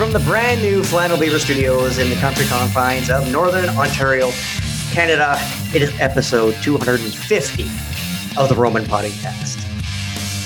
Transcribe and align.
From 0.00 0.12
the 0.14 0.18
brand 0.20 0.62
new 0.62 0.82
Flannel 0.82 1.18
Beaver 1.18 1.38
Studios 1.38 1.98
in 1.98 2.08
the 2.08 2.16
country 2.16 2.46
confines 2.46 3.10
of 3.10 3.30
Northern 3.30 3.68
Ontario, 3.68 4.30
Canada, 4.92 5.36
it 5.74 5.82
is 5.82 5.92
episode 6.00 6.54
250 6.62 7.64
of 8.40 8.48
the 8.48 8.54
Roman 8.54 8.82
Podcast. 8.84 9.60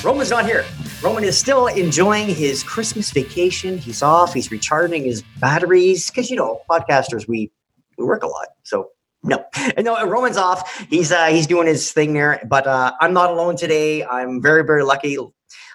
Roman's 0.02 0.30
not 0.30 0.44
here. 0.44 0.64
Roman 1.00 1.22
is 1.22 1.38
still 1.38 1.68
enjoying 1.68 2.26
his 2.26 2.64
Christmas 2.64 3.12
vacation. 3.12 3.78
He's 3.78 4.02
off. 4.02 4.34
He's 4.34 4.50
recharging 4.50 5.04
his 5.04 5.22
batteries 5.38 6.10
because 6.10 6.30
you 6.30 6.36
know 6.36 6.60
podcasters 6.68 7.28
we 7.28 7.52
we 7.96 8.04
work 8.04 8.24
a 8.24 8.26
lot. 8.26 8.48
So 8.64 8.88
no, 9.22 9.44
no. 9.78 10.04
Roman's 10.04 10.36
off. 10.36 10.84
He's 10.90 11.12
uh, 11.12 11.26
he's 11.26 11.46
doing 11.46 11.68
his 11.68 11.92
thing 11.92 12.12
there. 12.12 12.40
But 12.44 12.66
uh, 12.66 12.94
I'm 13.00 13.12
not 13.12 13.30
alone 13.30 13.54
today. 13.54 14.04
I'm 14.04 14.42
very 14.42 14.64
very 14.64 14.82
lucky. 14.82 15.16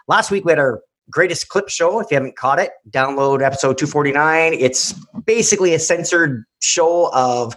Last 0.09 0.32
week 0.32 0.43
we 0.43 0.52
had 0.52 0.59
our 0.59 0.82
greatest 1.09 1.49
clip 1.49 1.70
show. 1.70 1.99
If 1.99 2.08
you 2.12 2.16
haven't 2.16 2.36
caught 2.38 2.59
it, 2.59 2.72
download 2.90 3.41
episode 3.41 3.77
249. 3.77 4.54
It's 4.54 4.94
basically 5.26 5.73
a 5.73 5.80
censored 5.80 6.44
show 6.62 7.12
of 7.13 7.55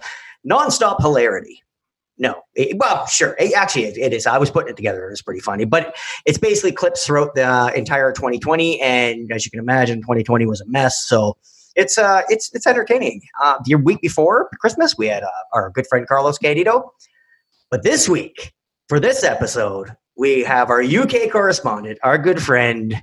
nonstop 0.49 0.99
hilarity. 1.01 1.61
No, 2.17 2.41
it- 2.55 2.77
well, 2.77 3.05
sure. 3.07 3.35
It- 3.39 3.53
actually, 3.53 3.85
it, 3.85 3.97
it 3.97 4.13
is. 4.13 4.27
I 4.27 4.37
was 4.37 4.51
putting 4.51 4.69
it 4.69 4.75
together. 4.77 5.09
It's 5.09 5.21
pretty 5.21 5.39
funny, 5.39 5.65
but 5.65 5.95
it's 6.25 6.37
basically 6.37 6.71
clips 6.71 7.05
throughout 7.05 7.35
the 7.35 7.43
uh, 7.43 7.67
entire 7.75 8.11
2020. 8.11 8.79
And 8.81 9.31
as 9.31 9.45
you 9.45 9.51
can 9.51 9.59
imagine, 9.59 10.01
2020 10.01 10.45
was 10.45 10.61
a 10.61 10.65
mess. 10.67 11.05
So 11.07 11.37
it's 11.75 11.97
uh, 11.97 12.21
it's 12.29 12.53
it's 12.53 12.67
entertaining. 12.67 13.21
Uh, 13.41 13.57
the 13.65 13.75
week 13.75 13.99
before 14.01 14.49
Christmas, 14.59 14.95
we 14.97 15.07
had 15.07 15.23
uh, 15.23 15.29
our 15.53 15.71
good 15.71 15.87
friend 15.87 16.07
Carlos 16.07 16.37
Candido, 16.37 16.91
but 17.71 17.81
this 17.81 18.07
week 18.07 18.53
for 18.89 18.99
this 18.99 19.23
episode, 19.23 19.95
we 20.15 20.41
have 20.43 20.69
our 20.69 20.83
UK 20.83 21.31
correspondent, 21.31 21.97
our 22.03 22.19
good 22.19 22.41
friend 22.43 23.01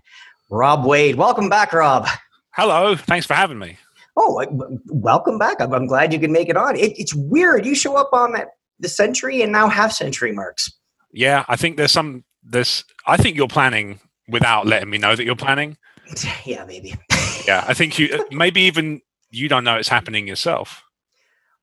Rob 0.50 0.84
Wade. 0.84 1.14
Welcome 1.14 1.48
back, 1.48 1.72
Rob. 1.72 2.06
Hello, 2.54 2.96
thanks 2.96 3.24
for 3.26 3.34
having 3.34 3.58
me. 3.58 3.78
Oh, 4.16 4.44
welcome 4.88 5.38
back. 5.38 5.60
I'm, 5.60 5.72
I'm 5.72 5.86
glad 5.86 6.12
you 6.12 6.18
could 6.18 6.30
make 6.30 6.48
it 6.48 6.56
on. 6.56 6.76
It, 6.76 6.98
it's 6.98 7.14
weird. 7.14 7.64
You 7.64 7.74
show 7.74 7.96
up 7.96 8.10
on 8.12 8.32
that 8.32 8.48
the 8.80 8.88
century 8.88 9.42
and 9.42 9.52
now 9.52 9.68
half 9.68 9.92
century 9.92 10.32
marks. 10.32 10.70
Yeah, 11.12 11.44
I 11.48 11.56
think 11.56 11.76
there's 11.76 11.92
some 11.92 12.24
there's 12.42 12.84
I 13.06 13.16
think 13.16 13.36
you're 13.36 13.48
planning 13.48 14.00
without 14.28 14.66
letting 14.66 14.90
me 14.90 14.98
know 14.98 15.14
that 15.14 15.24
you're 15.24 15.36
planning. 15.36 15.76
yeah, 16.44 16.64
maybe. 16.64 16.94
Yeah, 17.46 17.64
I 17.66 17.72
think 17.72 17.98
you 17.98 18.26
maybe 18.30 18.60
even 18.62 19.00
you 19.30 19.48
don't 19.48 19.64
know 19.64 19.76
it's 19.76 19.88
happening 19.88 20.28
yourself. 20.28 20.82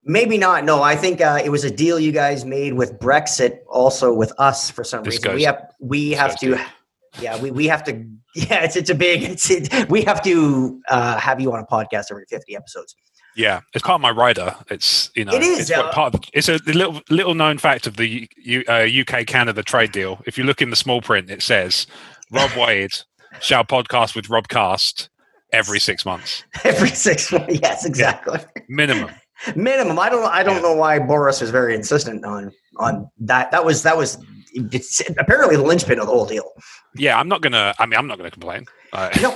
Maybe 0.03 0.37
not. 0.39 0.65
No, 0.65 0.81
I 0.81 0.95
think 0.95 1.21
uh, 1.21 1.39
it 1.43 1.49
was 1.49 1.63
a 1.63 1.69
deal 1.69 1.99
you 1.99 2.11
guys 2.11 2.45
made 2.45 2.73
with 2.73 2.97
Brexit, 2.99 3.59
also 3.69 4.11
with 4.11 4.33
us 4.39 4.71
for 4.71 4.83
some 4.83 5.03
reason. 5.03 5.35
We 5.35 5.43
have 5.43 5.71
we 5.79 6.11
have 6.11 6.35
to. 6.39 6.47
Disgusting. 6.47 6.76
Yeah, 7.21 7.39
we, 7.41 7.51
we 7.51 7.67
have 7.67 7.83
to. 7.85 8.05
Yeah, 8.35 8.63
it's 8.63 8.75
it's 8.75 8.91
a 8.91 8.93
big. 8.95 9.23
It's 9.23 9.49
it, 9.49 9.89
we 9.89 10.03
have 10.03 10.21
to 10.21 10.79
uh, 10.89 11.17
have 11.17 11.41
you 11.41 11.51
on 11.53 11.59
a 11.59 11.65
podcast 11.65 12.11
every 12.11 12.25
fifty 12.29 12.55
episodes. 12.55 12.95
Yeah, 13.35 13.61
it's 13.73 13.81
part 13.83 13.95
of 13.95 14.01
my 14.01 14.11
rider. 14.11 14.55
It's 14.69 15.09
you 15.15 15.25
know, 15.25 15.33
It 15.33 15.41
is, 15.41 15.71
It's 15.71 15.71
uh, 15.71 15.89
part 15.91 16.13
of 16.13 16.21
the, 16.21 16.27
it's 16.33 16.47
a 16.47 16.59
little 16.71 17.01
little 17.09 17.33
known 17.33 17.57
fact 17.57 17.87
of 17.87 17.97
the 17.97 18.29
U, 18.37 18.63
uh, 18.69 18.85
UK 19.01 19.25
Canada 19.25 19.63
trade 19.63 19.91
deal. 19.91 20.21
If 20.27 20.37
you 20.37 20.43
look 20.43 20.61
in 20.61 20.69
the 20.69 20.75
small 20.75 21.01
print, 21.01 21.31
it 21.31 21.41
says 21.41 21.87
Rob 22.31 22.51
Wade 22.57 22.91
shall 23.39 23.63
podcast 23.63 24.15
with 24.15 24.29
Rob 24.29 24.49
Cast 24.49 25.09
every 25.51 25.79
six 25.79 26.05
months 26.05 26.43
Every 26.63 26.89
six. 26.89 27.31
months 27.31 27.57
Yes, 27.59 27.85
exactly. 27.85 28.39
minimum. 28.69 29.09
Minimum. 29.55 29.97
I 29.97 30.09
don't. 30.09 30.25
I 30.25 30.43
don't 30.43 30.57
Yeah. 30.57 30.61
know 30.61 30.73
why 30.75 30.99
Boris 30.99 31.41
was 31.41 31.49
very 31.49 31.73
insistent 31.73 32.23
on 32.23 32.51
on 32.77 33.09
that. 33.21 33.49
That 33.49 33.65
was 33.65 33.81
that 33.81 33.97
was 33.97 34.19
it's 34.71 35.01
apparently 35.17 35.55
the 35.55 35.63
linchpin 35.63 35.99
of 35.99 36.07
the 36.07 36.11
whole 36.11 36.25
deal. 36.25 36.51
Yeah, 36.95 37.19
I'm 37.19 37.27
not 37.27 37.41
gonna. 37.41 37.73
I 37.79 37.85
mean, 37.85 37.97
I'm 37.97 38.07
not 38.07 38.17
gonna 38.17 38.31
complain. 38.31 38.65
Uh, 38.93 39.09
No, 39.21 39.29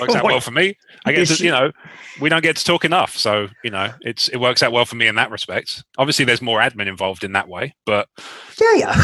works 0.00 0.14
out 0.14 0.24
well 0.24 0.40
for 0.40 0.50
me. 0.52 0.76
I 1.04 1.12
guess 1.12 1.40
you 1.40 1.50
know, 1.50 1.72
we 2.20 2.28
don't 2.28 2.42
get 2.42 2.56
to 2.56 2.64
talk 2.64 2.84
enough, 2.84 3.16
so 3.16 3.48
you 3.62 3.70
know, 3.70 3.92
it's 4.00 4.28
it 4.28 4.38
works 4.38 4.62
out 4.62 4.72
well 4.72 4.84
for 4.84 4.96
me 4.96 5.06
in 5.06 5.16
that 5.16 5.30
respect. 5.30 5.84
Obviously, 5.98 6.24
there's 6.24 6.42
more 6.42 6.60
admin 6.60 6.86
involved 6.86 7.24
in 7.24 7.32
that 7.32 7.48
way, 7.48 7.74
but 7.86 8.08
yeah, 8.60 8.74
yeah. 8.76 9.02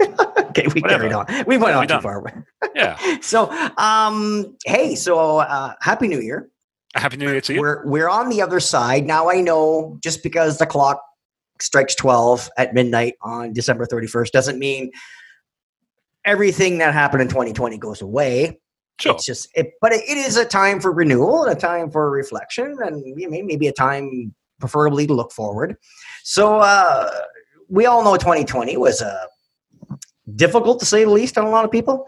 okay, 0.50 0.66
we 0.74 0.80
Whatever. 0.80 1.08
carried 1.08 1.12
on. 1.12 1.44
We 1.46 1.58
went 1.58 1.76
on 1.76 1.84
too 1.84 1.88
done. 1.88 2.02
far. 2.02 2.44
yeah. 2.74 2.98
So, 3.22 3.50
um, 3.76 4.56
hey, 4.64 4.94
so 4.94 5.38
uh, 5.38 5.74
happy 5.80 6.08
New 6.08 6.20
Year. 6.20 6.48
Happy 6.94 7.16
New 7.16 7.30
Year 7.30 7.40
to 7.42 7.54
you. 7.54 7.60
We're 7.60 7.86
we're 7.86 8.08
on 8.08 8.28
the 8.28 8.42
other 8.42 8.60
side 8.60 9.06
now. 9.06 9.30
I 9.30 9.40
know 9.40 9.98
just 10.02 10.22
because 10.22 10.58
the 10.58 10.66
clock 10.66 11.02
strikes 11.62 11.94
twelve 11.94 12.50
at 12.58 12.74
midnight 12.74 13.14
on 13.22 13.52
December 13.52 13.86
thirty 13.86 14.06
first 14.06 14.32
doesn't 14.32 14.58
mean 14.58 14.90
everything 16.24 16.78
that 16.78 16.92
happened 16.92 17.22
in 17.22 17.28
twenty 17.28 17.52
twenty 17.52 17.78
goes 17.78 18.02
away. 18.02 18.58
Sure. 19.00 19.14
It's 19.14 19.24
just, 19.24 19.48
it, 19.56 19.72
but 19.80 19.92
it, 19.92 20.04
it 20.08 20.16
is 20.16 20.36
a 20.36 20.44
time 20.44 20.78
for 20.78 20.92
renewal 20.92 21.42
and 21.44 21.56
a 21.56 21.60
time 21.60 21.90
for 21.90 22.10
reflection, 22.10 22.76
and 22.84 23.02
maybe 23.16 23.66
a 23.66 23.72
time, 23.72 24.32
preferably, 24.60 25.06
to 25.06 25.14
look 25.14 25.32
forward. 25.32 25.76
So 26.22 26.58
uh, 26.58 27.10
we 27.68 27.86
all 27.86 28.04
know 28.04 28.16
2020 28.16 28.76
was 28.76 29.02
uh, 29.02 29.26
difficult 30.36 30.78
to 30.80 30.86
say 30.86 31.04
the 31.04 31.10
least 31.10 31.36
on 31.38 31.46
a 31.46 31.50
lot 31.50 31.64
of 31.64 31.70
people 31.70 32.06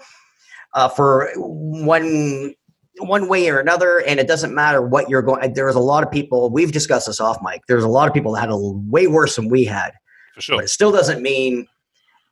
uh, 0.74 0.88
for 0.88 1.30
one 1.36 2.54
one 2.98 3.28
way 3.28 3.48
or 3.48 3.58
another, 3.58 3.98
and 4.06 4.20
it 4.20 4.28
doesn't 4.28 4.54
matter 4.54 4.80
what 4.80 5.08
you're 5.08 5.22
going. 5.22 5.52
There's 5.54 5.74
a 5.74 5.80
lot 5.80 6.04
of 6.04 6.10
people. 6.10 6.50
We've 6.50 6.72
discussed 6.72 7.06
this 7.06 7.20
off 7.20 7.38
mic. 7.42 7.62
There's 7.66 7.84
a 7.84 7.88
lot 7.88 8.08
of 8.08 8.14
people 8.14 8.32
that 8.32 8.40
had 8.40 8.50
a 8.50 8.56
way 8.56 9.06
worse 9.06 9.36
than 9.36 9.48
we 9.48 9.64
had 9.64 9.92
For 10.34 10.40
sure. 10.40 10.56
but 10.58 10.64
it 10.64 10.68
still 10.68 10.92
doesn't 10.92 11.22
mean 11.22 11.66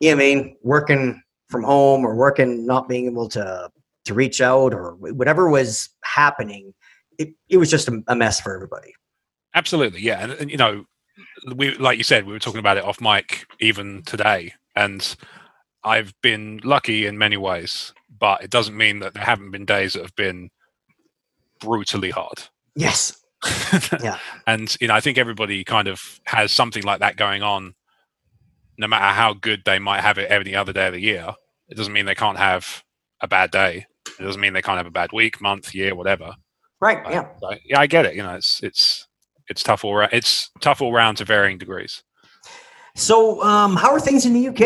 you 0.00 0.10
know 0.10 0.16
I 0.16 0.18
mean 0.18 0.56
working 0.62 1.22
from 1.48 1.62
home 1.64 2.04
or 2.04 2.14
working 2.14 2.66
not 2.66 2.88
being 2.88 3.06
able 3.06 3.28
to 3.30 3.70
to 4.04 4.14
reach 4.14 4.40
out 4.40 4.74
or 4.74 4.94
whatever 4.94 5.48
was 5.48 5.88
happening 6.02 6.74
it, 7.18 7.28
it 7.48 7.58
was 7.58 7.70
just 7.70 7.88
a, 7.88 8.02
a 8.08 8.16
mess 8.16 8.40
for 8.40 8.54
everybody 8.54 8.94
Absolutely. 9.54 10.00
Yeah. 10.00 10.22
And, 10.22 10.32
and 10.32 10.50
you 10.50 10.56
know, 10.56 10.84
we 11.54 11.74
like 11.76 11.98
you 11.98 12.04
said, 12.04 12.26
we 12.26 12.32
were 12.32 12.38
talking 12.38 12.60
about 12.60 12.78
it 12.78 12.84
off 12.84 13.00
mic 13.00 13.46
even 13.60 14.02
today, 14.04 14.54
and 14.74 15.14
I've 15.84 16.14
been 16.22 16.60
lucky 16.64 17.06
in 17.06 17.18
many 17.18 17.36
ways, 17.36 17.92
but 18.22 18.44
it 18.44 18.50
doesn't 18.50 18.76
mean 18.76 19.00
that 19.00 19.14
there 19.14 19.24
haven't 19.24 19.50
been 19.50 19.64
days 19.64 19.94
that 19.94 20.02
have 20.02 20.14
been 20.14 20.48
brutally 21.60 22.10
hard. 22.10 22.44
yes 22.76 23.18
Yeah. 24.00 24.18
And 24.46 24.74
you 24.80 24.86
know, 24.86 24.94
I 24.94 25.00
think 25.00 25.18
everybody 25.18 25.64
kind 25.64 25.88
of 25.88 26.20
has 26.26 26.52
something 26.52 26.84
like 26.84 27.00
that 27.00 27.16
going 27.16 27.42
on, 27.42 27.74
no 28.78 28.86
matter 28.86 29.04
how 29.12 29.34
good 29.34 29.62
they 29.64 29.80
might 29.80 30.02
have 30.02 30.18
it 30.18 30.30
every 30.30 30.54
other 30.54 30.72
day 30.72 30.86
of 30.86 30.92
the 30.92 31.00
year. 31.00 31.34
It 31.68 31.76
doesn't 31.76 31.92
mean 31.92 32.06
they 32.06 32.14
can't 32.14 32.38
have 32.38 32.84
a 33.20 33.26
bad 33.26 33.50
day. 33.50 33.86
It 34.20 34.22
doesn't 34.22 34.40
mean 34.40 34.52
they 34.52 34.62
can't 34.62 34.76
have 34.76 34.86
a 34.86 34.90
bad 34.90 35.10
week, 35.12 35.40
month, 35.40 35.74
year, 35.74 35.96
whatever. 35.96 36.36
right 36.80 37.02
yeah 37.10 37.26
like, 37.42 37.62
yeah, 37.64 37.80
I 37.80 37.88
get 37.88 38.06
it. 38.06 38.14
You 38.14 38.22
know, 38.22 38.36
it's 38.36 38.60
it's 38.62 39.08
it's 39.48 39.64
tough 39.64 39.84
all 39.84 39.96
round. 39.96 40.12
It's 40.12 40.48
tough 40.60 40.80
all 40.80 40.92
round 40.92 41.16
to 41.18 41.24
varying 41.24 41.58
degrees. 41.58 42.04
so 42.94 43.42
um 43.42 43.74
how 43.74 43.90
are 43.90 43.98
things 44.00 44.24
in 44.26 44.32
the 44.32 44.46
uk 44.48 44.62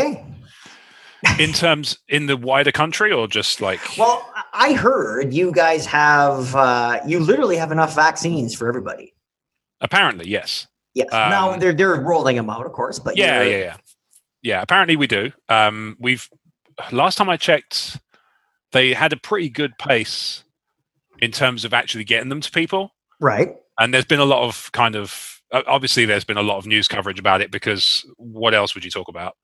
In 1.39 1.53
terms 1.53 1.99
in 2.09 2.27
the 2.27 2.37
wider 2.37 2.73
country, 2.73 3.11
or 3.13 3.27
just 3.27 3.61
like 3.61 3.81
well 3.99 4.31
i 4.53 4.73
heard 4.73 5.33
you 5.33 5.51
guys 5.51 5.87
have 5.87 6.55
uh 6.55 7.01
you 7.07 7.19
literally 7.19 7.57
have 7.57 7.73
enough 7.73 7.95
vaccines 7.95 8.55
for 8.55 8.69
everybody 8.69 9.15
apparently, 9.81 10.29
yes. 10.29 10.67
yes 10.95 11.09
now 11.11 11.53
Um, 11.53 11.61
they're 11.61 11.73
they're 11.73 12.01
rolling 12.01 12.37
them 12.37 12.51
out 12.51 12.67
of 12.67 12.73
course 12.73 12.99
but 12.99 13.17
Yeah, 13.17 13.43
yeah, 13.43 13.57
yeah, 13.57 13.77
yeah. 14.43 14.63
Apparently, 14.63 14.97
we 14.97 15.07
do. 15.07 15.33
Um, 15.49 15.97
we've 15.99 16.29
last 16.93 17.17
time 17.17 17.29
I 17.29 17.37
checked, 17.37 17.99
they 18.73 18.93
had 18.93 19.13
a 19.13 19.17
pretty 19.17 19.49
good 19.49 19.77
pace 19.79 20.45
in 21.21 21.31
terms 21.33 21.65
of 21.65 21.73
actually 21.73 22.05
getting 22.05 22.29
them 22.29 22.41
to 22.41 22.51
people. 22.51 22.95
right 23.21 23.57
And 23.79 23.93
there's 23.93 24.05
been 24.05 24.21
a 24.21 24.25
lot 24.25 24.43
of 24.43 24.71
kind 24.73 24.97
of 24.97 25.41
obviously 25.53 26.05
there's 26.05 26.25
been 26.25 26.37
a 26.37 26.43
lot 26.43 26.59
of 26.59 26.67
news 26.67 26.89
coverage 26.89 27.19
about 27.19 27.41
it 27.41 27.51
because 27.51 28.05
what 28.17 28.55
else 28.55 28.75
would 28.75 28.85
you 28.85 28.91
talk 28.91 29.09
about? 29.09 29.37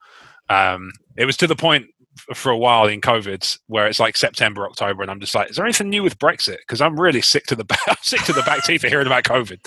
Um, 0.49 0.93
it 1.17 1.25
was 1.25 1.37
to 1.39 1.47
the 1.47 1.57
point 1.57 1.87
for 2.35 2.51
a 2.51 2.59
while 2.59 2.87
in 2.87 3.01
COVID 3.01 3.59
where 3.69 3.87
it's 3.87 4.01
like 4.01 4.17
September, 4.17 4.67
October, 4.67 5.03
and 5.03 5.11
I'm 5.11 5.21
just 5.21 5.35
like, 5.35 5.51
is 5.51 5.57
there 5.57 5.65
anything 5.65 5.89
new 5.89 6.03
with 6.03 6.19
Brexit? 6.19 6.59
Because 6.59 6.81
I'm 6.81 6.99
really 6.99 7.23
sick 7.23 7.45
to 7.47 7.57
the 7.57 7.65
back, 7.65 7.81
I'm 7.89 7.97
sick 8.03 8.23
to 8.25 8.33
the 8.33 8.43
back 8.43 8.65
teeth 8.65 8.85
of 8.85 8.91
hearing 8.91 9.07
about 9.07 9.25
COVID. 9.25 9.61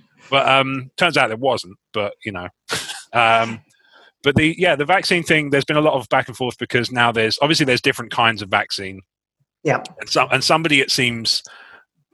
but 0.30 0.48
um, 0.48 0.90
turns 0.96 1.16
out 1.16 1.28
there 1.28 1.36
wasn't. 1.36 1.76
But 1.92 2.14
you 2.24 2.32
know, 2.32 2.48
um, 3.12 3.60
but 4.22 4.36
the 4.36 4.54
yeah, 4.58 4.76
the 4.76 4.84
vaccine 4.84 5.22
thing. 5.22 5.50
There's 5.50 5.64
been 5.64 5.76
a 5.76 5.82
lot 5.82 5.94
of 5.94 6.08
back 6.08 6.28
and 6.28 6.36
forth 6.36 6.58
because 6.58 6.90
now 6.90 7.12
there's 7.12 7.38
obviously 7.42 7.66
there's 7.66 7.80
different 7.80 8.12
kinds 8.12 8.42
of 8.42 8.48
vaccine. 8.48 9.02
Yeah. 9.64 9.82
And 10.00 10.08
some 10.08 10.28
and 10.32 10.42
somebody 10.42 10.80
it 10.80 10.90
seems 10.90 11.42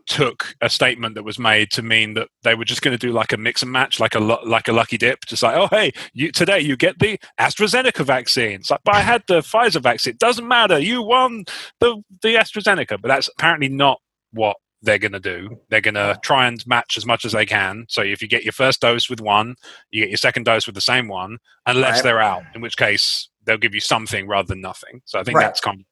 took 0.09 0.55
a 0.61 0.69
statement 0.71 1.15
that 1.15 1.23
was 1.23 1.39
made 1.39 1.71
to 1.71 1.83
mean 1.83 2.15
that 2.15 2.29
they 2.43 2.55
were 2.55 2.65
just 2.65 2.83
going 2.83 2.97
to 2.97 3.07
do 3.07 3.13
like 3.13 3.33
a 3.33 3.37
mix 3.37 3.63
and 3.63 3.71
match, 3.71 4.01
like 4.01 4.15
a 4.15 4.19
like 4.19 4.69
a 4.69 4.73
lucky 4.73 4.99
dip, 4.99 5.27
just 5.27 5.43
like, 5.43 5.57
oh 5.57 5.69
hey, 5.69 5.93
you 6.13 6.33
today 6.33 6.59
you 6.61 6.77
get 6.77 6.99
the 6.99 7.19
AstraZeneca 7.39 8.05
vaccine. 8.05 8.61
It's 8.61 8.71
like, 8.71 8.81
but 8.85 8.95
I 8.95 9.01
had 9.01 9.23
the 9.29 9.41
Pfizer 9.41 9.83
vaccine. 9.83 10.15
It 10.15 10.19
doesn't 10.19 10.49
matter. 10.49 10.79
You 10.79 11.03
won 11.03 11.45
the 11.81 12.03
the 12.23 12.35
AstraZeneca, 12.35 13.01
but 13.01 13.09
that's 13.09 13.29
apparently 13.29 13.69
not 13.69 14.01
what 14.33 14.57
they're 14.83 14.99
going 14.99 15.13
to 15.13 15.21
do. 15.21 15.61
They're 15.71 15.81
going 15.81 15.95
to 15.95 16.19
try 16.23 16.47
and 16.47 16.65
match 16.67 16.97
as 16.97 17.05
much 17.05 17.25
as 17.25 17.33
they 17.33 17.45
can. 17.45 17.87
So 17.89 18.03
if 18.03 18.23
you 18.23 18.29
get 18.29 18.45
your 18.45 18.53
first 18.53 18.81
dose 18.81 19.11
with 19.11 19.21
one, 19.21 19.57
you 19.91 20.03
get 20.03 20.11
your 20.11 20.19
second 20.19 20.45
dose 20.45 20.67
with 20.67 20.77
the 20.77 20.81
same 20.81 21.09
one, 21.09 21.39
unless 21.67 21.97
right. 21.97 22.03
they're 22.05 22.21
out, 22.21 22.45
in 22.55 22.61
which 22.61 22.77
case 22.77 23.29
they'll 23.45 23.59
give 23.59 23.75
you 23.75 23.81
something 23.81 24.29
rather 24.29 24.47
than 24.47 24.61
nothing. 24.61 25.03
So 25.05 25.19
I 25.19 25.25
think 25.25 25.39
right. 25.39 25.47
that's 25.47 25.61
kind 25.61 25.81
of, 25.81 25.87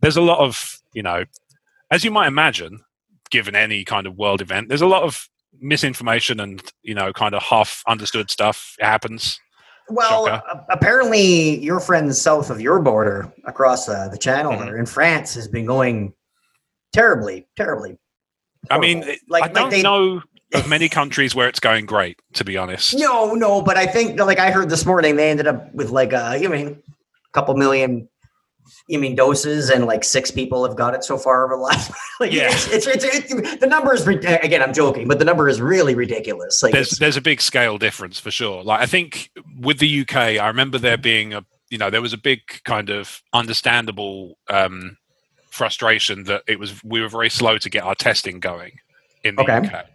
there's 0.00 0.16
a 0.16 0.22
lot 0.22 0.38
of, 0.38 0.80
you 0.92 1.02
know, 1.02 1.24
as 1.90 2.04
you 2.04 2.12
might 2.12 2.28
imagine, 2.28 2.80
given 3.30 3.54
any 3.54 3.84
kind 3.84 4.06
of 4.06 4.16
world 4.16 4.40
event, 4.40 4.68
there's 4.68 4.82
a 4.82 4.86
lot 4.86 5.02
of 5.02 5.28
misinformation 5.60 6.40
and, 6.40 6.62
you 6.82 6.94
know, 6.94 7.12
kind 7.12 7.34
of 7.34 7.42
half 7.42 7.82
understood 7.86 8.30
stuff 8.30 8.74
it 8.78 8.84
happens. 8.84 9.38
Well, 9.88 10.26
uh, 10.26 10.40
apparently 10.70 11.58
your 11.62 11.78
friends 11.78 12.20
south 12.20 12.48
of 12.48 12.60
your 12.60 12.80
border 12.80 13.30
across 13.44 13.88
uh, 13.88 14.08
the 14.08 14.16
channel 14.16 14.52
mm-hmm. 14.52 14.76
in 14.76 14.86
France 14.86 15.34
has 15.34 15.46
been 15.46 15.66
going 15.66 16.14
terribly, 16.92 17.46
terribly 17.56 17.98
I 18.70 18.78
mean, 18.78 19.04
like, 19.28 19.44
I 19.44 19.48
don't 19.48 19.70
they, 19.70 19.82
know 19.82 20.22
of 20.54 20.68
many 20.68 20.88
countries 20.88 21.34
where 21.34 21.48
it's 21.48 21.60
going 21.60 21.86
great, 21.86 22.20
to 22.34 22.44
be 22.44 22.56
honest. 22.56 22.96
No, 22.96 23.34
no, 23.34 23.62
but 23.62 23.76
I 23.76 23.86
think 23.86 24.18
like 24.18 24.38
I 24.38 24.50
heard 24.50 24.70
this 24.70 24.86
morning 24.86 25.16
they 25.16 25.30
ended 25.30 25.46
up 25.46 25.72
with 25.74 25.90
like 25.90 26.12
a 26.12 26.38
you 26.40 26.48
mean 26.48 26.68
a 26.68 27.32
couple 27.32 27.54
million 27.56 28.08
you 28.88 28.98
mean 28.98 29.14
doses 29.14 29.70
and 29.70 29.86
like 29.86 30.04
six 30.04 30.30
people 30.30 30.64
have 30.66 30.76
got 30.76 30.94
it 30.94 31.04
so 31.04 31.16
far 31.16 31.44
over 31.44 31.54
the 31.54 31.60
last 31.60 31.90
like 32.20 32.32
yeah 32.32 32.48
it's, 32.50 32.86
it's, 32.86 32.86
it's, 32.86 33.04
it's, 33.04 33.56
the 33.56 33.66
number 33.66 33.94
is 33.94 34.06
again 34.06 34.62
i'm 34.62 34.72
joking 34.72 35.08
but 35.08 35.18
the 35.18 35.24
number 35.24 35.48
is 35.48 35.60
really 35.60 35.94
ridiculous 35.94 36.62
like 36.62 36.72
there's 36.72 36.90
there's 36.92 37.16
a 37.16 37.20
big 37.20 37.40
scale 37.40 37.78
difference 37.78 38.18
for 38.18 38.30
sure 38.30 38.62
like 38.62 38.80
i 38.80 38.86
think 38.86 39.30
with 39.60 39.78
the 39.78 40.00
uk 40.02 40.16
i 40.16 40.46
remember 40.46 40.78
there 40.78 40.98
being 40.98 41.34
a 41.34 41.44
you 41.70 41.78
know 41.78 41.90
there 41.90 42.02
was 42.02 42.12
a 42.12 42.18
big 42.18 42.40
kind 42.64 42.90
of 42.90 43.22
understandable 43.32 44.38
um 44.48 44.96
frustration 45.50 46.24
that 46.24 46.42
it 46.48 46.58
was 46.58 46.82
we 46.84 47.00
were 47.00 47.08
very 47.08 47.30
slow 47.30 47.58
to 47.58 47.70
get 47.70 47.84
our 47.84 47.94
testing 47.94 48.40
going 48.40 48.72
in 49.22 49.36
the 49.36 49.42
okay. 49.42 49.66
UK. 49.66 49.86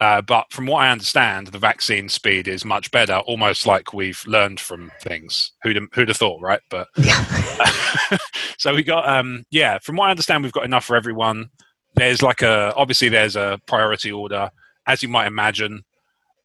Uh, 0.00 0.22
but 0.22 0.46
from 0.52 0.66
what 0.66 0.78
I 0.78 0.90
understand, 0.90 1.48
the 1.48 1.58
vaccine 1.58 2.08
speed 2.08 2.46
is 2.46 2.64
much 2.64 2.90
better, 2.92 3.16
almost 3.18 3.66
like 3.66 3.92
we've 3.92 4.22
learned 4.26 4.60
from 4.60 4.92
things. 5.02 5.52
Who'd 5.62 5.78
who'd 5.92 6.08
have 6.08 6.16
thought, 6.16 6.40
right? 6.40 6.60
But 6.70 6.86
so 8.58 8.74
we 8.74 8.84
got, 8.84 9.08
um, 9.08 9.44
yeah. 9.50 9.78
From 9.80 9.96
what 9.96 10.06
I 10.06 10.10
understand, 10.10 10.44
we've 10.44 10.52
got 10.52 10.64
enough 10.64 10.84
for 10.84 10.94
everyone. 10.94 11.50
There's 11.96 12.22
like 12.22 12.42
a 12.42 12.72
obviously 12.76 13.08
there's 13.08 13.34
a 13.34 13.60
priority 13.66 14.12
order, 14.12 14.50
as 14.86 15.02
you 15.02 15.08
might 15.08 15.26
imagine. 15.26 15.84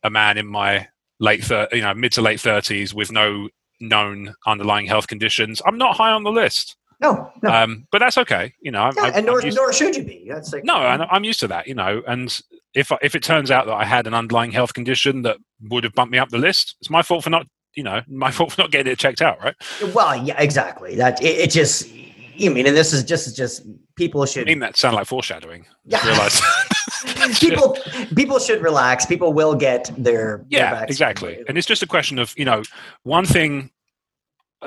A 0.05 0.09
man 0.09 0.38
in 0.38 0.47
my 0.47 0.88
late, 1.19 1.45
thir- 1.45 1.69
you 1.71 1.81
know, 1.81 1.94
mid 1.94 2.11
to 2.13 2.21
late 2.21 2.41
thirties 2.41 2.94
with 2.94 3.11
no 3.11 3.50
known 3.79 4.33
underlying 4.47 4.88
health 4.88 5.07
conditions. 5.07 5.61
I'm 5.65 5.77
not 5.77 5.95
high 5.95 6.11
on 6.11 6.23
the 6.23 6.31
list. 6.31 6.75
No, 7.03 7.29
no. 7.41 7.51
Um, 7.51 7.85
but 7.91 8.00
that's 8.00 8.17
okay. 8.17 8.53
You 8.61 8.71
know, 8.71 8.89
yeah, 8.95 9.11
and 9.13 9.25
nor, 9.25 9.41
nor 9.41 9.73
should 9.73 9.95
you 9.95 10.03
be. 10.03 10.25
That's 10.29 10.53
like, 10.53 10.63
no, 10.63 10.73
I'm 10.75 11.25
used 11.25 11.41
to 11.41 11.47
that. 11.50 11.67
You 11.67 11.75
know, 11.75 12.01
and 12.07 12.39
if 12.73 12.91
if 13.01 13.13
it 13.13 13.23
turns 13.23 13.51
out 13.51 13.65
that 13.65 13.73
I 13.73 13.83
had 13.83 14.07
an 14.07 14.13
underlying 14.13 14.51
health 14.51 14.73
condition 14.73 15.21
that 15.23 15.38
would 15.69 15.83
have 15.83 15.94
bumped 15.94 16.13
me 16.13 16.17
up 16.17 16.29
the 16.29 16.38
list, 16.38 16.77
it's 16.79 16.89
my 16.89 17.01
fault 17.01 17.25
for 17.25 17.29
not. 17.29 17.45
You 17.75 17.83
know, 17.83 18.01
my 18.07 18.31
fault 18.38 18.53
for 18.53 18.61
not 18.61 18.71
getting 18.71 18.91
it 18.91 19.00
checked 19.00 19.21
out, 19.21 19.44
right? 19.44 19.55
Well, 19.94 20.23
yeah, 20.23 20.41
exactly. 20.41 20.95
That 20.95 21.21
it, 21.21 21.38
it 21.39 21.51
just. 21.51 21.89
You 22.35 22.50
mean, 22.50 22.65
and 22.65 22.75
this 22.75 22.94
is 22.94 23.03
just 23.03 23.35
just 23.35 23.63
people 23.95 24.25
should. 24.25 24.47
I 24.47 24.51
mean 24.51 24.59
that 24.59 24.77
sound 24.77 24.95
like 24.95 25.05
foreshadowing. 25.05 25.65
Yeah. 25.85 26.03
Realize. 26.07 26.41
people 27.39 27.77
people 28.15 28.39
should 28.39 28.61
relax. 28.61 29.05
People 29.05 29.33
will 29.33 29.55
get 29.55 29.91
their 29.97 30.45
yeah 30.50 30.75
their 30.75 30.83
exactly, 30.85 31.44
and 31.47 31.57
it's 31.57 31.67
just 31.67 31.83
a 31.83 31.88
question 31.88 32.17
of 32.17 32.33
you 32.38 32.45
know 32.45 32.63
one 33.03 33.25
thing 33.25 33.69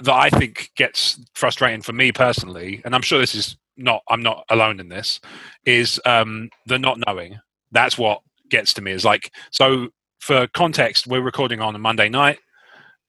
that 0.02 0.14
I 0.14 0.30
think 0.30 0.70
gets 0.76 1.18
frustrating 1.34 1.82
for 1.82 1.92
me 1.92 2.12
personally, 2.12 2.82
and 2.84 2.94
I'm 2.94 3.02
sure 3.02 3.18
this 3.18 3.34
is 3.34 3.56
not 3.76 4.02
I'm 4.08 4.22
not 4.22 4.44
alone 4.48 4.80
in 4.80 4.88
this, 4.88 5.20
is 5.64 6.00
um, 6.04 6.50
the 6.66 6.78
not 6.78 6.98
knowing. 7.06 7.38
That's 7.72 7.98
what 7.98 8.20
gets 8.48 8.72
to 8.74 8.82
me. 8.82 8.92
Is 8.92 9.04
like 9.04 9.32
so. 9.50 9.88
For 10.18 10.48
context, 10.48 11.06
we're 11.06 11.20
recording 11.20 11.60
on 11.60 11.76
a 11.76 11.78
Monday 11.78 12.08
night. 12.08 12.38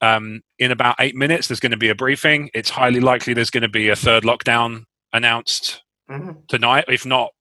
Um, 0.01 0.41
in 0.59 0.71
about 0.71 0.97
eight 0.99 1.15
minutes, 1.15 1.47
there's 1.47 1.59
going 1.59 1.71
to 1.71 1.77
be 1.77 1.89
a 1.89 1.95
briefing. 1.95 2.51
It's 2.53 2.69
highly 2.69 2.99
likely 2.99 3.33
there's 3.33 3.49
going 3.49 3.63
to 3.63 3.69
be 3.69 3.89
a 3.89 3.95
third 3.95 4.23
lockdown 4.23 4.83
announced 5.13 5.81
mm-hmm. 6.11 6.33
tonight, 6.47 6.85
if 6.89 7.07
not 7.07 7.31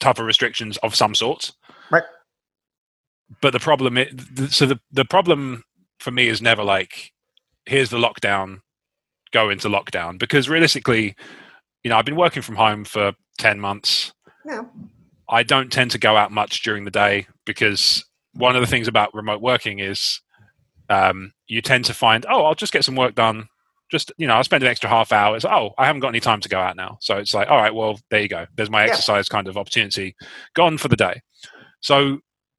tougher 0.00 0.24
restrictions 0.24 0.78
of 0.78 0.94
some 0.94 1.14
sort. 1.14 1.52
Right. 1.90 2.04
But 3.42 3.52
the 3.52 3.58
problem, 3.58 3.98
is, 3.98 4.08
so 4.56 4.64
the 4.64 4.80
the 4.92 5.04
problem 5.04 5.64
for 5.98 6.10
me 6.10 6.28
is 6.28 6.40
never 6.40 6.62
like, 6.62 7.12
here's 7.66 7.90
the 7.90 7.98
lockdown 7.98 8.60
go 9.32 9.50
into 9.50 9.68
lockdown 9.68 10.18
because 10.18 10.48
realistically, 10.48 11.14
you 11.82 11.90
know, 11.90 11.96
I've 11.96 12.04
been 12.04 12.16
working 12.16 12.42
from 12.42 12.56
home 12.56 12.84
for 12.84 13.12
10 13.38 13.60
months. 13.60 14.12
Yeah. 14.44 14.62
I 15.28 15.42
don't 15.42 15.70
tend 15.70 15.90
to 15.92 15.98
go 15.98 16.16
out 16.16 16.32
much 16.32 16.62
during 16.62 16.84
the 16.84 16.90
day 16.90 17.26
because 17.44 18.04
one 18.34 18.56
of 18.56 18.60
the 18.60 18.66
things 18.66 18.88
about 18.88 19.14
remote 19.14 19.42
working 19.42 19.78
is 19.78 20.20
um, 20.88 21.32
you 21.46 21.60
tend 21.60 21.84
to 21.86 21.94
find, 21.94 22.24
oh, 22.28 22.44
I'll 22.44 22.54
just 22.54 22.72
get 22.72 22.84
some 22.84 22.96
work 22.96 23.14
done. 23.14 23.48
Just, 23.90 24.12
you 24.18 24.26
know, 24.26 24.34
I'll 24.34 24.44
spend 24.44 24.62
an 24.62 24.70
extra 24.70 24.88
half 24.88 25.12
hour. 25.12 25.36
It's, 25.36 25.44
oh, 25.44 25.70
I 25.78 25.86
haven't 25.86 26.00
got 26.00 26.08
any 26.08 26.20
time 26.20 26.40
to 26.40 26.48
go 26.48 26.58
out 26.58 26.76
now. 26.76 26.98
So 27.00 27.16
it's 27.16 27.34
like, 27.34 27.48
all 27.48 27.56
right, 27.56 27.74
well, 27.74 27.98
there 28.10 28.20
you 28.20 28.28
go. 28.28 28.46
There's 28.54 28.70
my 28.70 28.84
yeah. 28.84 28.90
exercise 28.90 29.28
kind 29.28 29.48
of 29.48 29.56
opportunity 29.56 30.14
gone 30.54 30.78
for 30.78 30.88
the 30.88 30.96
day. 30.96 31.20
So, 31.80 32.18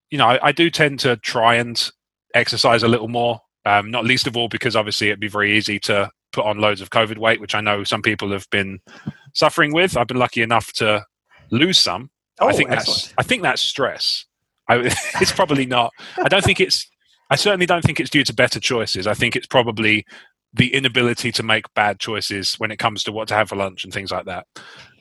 you 0.09 0.17
know, 0.17 0.25
I, 0.25 0.47
I 0.47 0.51
do 0.51 0.69
tend 0.69 0.99
to 1.01 1.17
try 1.17 1.55
and 1.55 1.89
exercise 2.33 2.83
a 2.83 2.87
little 2.87 3.07
more. 3.07 3.41
Um, 3.65 3.91
not 3.91 4.05
least 4.05 4.25
of 4.25 4.37
all 4.37 4.47
because 4.47 4.75
obviously 4.75 5.07
it'd 5.07 5.19
be 5.19 5.27
very 5.27 5.55
easy 5.55 5.79
to 5.81 6.09
put 6.31 6.45
on 6.45 6.59
loads 6.59 6.81
of 6.81 6.89
COVID 6.89 7.17
weight, 7.17 7.41
which 7.41 7.55
I 7.55 7.61
know 7.61 7.83
some 7.83 8.01
people 8.01 8.31
have 8.31 8.49
been 8.49 8.79
suffering 9.33 9.73
with. 9.73 9.97
I've 9.97 10.07
been 10.07 10.17
lucky 10.17 10.41
enough 10.41 10.71
to 10.73 11.05
lose 11.51 11.79
some. 11.79 12.09
Oh, 12.39 12.47
I 12.47 12.53
think 12.53 12.71
excellent. 12.71 13.01
that's 13.01 13.13
I 13.17 13.23
think 13.23 13.43
that's 13.43 13.61
stress. 13.61 14.25
I, 14.67 14.77
it's 15.21 15.31
probably 15.31 15.65
not. 15.65 15.91
I 16.17 16.29
don't 16.29 16.43
think 16.43 16.59
it's. 16.59 16.89
I 17.29 17.35
certainly 17.35 17.65
don't 17.65 17.83
think 17.83 17.99
it's 17.99 18.09
due 18.09 18.23
to 18.23 18.33
better 18.33 18.59
choices. 18.59 19.05
I 19.05 19.13
think 19.13 19.35
it's 19.35 19.47
probably 19.47 20.05
the 20.53 20.73
inability 20.73 21.31
to 21.33 21.43
make 21.43 21.71
bad 21.75 21.99
choices 21.99 22.55
when 22.55 22.71
it 22.71 22.77
comes 22.79 23.03
to 23.03 23.11
what 23.11 23.27
to 23.27 23.35
have 23.35 23.49
for 23.49 23.55
lunch 23.55 23.83
and 23.83 23.93
things 23.93 24.11
like 24.11 24.25
that. 24.25 24.47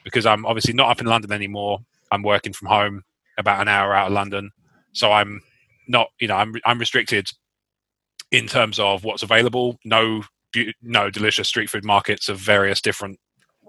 Because 0.05 0.27
I'm 0.27 0.45
obviously 0.45 0.75
not 0.75 0.91
up 0.91 1.01
in 1.01 1.07
London 1.07 1.33
anymore. 1.33 1.79
I'm 2.13 2.23
working 2.23 2.53
from 2.53 2.69
home, 2.69 3.03
about 3.39 3.61
an 3.61 3.69
hour 3.69 3.95
out 3.95 4.09
of 4.09 4.13
London, 4.13 4.51
so 4.93 5.13
I'm 5.13 5.43
not. 5.87 6.09
You 6.19 6.29
know, 6.29 6.37
I'm 6.37 6.55
I'm 6.65 6.79
restricted 6.79 7.29
in 8.31 8.47
terms 8.47 8.79
of 8.79 9.05
what's 9.05 9.23
available. 9.23 9.79
No 9.85 10.23
no 10.83 11.11
delicious 11.11 11.49
street 11.49 11.71
food 11.71 11.85
markets 11.85 12.29
of 12.29 12.39
various 12.39 12.81
different 12.81 13.19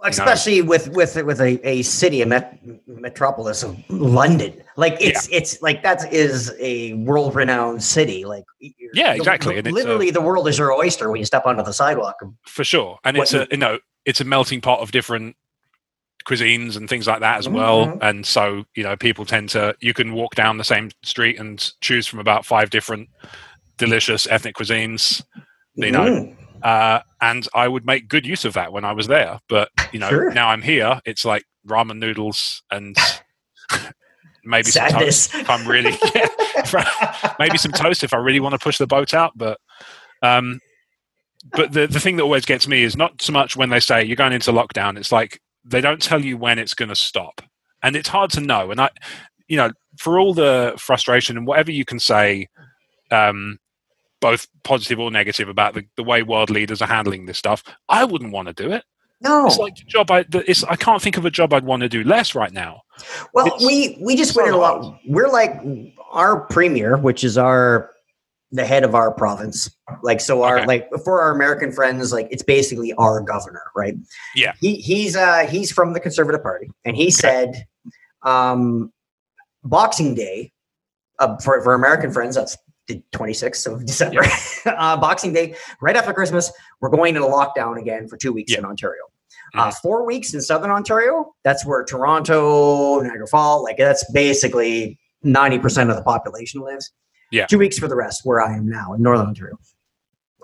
especially 0.06 0.62
know. 0.62 0.68
with 0.68 0.88
with 0.90 1.16
with 1.24 1.42
a, 1.42 1.60
a 1.68 1.82
city 1.82 2.22
a 2.22 2.26
met, 2.26 2.60
metropolis 2.88 3.64
of 3.64 3.78
london 3.90 4.54
like 4.78 4.98
it's 5.02 5.30
yeah. 5.30 5.38
it's 5.38 5.62
like 5.62 5.84
that 5.84 6.12
is 6.14 6.54
a 6.60 6.94
world 6.94 7.36
renowned 7.36 7.84
city 7.84 8.26
like 8.26 8.46
yeah 8.94 9.14
exactly 9.14 9.60
the, 9.62 9.72
literally 9.72 10.10
a, 10.10 10.14
the 10.14 10.22
world 10.22 10.48
is 10.48 10.58
your 10.58 10.74
oyster 10.74 11.10
when 11.12 11.20
you 11.20 11.26
step 11.26 11.46
onto 11.46 11.64
the 11.64 11.74
sidewalk 11.74 12.16
for 12.46 12.64
sure 12.64 12.98
and 13.04 13.18
it's 13.18 13.34
a 13.34 13.48
you 13.52 13.58
know 13.58 13.78
it's 14.06 14.22
a 14.22 14.26
melting 14.26 14.62
pot 14.62 14.80
of 14.80 14.92
different 14.92 15.36
cuisines 16.26 16.76
and 16.78 16.90
things 16.90 17.08
like 17.08 17.22
that 17.22 17.38
as 17.38 17.48
mm-hmm. 17.48 17.56
well 17.56 17.98
and 18.02 18.26
so 18.26 18.64
you 18.76 18.84
know 18.84 18.96
people 18.96 19.26
tend 19.26 19.50
to 19.50 19.76
you 19.80 19.94
can 19.94 20.14
walk 20.14 20.36
down 20.36 20.58
the 20.58 20.64
same 20.64 20.90
street 21.04 21.40
and 21.40 21.72
choose 21.82 22.06
from 22.06 22.20
about 22.20 22.46
five 22.46 22.70
different 22.70 23.10
delicious 23.78 24.28
ethnic 24.28 24.56
cuisines 24.56 25.24
you 25.76 25.92
know 25.92 26.02
mm. 26.02 26.36
Uh, 26.64 27.00
and 27.22 27.48
I 27.54 27.68
would 27.68 27.86
make 27.86 28.08
good 28.08 28.26
use 28.26 28.46
of 28.46 28.54
that 28.54 28.72
when 28.74 28.86
I 28.86 28.94
was 28.94 29.08
there. 29.08 29.40
But 29.48 29.70
you 29.92 30.00
know, 30.00 30.10
sure. 30.10 30.32
now 30.32 30.50
I'm 30.50 30.62
here. 30.62 31.00
It's 31.06 31.26
like 31.26 31.44
ramen 31.68 32.00
noodles 32.00 32.64
and 32.72 32.96
maybe 34.44 34.70
Sadness. 34.70 35.26
some 35.26 35.42
toast 35.42 35.50
if 35.50 35.50
I'm 35.50 35.68
really 35.68 35.98
yeah, 36.16 37.34
maybe 37.40 37.58
some 37.58 37.72
toast 37.72 38.04
if 38.04 38.14
I 38.14 38.18
really 38.18 38.40
want 38.40 38.54
to 38.54 38.60
push 38.60 38.78
the 38.78 38.88
boat 38.88 39.14
out. 39.14 39.34
But 39.36 39.60
um, 40.22 40.60
but 41.52 41.72
the 41.72 41.88
the 41.88 42.00
thing 42.00 42.18
that 42.18 42.24
always 42.24 42.46
gets 42.46 42.68
me 42.68 42.84
is 42.84 42.98
not 42.98 43.22
so 43.22 43.32
much 43.32 43.56
when 43.56 43.70
they 43.70 43.80
say 43.80 44.04
you're 44.04 44.16
going 44.16 44.34
into 44.34 44.52
lockdown. 44.52 44.98
It's 44.98 45.12
like 45.12 45.42
they 45.66 45.82
don't 45.82 46.02
tell 46.02 46.24
you 46.24 46.38
when 46.38 46.60
it's 46.60 46.74
going 46.74 46.90
to 46.90 46.96
stop, 46.96 47.42
and 47.84 47.96
it's 47.96 48.10
hard 48.10 48.32
to 48.32 48.42
know. 48.42 48.72
And 48.72 48.82
I, 48.82 48.90
you 49.48 49.58
know, 49.58 49.72
for 49.98 50.20
all 50.20 50.34
the 50.34 50.74
frustration 50.78 51.38
and 51.38 51.48
whatever 51.48 51.72
you 51.72 51.86
can 51.86 52.00
say. 52.00 52.48
Um, 53.12 53.60
both 54.22 54.48
positive 54.64 55.00
or 55.00 55.12
negative 55.12 55.50
about 55.50 55.74
the, 55.74 55.86
the 55.96 56.04
way 56.04 56.24
world 56.24 56.50
leaders 56.50 56.82
are 56.82 56.88
handling 56.88 57.26
this 57.26 57.38
stuff. 57.38 57.64
I 57.88 58.06
wouldn't 58.06 58.32
want 58.32 58.48
to 58.48 58.54
do 58.54 58.72
it. 58.72 58.84
No, 59.22 59.46
it's 59.48 59.58
like 59.58 59.78
a 59.80 59.84
job. 59.84 60.10
I 60.12 60.26
it's 60.34 60.64
I 60.64 60.78
can't 60.78 61.02
think 61.02 61.18
of 61.18 61.26
a 61.26 61.32
job 61.32 61.54
I'd 61.54 61.66
want 61.66 61.82
to 61.82 61.90
do 61.90 62.04
less 62.04 62.36
right 62.36 62.54
now. 62.54 62.84
Well, 63.34 63.48
it's, 63.48 63.66
we 63.66 63.98
we 64.02 64.16
just 64.16 64.36
went 64.36 64.52
a 64.52 64.58
lot. 64.58 64.98
We're 65.06 65.28
like 65.28 65.60
our 66.12 66.42
premier, 66.46 66.98
which 66.98 67.26
is 67.26 67.38
our 67.38 67.92
the 68.52 68.66
head 68.66 68.84
of 68.84 68.96
our 68.96 69.12
province. 69.12 69.70
Like 70.02 70.22
so, 70.22 70.44
our 70.44 70.60
okay. 70.60 70.68
like 70.68 70.90
for 71.04 71.22
our 71.22 71.32
American 71.32 71.72
friends, 71.72 72.12
like 72.12 72.28
it's 72.32 72.44
basically 72.44 72.94
our 72.94 73.22
governor, 73.22 73.64
right? 73.76 73.96
Yeah. 74.36 74.54
He 74.60 74.76
he's 74.76 75.16
uh 75.16 75.46
he's 75.48 75.72
from 75.72 75.94
the 75.94 76.00
Conservative 76.00 76.42
Party, 76.42 76.70
and 76.86 76.96
he 76.96 77.08
okay. 77.08 77.12
said, 77.12 77.68
um, 78.24 78.92
Boxing 79.64 80.16
Day, 80.16 80.52
uh, 81.20 81.38
for, 81.38 81.62
for 81.62 81.74
American 81.74 82.12
friends, 82.12 82.36
that's 82.36 82.58
the 82.90 83.02
26th 83.14 83.72
of 83.72 83.86
December. 83.86 84.22
uh, 84.66 84.98
Boxing 84.98 85.32
Day, 85.32 85.56
right 85.82 85.96
after 85.96 86.12
Christmas, 86.14 86.52
we're 86.82 86.90
going 86.90 87.16
into 87.16 87.28
lockdown 87.28 87.80
again 87.80 88.08
for 88.08 88.18
two 88.18 88.34
weeks 88.34 88.52
Yeah. 88.52 88.60
in 88.60 88.66
Ontario. 88.66 89.02
Mhm. 89.56 89.60
Uh, 89.68 89.72
four 89.72 90.06
weeks 90.06 90.34
in 90.34 90.42
Southern 90.42 90.72
Ontario. 90.72 91.34
That's 91.44 91.66
where 91.66 91.84
Toronto, 91.86 93.00
Niagara 93.02 93.28
Falls, 93.28 93.64
like 93.64 93.78
that's 93.78 94.04
basically 94.12 95.00
90% 95.26 95.90
of 95.90 95.96
the 95.96 96.04
population 96.04 96.62
lives. 96.62 96.92
Yeah. 97.32 97.46
Two 97.46 97.60
weeks 97.60 97.78
for 97.78 97.88
the 97.88 97.96
rest, 97.96 98.22
where 98.26 98.42
I 98.42 98.56
am 98.56 98.68
now 98.68 98.94
in 98.94 99.02
Northern 99.02 99.28
Ontario. 99.28 99.58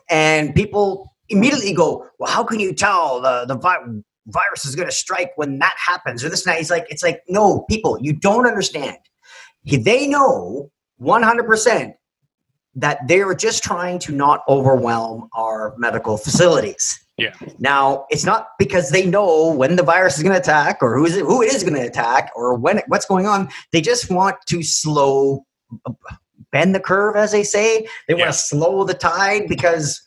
And 0.09 0.53
people 0.53 1.11
immediately 1.29 1.73
go, 1.73 2.07
Well, 2.19 2.31
how 2.31 2.43
can 2.43 2.59
you 2.59 2.73
tell 2.73 3.21
the, 3.21 3.45
the 3.47 3.55
vi- 3.57 4.01
virus 4.27 4.65
is 4.65 4.75
going 4.75 4.87
to 4.87 4.93
strike 4.93 5.31
when 5.35 5.57
that 5.59 5.73
happens? 5.83 6.23
Or 6.23 6.29
this 6.29 6.45
and 6.45 6.53
that. 6.53 6.59
He's 6.59 6.69
like, 6.69 6.85
It's 6.89 7.01
like, 7.03 7.21
no, 7.27 7.65
people, 7.69 7.97
you 8.01 8.13
don't 8.13 8.45
understand. 8.45 8.97
They 9.65 10.07
know 10.07 10.69
100% 11.01 11.93
that 12.75 12.99
they're 13.07 13.33
just 13.33 13.63
trying 13.63 13.99
to 13.99 14.11
not 14.13 14.41
overwhelm 14.49 15.29
our 15.33 15.73
medical 15.77 16.17
facilities. 16.17 16.99
Yeah. 17.17 17.33
Now, 17.59 18.05
it's 18.09 18.25
not 18.25 18.49
because 18.59 18.89
they 18.89 19.05
know 19.05 19.53
when 19.53 19.77
the 19.77 19.83
virus 19.83 20.17
is 20.17 20.23
going 20.23 20.33
to 20.33 20.39
attack 20.39 20.79
or 20.81 20.97
who 20.97 21.05
is 21.05 21.15
it, 21.15 21.21
who 21.21 21.41
it 21.41 21.53
is 21.53 21.63
going 21.63 21.75
to 21.75 21.87
attack 21.87 22.31
or 22.35 22.55
when 22.55 22.79
it, 22.79 22.83
what's 22.87 23.05
going 23.05 23.25
on. 23.25 23.47
They 23.71 23.79
just 23.79 24.11
want 24.11 24.35
to 24.47 24.61
slow 24.63 25.45
bend 26.51 26.75
the 26.75 26.79
curve, 26.81 27.15
as 27.15 27.31
they 27.31 27.43
say. 27.43 27.87
They 28.07 28.13
want 28.15 28.27
to 28.27 28.33
slow 28.37 28.83
the 28.83 28.93
tide 28.93 29.47
because 29.47 30.01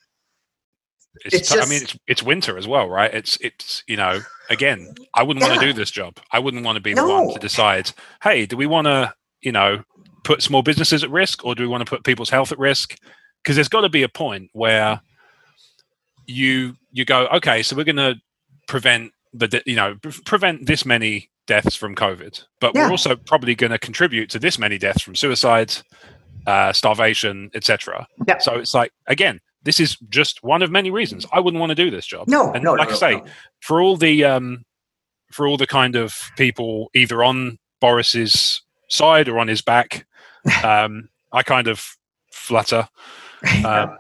It's, 1.25 1.35
It's 1.35 1.49
t- 1.49 1.55
I 1.55 1.59
just- 1.61 1.71
mean, 1.71 1.83
it's 1.83 1.99
it's 2.07 2.23
winter 2.23 2.57
as 2.59 2.69
well, 2.69 2.89
right? 2.89 3.13
It's 3.13 3.39
it's 3.41 3.83
you 3.89 3.97
know, 3.97 4.21
again, 4.51 4.95
I 5.15 5.23
wouldn't 5.23 5.43
want 5.47 5.59
to 5.59 5.67
do 5.67 5.73
this 5.73 5.91
job. 5.91 6.19
I 6.33 6.39
wouldn't 6.39 6.65
want 6.65 6.77
to 6.77 6.83
be 6.83 6.93
the 6.95 7.07
one 7.09 7.33
to 7.33 7.39
decide. 7.39 7.91
Hey, 8.23 8.45
do 8.47 8.57
we 8.57 8.67
want 8.67 8.87
to 8.87 9.15
you 9.41 9.53
know 9.53 9.83
put 10.25 10.43
small 10.43 10.63
businesses 10.63 11.03
at 11.05 11.11
risk, 11.11 11.45
or 11.45 11.55
do 11.55 11.63
we 11.63 11.69
want 11.69 11.85
to 11.85 11.89
put 11.89 12.05
people's 12.05 12.31
health 12.31 12.53
at 12.53 12.59
risk? 12.59 12.97
Because 13.43 13.57
there's 13.57 13.69
got 13.69 13.83
to 13.83 13.89
be 13.89 14.03
a 14.03 14.09
point 14.09 14.51
where 14.53 15.01
you 16.27 16.75
you 16.93 17.05
go, 17.05 17.27
okay, 17.29 17.63
so 17.63 17.77
we're 17.77 17.85
going 17.85 17.97
to 17.97 18.17
prevent 18.67 19.13
the 19.33 19.63
you 19.67 19.77
know 19.77 19.95
pre- 20.03 20.13
prevent 20.25 20.67
this 20.67 20.85
many 20.85 21.31
deaths 21.47 21.75
from 21.75 21.95
COVID, 21.95 22.45
but 22.61 22.73
Yeah. 22.75 22.85
we're 22.87 22.91
also 22.93 23.17
probably 23.17 23.55
going 23.55 23.71
to 23.73 23.79
contribute 23.79 24.29
to 24.31 24.39
this 24.39 24.59
many 24.59 24.77
deaths 24.79 25.03
from 25.03 25.15
suicides, 25.15 25.83
uh, 26.47 26.73
starvation, 26.73 27.51
etc. 27.55 28.07
Yeah. 28.27 28.39
So 28.39 28.57
it's 28.57 28.75
like 28.75 28.93
again, 29.07 29.41
this 29.63 29.81
is 29.81 29.97
just 30.11 30.43
one 30.43 30.63
of 30.63 30.71
many 30.71 30.91
reasons 30.91 31.27
I 31.33 31.41
wouldn't 31.41 31.61
want 31.61 31.71
to 31.71 31.75
do 31.75 31.91
this 31.91 32.07
job. 32.07 32.29
no, 32.29 32.53
and 32.53 32.63
no, 32.65 32.73
like 32.75 32.89
no, 32.89 32.95
I 32.95 32.99
say, 32.99 33.17
no. 33.17 33.25
for 33.61 33.81
all 33.81 33.97
the 33.97 34.25
um, 34.25 34.65
for 35.33 35.47
all 35.47 35.57
the 35.57 35.67
kind 35.67 35.95
of 35.97 36.15
people 36.37 36.91
either 36.95 37.23
on 37.23 37.59
Boris's 37.81 38.63
side 38.89 39.29
or 39.29 39.39
on 39.39 39.49
his 39.49 39.61
back, 39.63 40.07
um, 40.65 41.09
I 41.33 41.43
kind 41.43 41.69
of 41.69 41.97
flutter. 42.33 42.89
Um, 43.65 43.97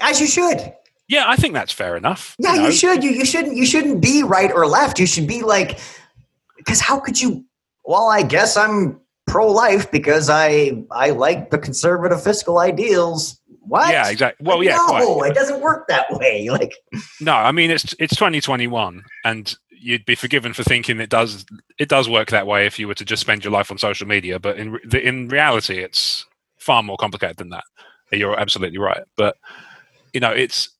as 0.00 0.20
you 0.20 0.26
should. 0.26 0.72
yeah, 1.08 1.26
I 1.28 1.36
think 1.36 1.54
that's 1.54 1.72
fair 1.72 1.96
enough. 1.96 2.34
Yeah, 2.40 2.56
know. 2.56 2.66
you 2.66 2.72
should. 2.72 3.04
You 3.04 3.10
you 3.10 3.24
shouldn't. 3.24 3.56
You 3.56 3.64
shouldn't 3.64 4.02
be 4.02 4.24
right 4.24 4.50
or 4.50 4.66
left. 4.66 4.98
You 4.98 5.06
should 5.06 5.28
be 5.28 5.42
like, 5.42 5.78
because 6.56 6.80
how 6.80 6.98
could 6.98 7.20
you? 7.20 7.44
Well, 7.84 8.08
I 8.08 8.22
guess 8.22 8.56
I'm 8.56 9.00
pro-life 9.28 9.90
because 9.92 10.28
I 10.28 10.84
I 10.90 11.10
like 11.10 11.50
the 11.50 11.58
conservative 11.58 12.22
fiscal 12.22 12.58
ideals. 12.58 13.40
What? 13.60 13.90
Yeah, 13.90 14.08
exactly. 14.10 14.44
Well, 14.44 14.62
yeah, 14.64 14.76
no, 14.76 15.14
quite. 15.14 15.30
it 15.30 15.34
doesn't 15.34 15.60
work 15.60 15.86
that 15.88 16.06
way. 16.10 16.48
Like, 16.50 16.74
No, 17.20 17.34
I 17.34 17.52
mean 17.52 17.70
it's 17.70 17.94
it's 18.00 18.16
2021, 18.16 19.04
and 19.24 19.54
you'd 19.80 20.04
be 20.04 20.14
forgiven 20.14 20.52
for 20.52 20.62
thinking 20.62 21.00
it 21.00 21.10
does 21.10 21.44
it 21.78 21.88
does 21.88 22.08
work 22.08 22.30
that 22.30 22.46
way 22.46 22.66
if 22.66 22.78
you 22.78 22.86
were 22.86 22.94
to 22.94 23.04
just 23.04 23.20
spend 23.20 23.44
your 23.44 23.52
life 23.52 23.70
on 23.70 23.78
social 23.78 24.06
media. 24.06 24.38
But 24.38 24.58
in 24.58 24.78
in 24.92 25.28
reality, 25.28 25.78
it's 25.78 26.26
far 26.58 26.82
more 26.82 26.96
complicated 26.96 27.38
than 27.38 27.48
that. 27.50 27.64
You're 28.12 28.38
absolutely 28.38 28.78
right. 28.78 29.02
But 29.16 29.36
you 30.12 30.20
know, 30.20 30.32
it's 30.32 30.70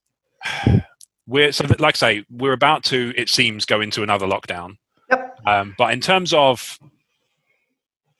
we're 1.27 1.53
so 1.53 1.65
that, 1.67 1.81
like 1.81 1.97
I 1.97 1.99
say, 1.99 2.25
we're 2.31 2.53
about 2.53 2.85
to 2.85 3.13
it 3.17 3.29
seems 3.29 3.65
go 3.65 3.81
into 3.81 4.03
another 4.03 4.27
lockdown. 4.27 4.77
Yep. 5.11 5.39
Um, 5.47 5.75
but 5.79 5.93
in 5.93 6.01
terms 6.01 6.33
of 6.35 6.79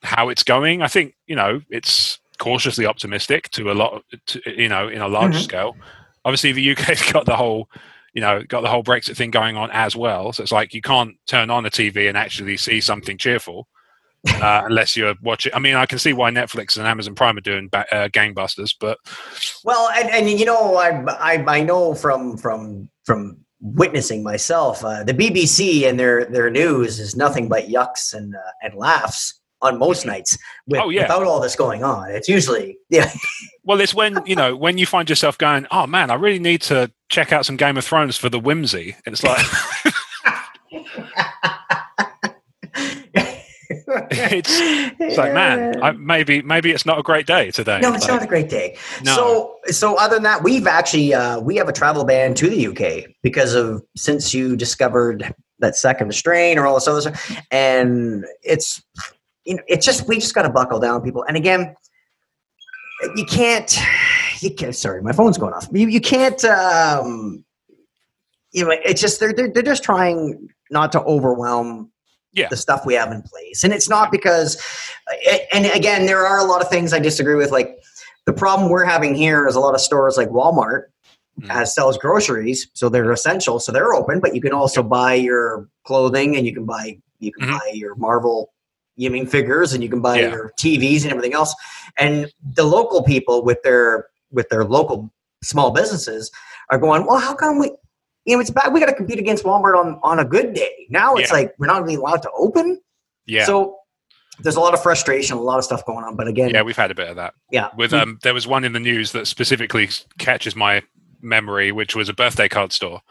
how 0.03 0.29
it's 0.29 0.43
going, 0.43 0.81
I 0.81 0.87
think 0.87 1.15
you 1.27 1.35
know 1.35 1.61
it's 1.69 2.19
cautiously 2.39 2.85
optimistic 2.85 3.49
to 3.51 3.71
a 3.71 3.73
lot. 3.73 4.03
To, 4.27 4.41
you 4.45 4.69
know, 4.69 4.87
in 4.87 5.01
a 5.01 5.07
large 5.07 5.35
Mhm. 5.35 5.43
scale. 5.43 5.77
Obviously, 6.25 6.51
the 6.51 6.61
UK's 6.71 7.11
got 7.11 7.25
the 7.25 7.35
whole 7.35 7.69
you 8.13 8.21
know, 8.21 8.43
got 8.43 8.61
the 8.61 8.69
whole 8.69 8.83
Brexit 8.83 9.15
thing 9.15 9.31
going 9.31 9.57
on 9.57 9.69
as 9.71 9.95
well. 9.95 10.33
So 10.33 10.43
it's 10.43 10.51
like 10.51 10.73
you 10.73 10.81
can't 10.81 11.15
turn 11.27 11.49
on 11.49 11.65
a 11.65 11.69
TV 11.69 12.07
and 12.07 12.17
actually 12.17 12.57
see 12.57 12.81
something 12.81 13.17
cheerful 13.17 13.67
uh, 14.27 14.63
unless 14.65 14.97
you're 14.97 15.15
watching. 15.21 15.53
I 15.53 15.59
mean, 15.59 15.75
I 15.75 15.85
can 15.85 15.99
see 15.99 16.13
why 16.13 16.31
Netflix 16.31 16.77
and 16.77 16.85
Amazon 16.85 17.15
Prime 17.15 17.37
are 17.37 17.41
doing 17.41 17.69
ba- 17.71 17.93
uh, 17.93 18.09
gangbusters, 18.09 18.75
but 18.79 18.97
well, 19.63 19.89
and, 19.95 20.09
and 20.09 20.39
you 20.39 20.45
know, 20.45 20.75
I, 20.75 21.03
I 21.13 21.43
I 21.47 21.63
know 21.63 21.93
from 21.93 22.37
from 22.37 22.89
from 23.05 23.37
witnessing 23.61 24.23
myself, 24.23 24.83
uh, 24.83 25.03
the 25.03 25.13
BBC 25.13 25.87
and 25.87 25.99
their 25.99 26.25
their 26.25 26.49
news 26.49 26.99
is 26.99 27.15
nothing 27.15 27.47
but 27.47 27.67
yucks 27.67 28.13
and 28.13 28.35
uh, 28.35 28.51
and 28.61 28.73
laughs 28.75 29.40
on 29.61 29.79
most 29.79 30.05
nights. 30.05 30.37
With, 30.67 30.81
Oh, 30.81 30.89
yeah. 30.89 31.03
without 31.03 31.23
all 31.23 31.39
this 31.39 31.55
going 31.55 31.83
on, 31.83 32.11
it's 32.11 32.27
usually 32.27 32.77
yeah. 32.89 33.11
well, 33.63 33.79
it's 33.81 33.93
when 33.93 34.19
you 34.25 34.35
know 34.35 34.55
when 34.55 34.77
you 34.77 34.85
find 34.85 35.09
yourself 35.09 35.37
going, 35.37 35.67
"Oh 35.71 35.87
man, 35.87 36.11
I 36.11 36.15
really 36.15 36.39
need 36.39 36.61
to 36.63 36.91
check 37.09 37.31
out 37.31 37.45
some 37.45 37.57
Game 37.57 37.77
of 37.77 37.85
Thrones 37.85 38.17
for 38.17 38.29
the 38.29 38.39
whimsy." 38.39 38.95
It's 39.05 39.23
like 39.23 39.45
it's 44.11 44.49
it's 44.99 45.17
like, 45.17 45.33
man, 45.33 45.81
I, 45.81 45.91
maybe 45.91 46.41
maybe 46.41 46.71
it's 46.71 46.85
not 46.85 46.99
a 46.99 47.03
great 47.03 47.25
day 47.25 47.51
today. 47.51 47.79
No, 47.81 47.93
it's 47.93 48.03
Like, 48.03 48.13
not 48.13 48.23
a 48.23 48.27
great 48.27 48.49
day. 48.49 48.77
No. 49.03 49.15
So, 49.15 49.55
so 49.67 49.95
other 49.97 50.15
than 50.15 50.23
that, 50.23 50.43
we've 50.43 50.67
actually 50.67 51.13
uh, 51.13 51.39
we 51.39 51.55
have 51.57 51.69
a 51.69 51.73
travel 51.73 52.03
ban 52.05 52.33
to 52.35 52.49
the 52.49 52.67
UK 52.67 53.11
because 53.23 53.53
of 53.53 53.83
since 53.95 54.33
you 54.33 54.55
discovered 54.55 55.33
that 55.59 55.75
second 55.75 56.13
strain 56.13 56.57
or 56.57 56.65
all 56.67 56.75
this 56.75 56.87
other 56.87 57.01
stuff, 57.01 57.37
and 57.51 58.25
it's 58.43 58.81
you 59.45 59.55
know 59.55 59.63
it's 59.67 59.85
just 59.85 60.07
we 60.07 60.15
just 60.15 60.33
got 60.35 60.43
to 60.43 60.49
buckle 60.49 60.79
down, 60.79 61.01
people. 61.01 61.23
And 61.27 61.35
again, 61.37 61.75
you 63.15 63.25
can't. 63.25 63.75
You 64.39 64.53
can't. 64.53 64.75
Sorry, 64.75 65.01
my 65.01 65.11
phone's 65.11 65.37
going 65.37 65.53
off. 65.53 65.67
You 65.71 65.87
you 65.87 66.01
can't. 66.01 66.43
Um, 66.45 67.43
you 68.51 68.65
know, 68.65 68.71
it's 68.85 68.99
just 69.01 69.19
they're 69.19 69.33
they're, 69.33 69.49
they're 69.51 69.63
just 69.63 69.83
trying 69.83 70.49
not 70.69 70.91
to 70.93 71.01
overwhelm 71.03 71.91
Yeah. 72.33 72.47
the 72.49 72.57
stuff 72.57 72.85
we 72.85 72.93
have 72.95 73.11
in 73.11 73.21
place, 73.21 73.63
and 73.63 73.73
it's 73.73 73.89
not 73.89 74.11
because. 74.11 74.61
And 75.53 75.65
again, 75.67 76.05
there 76.05 76.25
are 76.25 76.39
a 76.39 76.43
lot 76.43 76.61
of 76.61 76.69
things 76.69 76.93
I 76.93 76.99
disagree 76.99 77.35
with, 77.35 77.51
like 77.51 77.77
the 78.25 78.33
problem 78.33 78.69
we're 78.69 78.85
having 78.85 79.15
here 79.15 79.47
is 79.47 79.55
a 79.55 79.59
lot 79.59 79.73
of 79.75 79.81
stores 79.81 80.17
like 80.17 80.29
Walmart 80.29 80.83
Mm. 81.39 81.47
has 81.49 81.73
sells 81.73 81.97
groceries, 81.97 82.67
so 82.73 82.89
they're 82.89 83.09
essential, 83.13 83.57
so 83.57 83.71
they're 83.71 83.93
open. 83.93 84.19
But 84.19 84.35
you 84.35 84.41
can 84.41 84.51
also 84.51 84.83
buy 84.83 85.13
your 85.13 85.69
clothing, 85.85 86.35
and 86.35 86.45
you 86.45 86.53
can 86.53 86.65
buy 86.65 86.97
you 87.19 87.31
can 87.31 87.47
Mhm. 87.47 87.51
buy 87.57 87.71
your 87.73 87.95
Marvel 87.95 88.51
gaming 89.01 89.25
figures, 89.25 89.73
and 89.73 89.83
you 89.83 89.89
can 89.89 89.99
buy 90.01 90.19
Yeah. 90.19 90.29
your 90.31 90.51
TVs 90.59 91.01
and 91.03 91.11
everything 91.11 91.33
else. 91.33 91.53
And 91.97 92.31
the 92.55 92.63
local 92.63 93.03
people 93.03 93.43
with 93.43 93.61
their 93.63 94.07
with 94.31 94.47
their 94.49 94.63
local 94.63 95.11
small 95.43 95.71
businesses 95.71 96.31
are 96.69 96.77
going, 96.77 97.05
well, 97.05 97.17
how 97.19 97.33
come 97.33 97.59
we? 97.59 97.71
You 98.25 98.35
know, 98.35 98.39
it's 98.39 98.51
bad. 98.51 98.71
We 98.73 98.79
got 98.79 98.85
to 98.85 98.93
compete 98.93 99.19
against 99.19 99.43
Walmart 99.43 99.75
on 99.77 99.99
on 100.03 100.19
a 100.19 100.25
good 100.25 100.53
day. 100.53 100.85
Now 100.89 101.15
it's 101.15 101.29
Yeah. 101.31 101.37
like 101.37 101.53
we're 101.57 101.67
not 101.67 101.81
really 101.83 101.95
allowed 101.95 102.21
to 102.21 102.31
open. 102.37 102.79
yeah. 103.25 103.45
So 103.45 103.77
there's 104.39 104.55
a 104.55 104.59
lot 104.59 104.73
of 104.73 104.81
frustration, 104.81 105.37
a 105.37 105.41
lot 105.41 105.57
of 105.59 105.63
stuff 105.65 105.85
going 105.85 106.03
on. 106.03 106.15
But 106.15 106.27
again, 106.27 106.49
Yeah, 106.49 106.61
we've 106.63 106.77
had 106.77 106.89
a 106.91 106.95
bit 106.95 107.09
of 107.09 107.15
that. 107.17 107.33
yeah, 107.51 107.69
With 107.77 107.93
um, 107.93 108.17
there 108.23 108.33
was 108.33 108.47
one 108.47 108.63
in 108.63 108.73
the 108.73 108.79
news 108.79 109.11
that 109.11 109.27
specifically 109.27 109.89
catches 110.17 110.55
my 110.55 110.81
memory, 111.21 111.71
which 111.71 111.95
was 111.95 112.09
a 112.09 112.13
birthday 112.13 112.47
card 112.49 112.71
store. 112.73 113.01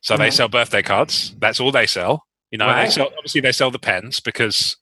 So 0.00 0.16
they 0.16 0.28
Mhm. 0.28 0.32
sell 0.32 0.48
birthday 0.48 0.82
cards. 0.82 1.34
That's 1.38 1.60
all 1.60 1.70
they 1.70 1.86
sell. 1.86 2.26
You 2.50 2.58
know, 2.58 2.66
they 2.74 2.88
sell 2.90 3.08
obviously 3.18 3.40
they 3.40 3.52
sell 3.52 3.70
the 3.70 3.78
pens 3.78 4.18
because 4.20 4.76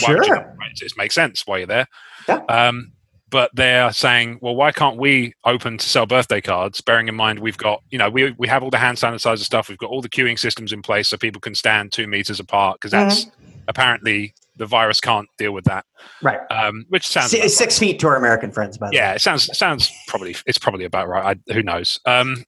why 0.00 0.14
you 0.14 0.24
sure. 0.24 0.56
it 0.82 0.92
makes 0.96 1.14
sense 1.14 1.46
why 1.46 1.58
you're 1.58 1.66
there. 1.66 1.86
Yeah. 2.28 2.42
Um, 2.48 2.92
but 3.30 3.50
they're 3.54 3.92
saying, 3.92 4.40
well, 4.42 4.56
why 4.56 4.72
can't 4.72 4.96
we 4.96 5.34
open 5.44 5.78
to 5.78 5.88
sell 5.88 6.04
birthday 6.04 6.40
cards? 6.40 6.80
Bearing 6.80 7.06
in 7.06 7.14
mind 7.14 7.38
we've 7.38 7.56
got, 7.56 7.82
you 7.90 7.98
know, 7.98 8.10
we 8.10 8.32
we 8.32 8.48
have 8.48 8.62
all 8.62 8.70
the 8.70 8.78
hand 8.78 8.98
sanitizer 8.98 9.38
stuff. 9.38 9.68
We've 9.68 9.78
got 9.78 9.90
all 9.90 10.02
the 10.02 10.08
queuing 10.08 10.38
systems 10.38 10.72
in 10.72 10.82
place 10.82 11.08
so 11.08 11.16
people 11.16 11.40
can 11.40 11.54
stand 11.54 11.92
two 11.92 12.08
meters 12.08 12.40
apart 12.40 12.78
because 12.80 12.90
that's 12.90 13.26
apparently 13.68 14.34
the 14.56 14.66
virus 14.66 15.00
can't 15.00 15.28
deal 15.38 15.52
with 15.52 15.64
that. 15.64 15.84
Right. 16.22 16.40
Um, 16.50 16.86
which 16.88 17.06
sounds 17.06 17.32
about 17.32 17.50
six 17.50 17.78
feet 17.78 18.00
to 18.00 18.08
our 18.08 18.16
American 18.16 18.50
friends, 18.50 18.76
by 18.78 18.90
the 18.90 18.96
yeah, 18.96 19.10
way. 19.10 19.16
it 19.16 19.20
sounds 19.20 19.56
sounds 19.56 19.92
probably 20.08 20.34
it's 20.46 20.58
probably 20.58 20.84
about 20.84 21.08
right. 21.08 21.36
I, 21.48 21.52
who 21.52 21.62
knows? 21.62 22.00
Um, 22.06 22.44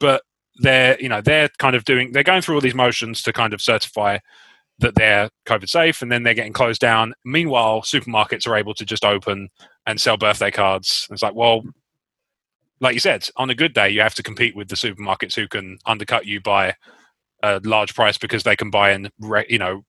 but 0.00 0.22
they're 0.58 1.00
you 1.00 1.08
know 1.08 1.20
they're 1.20 1.48
kind 1.58 1.76
of 1.76 1.84
doing 1.84 2.12
they're 2.12 2.22
going 2.22 2.42
through 2.42 2.56
all 2.56 2.60
these 2.60 2.74
motions 2.74 3.22
to 3.22 3.32
kind 3.32 3.54
of 3.54 3.60
certify 3.60 4.18
that 4.78 4.94
they're 4.96 5.30
COVID 5.46 5.68
safe, 5.68 6.02
and 6.02 6.10
then 6.10 6.22
they're 6.22 6.34
getting 6.34 6.52
closed 6.52 6.80
down. 6.80 7.14
Meanwhile, 7.24 7.82
supermarkets 7.82 8.46
are 8.46 8.56
able 8.56 8.74
to 8.74 8.84
just 8.84 9.04
open 9.04 9.48
and 9.86 10.00
sell 10.00 10.16
birthday 10.16 10.50
cards. 10.50 11.06
It's 11.10 11.22
like, 11.22 11.34
well, 11.34 11.62
like 12.80 12.94
you 12.94 13.00
said, 13.00 13.28
on 13.36 13.50
a 13.50 13.54
good 13.54 13.72
day, 13.72 13.88
you 13.90 14.00
have 14.00 14.14
to 14.16 14.22
compete 14.22 14.56
with 14.56 14.68
the 14.68 14.74
supermarkets 14.76 15.34
who 15.34 15.46
can 15.48 15.78
undercut 15.86 16.26
you 16.26 16.40
by 16.40 16.74
a 17.42 17.60
large 17.64 17.94
price 17.94 18.18
because 18.18 18.42
they 18.42 18.56
can 18.56 18.70
buy 18.70 18.92
in 18.92 19.10
you 19.48 19.58
know 19.58 19.84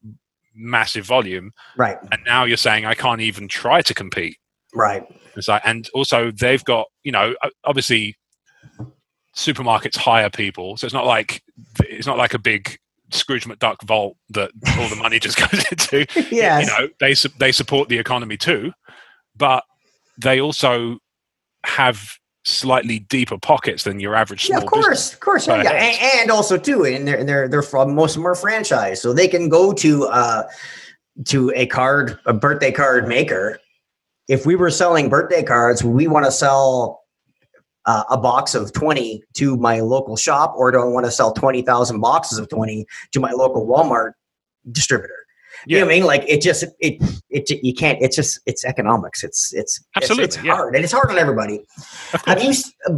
massive 0.53 1.05
volume, 1.05 1.51
Right. 1.75 1.97
and 2.11 2.21
now 2.25 2.45
you're 2.45 2.55
saying 2.57 2.85
I 2.85 2.93
can't 2.93 3.21
even 3.21 3.47
try 3.47 3.81
to 3.81 3.93
compete. 3.93 4.37
Right. 4.73 5.03
It's 5.35 5.47
like, 5.47 5.61
and 5.65 5.89
also 5.93 6.31
they've 6.31 6.63
got, 6.63 6.87
you 7.03 7.11
know, 7.11 7.35
obviously 7.63 8.15
supermarkets 9.35 9.97
hire 9.97 10.29
people, 10.29 10.77
so 10.77 10.85
it's 10.85 10.93
not 10.93 11.05
like 11.05 11.41
it's 11.79 12.07
not 12.07 12.17
like 12.17 12.33
a 12.33 12.39
big 12.39 12.77
Scrooge 13.11 13.45
McDuck 13.45 13.81
vault 13.83 14.17
that 14.29 14.51
all 14.77 14.89
the 14.89 14.95
money 14.95 15.19
just 15.19 15.37
goes 15.51 15.65
into. 15.71 16.05
Yes. 16.35 16.65
You 16.65 16.71
know, 16.71 16.89
they 16.99 17.13
they 17.37 17.51
support 17.51 17.89
the 17.89 17.97
economy 17.97 18.37
too, 18.37 18.73
but 19.35 19.63
they 20.17 20.39
also 20.39 20.99
have 21.65 22.17
slightly 22.45 22.99
deeper 22.99 23.37
pockets 23.37 23.83
than 23.83 23.99
your 23.99 24.15
average 24.15 24.47
Yeah, 24.49 24.57
of 24.57 24.67
course, 24.67 25.13
of 25.13 25.19
course, 25.19 25.47
yeah, 25.47 25.63
yeah. 25.63 25.71
And, 25.71 26.21
and 26.21 26.31
also 26.31 26.57
too, 26.57 26.85
and 26.85 27.07
they're 27.07 27.23
they're 27.23 27.47
they're 27.47 27.63
from 27.63 27.95
most 27.95 28.15
of 28.15 28.21
them 28.21 28.27
are 28.27 28.35
franchise, 28.35 29.01
so 29.01 29.13
they 29.13 29.27
can 29.27 29.49
go 29.49 29.73
to 29.73 30.05
uh 30.05 30.43
to 31.25 31.51
a 31.55 31.65
card, 31.67 32.19
a 32.25 32.33
birthday 32.33 32.71
card 32.71 33.07
maker. 33.07 33.59
If 34.27 34.45
we 34.45 34.55
were 34.55 34.69
selling 34.69 35.09
birthday 35.09 35.43
cards, 35.43 35.83
we 35.83 36.07
want 36.07 36.25
to 36.25 36.31
sell 36.31 37.04
uh, 37.85 38.03
a 38.09 38.17
box 38.17 38.55
of 38.55 38.71
twenty 38.73 39.21
to 39.35 39.55
my 39.57 39.79
local 39.79 40.15
shop, 40.15 40.53
or 40.57 40.71
do 40.71 40.79
I 40.79 40.85
want 40.85 41.05
to 41.05 41.11
sell 41.11 41.33
twenty 41.33 41.61
thousand 41.61 41.99
boxes 42.01 42.37
of 42.37 42.49
twenty 42.49 42.85
to 43.11 43.19
my 43.19 43.31
local 43.31 43.65
Walmart 43.67 44.11
distributor? 44.71 45.13
You 45.67 45.79
know 45.79 45.85
what 45.85 45.91
I 45.93 45.95
mean? 45.95 46.05
Like 46.05 46.23
it 46.27 46.41
just 46.41 46.63
it 46.79 47.01
it 47.29 47.49
you 47.63 47.73
can't. 47.73 47.97
It's 48.01 48.15
just 48.15 48.39
it's 48.45 48.65
economics. 48.65 49.23
It's 49.23 49.53
it's 49.53 49.77
it's- 49.79 50.03
Absolutely, 50.03 50.23
it's, 50.25 50.43
yeah. 50.43 50.55
hard, 50.55 50.75
and 50.75 50.83
it's 50.83 50.93
hard 50.93 51.09
on 51.09 51.17
everybody. 51.17 51.65
Have 52.25 52.43
you? 52.43 52.53
uh, 52.89 52.93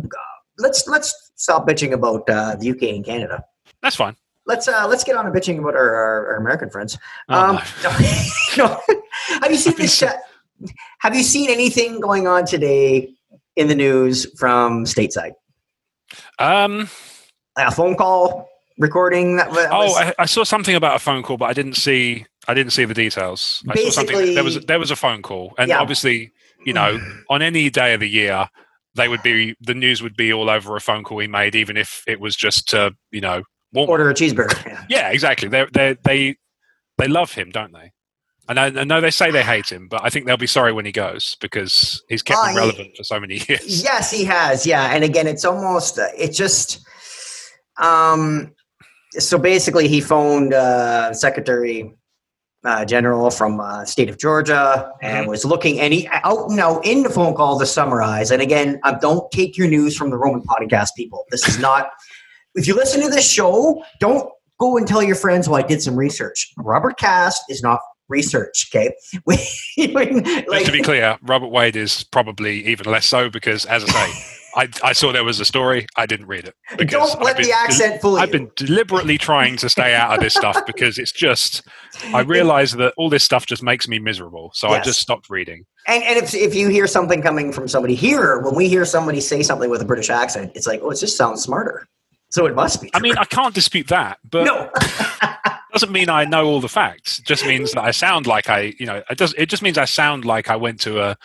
Let's 0.60 0.88
let's 0.88 1.32
stop 1.36 1.68
bitching 1.68 1.92
about 1.94 2.28
uh, 2.30 2.56
the 2.56 2.72
UK 2.72 2.84
and 2.96 3.06
Canada. 3.06 3.44
That's 3.84 3.96
fine. 3.96 4.16
Let's 4.48 4.68
uh, 4.68 4.88
let's 4.88 5.04
get 5.04 5.16
on 5.16 5.26
to 5.26 5.32
bitching 5.32 5.60
about 5.60 5.76
our, 5.76 5.94
our, 5.94 6.28
our 6.34 6.36
American 6.38 6.70
friends. 6.72 6.98
Oh, 7.30 7.50
Um, 7.50 7.60
no. 8.58 8.80
have 9.42 9.52
you 9.52 9.58
seen 9.58 9.76
this? 9.78 10.02
uh, 10.02 10.14
have 11.00 11.16
you 11.16 11.22
seen 11.22 11.52
anything 11.52 12.00
going 12.00 12.26
on 12.28 12.46
today 12.46 13.14
in 13.58 13.68
the 13.68 13.76
news 13.76 14.26
from 14.40 14.86
stateside? 14.86 15.32
Um, 16.40 16.90
A 17.58 17.72
phone 17.72 17.96
call 17.96 18.48
recording 18.80 19.38
that 19.38 19.50
wa- 19.52 19.68
oh. 19.72 19.96
I, 19.96 20.14
I 20.20 20.26
saw 20.26 20.44
something 20.44 20.76
about 20.76 20.96
a 20.96 21.00
phone 21.00 21.24
call, 21.24 21.38
but 21.38 21.46
I 21.50 21.54
didn't 21.54 21.74
see. 21.76 22.26
I 22.48 22.54
didn't 22.54 22.72
see 22.72 22.86
the 22.86 22.94
details. 22.94 23.64
I 23.70 23.76
saw 23.76 23.90
something. 23.90 24.34
There 24.36 24.44
was 24.44 24.60
there 24.66 24.80
was 24.80 24.92
a 24.92 24.96
phone 24.96 25.22
call, 25.22 25.54
and 25.58 25.70
Yeah. 25.70 25.80
obviously, 25.82 26.32
you 26.66 26.74
know, 26.74 26.98
on 27.30 27.42
any 27.42 27.70
day 27.70 27.94
of 27.94 28.00
the 28.00 28.08
year, 28.10 28.48
they 28.96 29.08
would 29.08 29.22
be 29.24 29.56
the 29.60 29.74
news 29.74 30.02
would 30.02 30.16
be 30.16 30.32
all 30.32 30.50
over 30.50 30.76
a 30.76 30.82
phone 30.82 31.04
call 31.04 31.20
he 31.20 31.28
made, 31.28 31.56
even 31.56 31.76
if 31.78 32.04
it 32.08 32.20
was 32.20 32.36
just 32.36 32.70
to 32.70 32.96
you 33.12 33.20
know 33.22 33.44
Walmart. 33.76 33.88
order 33.90 34.10
a 34.10 34.14
cheeseburger. 34.14 34.66
Yeah. 34.66 34.84
Yeah, 34.90 35.10
exactly. 35.10 35.50
They 35.50 35.66
they 35.74 35.98
they 36.04 36.36
they 36.98 37.08
love 37.08 37.34
him, 37.34 37.50
don't 37.50 37.74
they? 37.74 37.92
And 38.50 38.60
I, 38.60 38.66
I 38.68 38.84
know 38.86 39.02
they 39.02 39.12
say 39.12 39.30
they 39.32 39.44
hate 39.44 39.70
him, 39.70 39.88
but 39.88 40.02
I 40.04 40.10
think 40.10 40.26
they'll 40.26 40.38
be 40.38 40.48
sorry 40.48 40.72
when 40.72 40.86
he 40.86 40.92
goes 40.92 41.36
because 41.42 42.02
he's 42.08 42.22
kept 42.24 42.38
Ah, 42.40 42.46
them 42.46 42.54
he- 42.54 42.60
relevant 42.60 42.96
for 42.98 43.04
so 43.04 43.20
many 43.20 43.36
years. 43.48 43.84
Yes, 43.84 44.12
he 44.12 44.24
has. 44.26 44.66
Yeah, 44.66 44.86
and 44.94 45.04
again, 45.04 45.28
it's 45.28 45.44
almost 45.46 46.00
uh, 46.00 46.08
it 46.18 46.32
just. 46.32 46.80
Um, 47.82 48.54
so 49.12 49.38
basically, 49.38 49.88
he 49.88 50.02
phoned 50.02 50.54
uh, 50.54 51.14
Secretary 51.14 51.94
uh, 52.66 52.84
General 52.86 53.30
from 53.30 53.60
uh, 53.60 53.86
state 53.86 54.10
of 54.10 54.18
Georgia 54.18 54.92
and 55.02 55.26
Mhm. 55.26 55.30
was 55.30 55.46
looking, 55.46 55.80
and 55.80 55.94
he 55.94 56.08
out 56.12 56.50
now 56.50 56.80
in 56.82 57.04
the 57.04 57.10
phone 57.10 57.34
call 57.36 57.60
to 57.60 57.66
summarize. 57.66 58.32
And 58.32 58.42
again, 58.42 58.80
uh, 58.84 58.94
don't 59.00 59.30
take 59.32 59.58
your 59.58 59.68
news 59.68 59.96
from 59.96 60.10
the 60.10 60.18
Roman 60.18 60.42
podcast 60.42 60.90
people. 60.98 61.24
This 61.32 61.48
is 61.48 61.60
not. 61.60 61.90
if 62.56 62.68
you 62.68 62.74
listen 62.76 63.02
to 63.02 63.10
this 63.10 63.30
show, 63.30 63.84
don't 64.00 64.28
go 64.60 64.78
and 64.78 64.88
tell 64.88 65.04
your 65.04 65.16
friends, 65.16 65.48
"Well, 65.48 65.64
I 65.64 65.68
did 65.68 65.82
some 65.82 65.96
research." 65.96 66.52
Robert 66.58 66.98
Cast 66.98 67.44
is 67.50 67.62
not 67.62 67.80
research. 68.10 68.70
Okay, 68.74 68.92
When- 69.24 70.24
Just 70.24 70.66
to 70.66 70.72
be 70.72 70.82
clear, 70.82 71.18
Robert 71.22 71.48
Wade 71.50 71.76
is 71.76 72.04
probably 72.04 72.66
even 72.68 72.92
less 72.92 73.06
so 73.06 73.30
because, 73.30 73.66
as 73.66 73.84
I 73.84 73.88
say, 73.88 74.34
I, 74.56 74.70
I 74.84 74.94
saw 74.94 75.12
there 75.12 75.24
was 75.24 75.40
a 75.40 75.46
story. 75.46 75.86
I 75.98 76.08
didn't 76.08 76.26
read 76.26 76.46
it. 76.46 76.56
don't 76.90 77.22
let 77.22 77.38
been 77.38 77.46
the 77.46 77.52
accent 77.52 78.02
fool 78.02 78.14
you. 78.14 78.18
I've 78.18 78.32
been 78.32 78.50
deliberately 78.56 79.20
trying 79.20 79.56
to 79.58 79.70
stay 79.70 79.94
out 79.94 80.16
of 80.16 80.20
this 80.20 80.34
stuff 80.34 80.66
because 80.66 80.98
it's 80.98 81.12
just. 81.12 81.62
I 82.14 82.22
realize 82.22 82.72
that 82.74 82.94
all 82.98 83.10
this 83.10 83.24
stuff 83.24 83.46
just 83.46 83.62
makes 83.62 83.88
me 83.88 84.00
miserable, 84.00 84.52
so 84.56 84.70
I 84.70 84.82
just 84.82 85.00
stopped 85.00 85.30
reading. 85.30 85.66
And, 85.88 86.04
and 86.04 86.18
if, 86.18 86.34
if 86.34 86.56
you 86.56 86.70
hear 86.70 86.88
something 86.88 87.22
coming 87.22 87.54
from 87.54 87.68
somebody 87.68 87.96
here, 87.96 88.40
when 88.40 88.56
we 88.56 88.68
hear 88.68 88.84
somebody 88.84 89.22
say 89.22 89.44
something 89.44 89.70
with 89.70 89.82
a 89.82 89.86
British 89.86 90.10
accent, 90.10 90.52
it's 90.56 90.68
like, 90.68 90.82
oh, 90.84 90.90
it 90.90 90.98
just 90.98 91.16
sounds 91.16 91.42
smarter. 91.44 91.88
So 92.30 92.46
it 92.46 92.56
must 92.56 92.82
be. 92.82 92.90
I 92.94 93.00
mean, 93.00 93.18
I 93.18 93.26
can't 93.26 93.54
dispute 93.54 93.88
that, 93.88 94.18
but 94.30 94.44
no. 94.44 94.70
Doesn't 95.82 95.92
mean 95.94 96.10
I 96.10 96.26
know 96.26 96.46
all 96.46 96.60
the 96.62 96.68
facts. 96.70 97.20
It 97.20 97.26
just 97.26 97.46
means 97.46 97.72
that 97.74 97.84
I 97.84 97.92
sound 97.92 98.26
like 98.28 98.50
I, 98.50 98.74
you 98.80 98.86
know, 98.86 99.04
it 99.10 99.18
does. 99.18 99.34
It 99.38 99.48
just 99.50 99.62
means 99.62 99.78
I 99.78 99.86
sound 99.86 100.26
like 100.26 100.50
I 100.50 100.56
went 100.56 100.80
to 100.82 101.00
a 101.02 101.18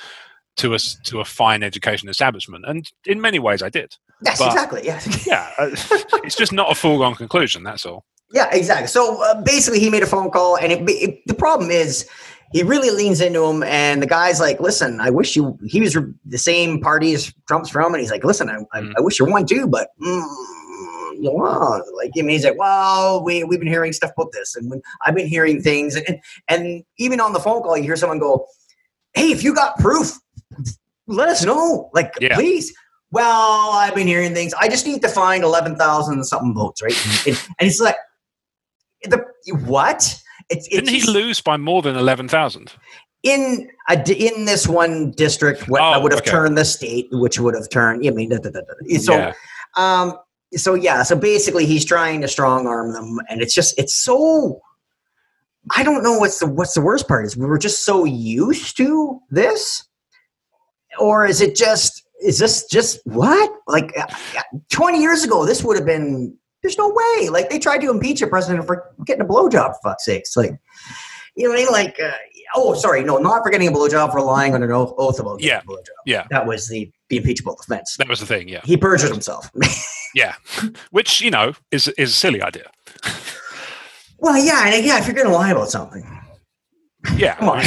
to 0.57 0.75
a 0.75 0.79
to 1.05 1.21
a 1.21 1.25
fine 1.25 1.63
education 1.63 2.09
establishment, 2.09 2.65
and 2.67 2.87
in 3.07 3.21
many 3.21 3.39
ways 3.39 3.63
I 3.63 3.69
did. 3.71 3.97
yes, 4.25 4.39
but- 4.39 4.49
exactly. 4.49 4.83
Yeah. 4.85 5.01
Yeah, 5.27 5.51
uh, 5.59 5.71
it's 6.25 6.37
just 6.37 6.53
not 6.53 6.71
a 6.71 6.75
foregone 6.75 7.15
conclusion. 7.15 7.63
That's 7.63 7.87
all. 7.87 8.05
yeah, 8.33 8.49
exactly. 8.53 8.87
So 8.89 9.23
uh, 9.23 9.41
basically, 9.43 9.81
he 9.81 9.89
made 9.91 10.03
a 10.03 10.07
phone 10.07 10.31
call, 10.31 10.57
and 10.59 10.71
it, 10.73 10.83
it, 10.89 11.21
the 11.27 11.35
problem 11.35 11.71
is, 11.71 12.07
he 12.53 12.63
really 12.63 12.91
leans 12.91 13.21
into 13.23 13.43
him, 13.45 13.63
and 13.63 14.03
the 14.03 14.07
guy's 14.07 14.41
like, 14.41 14.61
"Listen, 14.61 15.01
I 15.01 15.09
wish 15.11 15.35
you." 15.37 15.59
He 15.67 15.81
was 15.81 15.97
the 16.27 16.39
same 16.39 16.81
party 16.81 17.15
as 17.15 17.33
Trump's 17.49 17.71
from, 17.71 17.95
and 17.95 18.01
he's 18.03 18.11
like, 18.11 18.25
"Listen, 18.25 18.51
I, 18.51 18.57
I, 18.77 18.81
Mm. 18.83 18.93
I 18.99 19.01
wish 19.01 19.19
you 19.19 19.25
won 19.27 19.47
too, 19.47 19.67
but." 19.67 19.89
Mm, 20.03 20.27
you 21.15 21.23
know, 21.23 21.83
like 21.97 22.11
I 22.17 22.21
mean, 22.23 22.31
he's 22.31 22.45
like, 22.45 22.59
well, 22.59 23.23
we 23.25 23.45
we've 23.45 23.59
been 23.59 23.69
hearing 23.69 23.93
stuff 23.93 24.13
about 24.17 24.33
this, 24.33 24.55
and 24.57 24.71
when 24.71 24.83
I've 25.05 25.15
been 25.15 25.27
hearing 25.27 25.63
things, 25.63 25.97
and 25.97 26.19
and 26.49 26.85
even 26.99 27.21
on 27.21 27.33
the 27.33 27.41
phone 27.41 27.63
call, 27.63 27.77
you 27.77 27.85
hear 27.85 27.97
someone 27.97 28.19
go, 28.19 28.47
"Hey, 29.15 29.31
if 29.33 29.43
you 29.43 29.55
got 29.55 29.79
proof, 29.79 30.13
let 31.07 31.29
us 31.29 31.45
know, 31.45 31.91
like 31.93 32.13
Yeah. 32.21 32.35
please." 32.35 32.73
Well, 33.11 33.71
I've 33.73 33.95
been 33.95 34.07
hearing 34.07 34.33
things. 34.33 34.55
I 34.55 34.69
just 34.69 34.87
need 34.87 35.03
to 35.03 35.09
find 35.09 35.45
eleven 35.45 35.77
thousand 35.77 36.25
something 36.25 36.55
votes, 36.55 36.83
right? 36.83 37.27
And, 37.27 37.37
and 37.59 37.69
it's 37.69 37.81
like, 37.81 37.97
the 39.05 39.19
what? 39.67 39.97
It's, 40.49 40.67
it's 40.67 40.69
Didn't 40.69 40.89
he 40.89 41.03
lose 41.11 41.41
by 41.41 41.57
more 41.57 41.83
than 41.83 41.97
eleven 41.97 42.27
thousand? 42.29 42.73
in 43.23 43.71
a 43.89 43.95
in 44.13 44.47
this 44.47 44.67
one 44.67 45.13
district 45.13 45.69
what 45.69 45.81
Oh, 45.81 46.01
would 46.01 46.11
have 46.11 46.23
okay. 46.23 46.31
turned 46.33 46.59
the 46.59 46.65
state, 46.65 47.07
which 47.13 47.39
would 47.39 47.55
have 47.55 47.69
turned. 47.69 48.05
I 48.07 48.11
mean, 48.11 48.31
da, 48.31 48.39
da, 48.39 48.51
da. 48.51 48.99
so 48.99 49.13
yeah. 49.17 49.33
um, 49.77 50.15
so 50.57 50.75
yeah, 50.75 51.03
so 51.03 51.17
basically 51.17 51.67
he's 51.67 51.85
trying 51.85 52.21
to 52.21 52.29
strong 52.29 52.67
arm 52.67 52.93
them, 52.93 53.19
and 53.29 53.41
it's 53.43 53.55
just 53.55 53.79
it's 53.79 53.95
so. 53.95 54.61
I 55.77 55.85
don't 55.85 56.03
know 56.03 56.19
what's 56.19 56.41
the 56.41 56.47
what's 56.47 56.75
the 56.75 56.81
worst 56.81 57.07
part 57.07 57.25
is 57.25 57.37
we 57.37 57.47
were 57.47 57.59
just 57.59 57.85
so 57.85 58.05
used 58.05 58.77
to 58.79 59.21
this, 59.31 59.87
or 60.99 61.25
is 61.27 61.41
it 61.41 61.55
just 61.55 62.03
is 62.21 62.39
this 62.39 62.67
just 62.67 63.01
what 63.05 63.53
like 63.67 63.93
uh, 63.97 64.07
twenty 64.71 65.01
years 65.01 65.23
ago 65.25 65.47
this 65.47 65.63
would 65.63 65.77
have 65.77 65.87
been 65.87 66.37
there's 66.63 66.79
no 66.79 66.89
way 66.89 67.29
like 67.29 67.49
they 67.51 67.59
tried 67.59 67.81
to 67.81 67.91
impeach 67.91 68.23
a 68.23 68.27
president 68.27 68.67
for 68.67 68.93
getting 69.07 69.23
a 69.23 69.25
blowjob 69.25 69.73
for 69.83 69.91
fuck's 69.91 70.05
sakes 70.05 70.37
like 70.37 70.53
you 71.37 71.45
know 71.45 71.51
what 71.51 71.59
I 71.61 71.63
mean 71.65 71.73
like 71.73 71.97
uh, 72.01 72.13
oh 72.55 72.75
sorry 72.75 73.03
no 73.03 73.19
not 73.19 73.43
for 73.43 73.51
getting 73.51 73.67
a 73.69 73.73
blowjob 73.73 74.13
for 74.13 74.21
lying 74.21 74.55
on 74.55 74.63
an 74.63 74.71
oath, 74.71 74.95
oath 74.99 75.19
about 75.19 75.41
getting 75.41 75.49
Yeah. 75.51 75.61
a 75.61 75.65
blowjob 75.65 75.87
Yeah. 76.07 76.27
that 76.31 76.47
was 76.47 76.69
the 76.69 76.91
the 77.13 77.19
impeachable 77.19 77.57
offense 77.61 77.97
That 77.99 78.09
was 78.09 78.19
the 78.21 78.27
thing. 78.27 78.49
Yeah. 78.49 78.63
he 78.65 78.77
perjured 78.77 79.11
himself. 79.11 79.49
Yeah. 80.15 80.35
Which 80.91 81.23
you 81.23 81.31
know 81.31 81.55
is 81.71 81.89
is 81.97 82.11
a 82.11 82.15
silly 82.15 82.43
idea. 82.43 82.71
well, 84.19 84.37
yeah, 84.37 84.67
and 84.75 84.85
yeah, 84.85 84.99
if 84.99 85.07
you're 85.07 85.15
going 85.15 85.27
to 85.27 85.33
lie 85.33 85.51
about 85.53 85.71
something, 85.71 86.05
Yeah. 87.17 87.37
Come 87.37 87.49
on. 87.49 87.65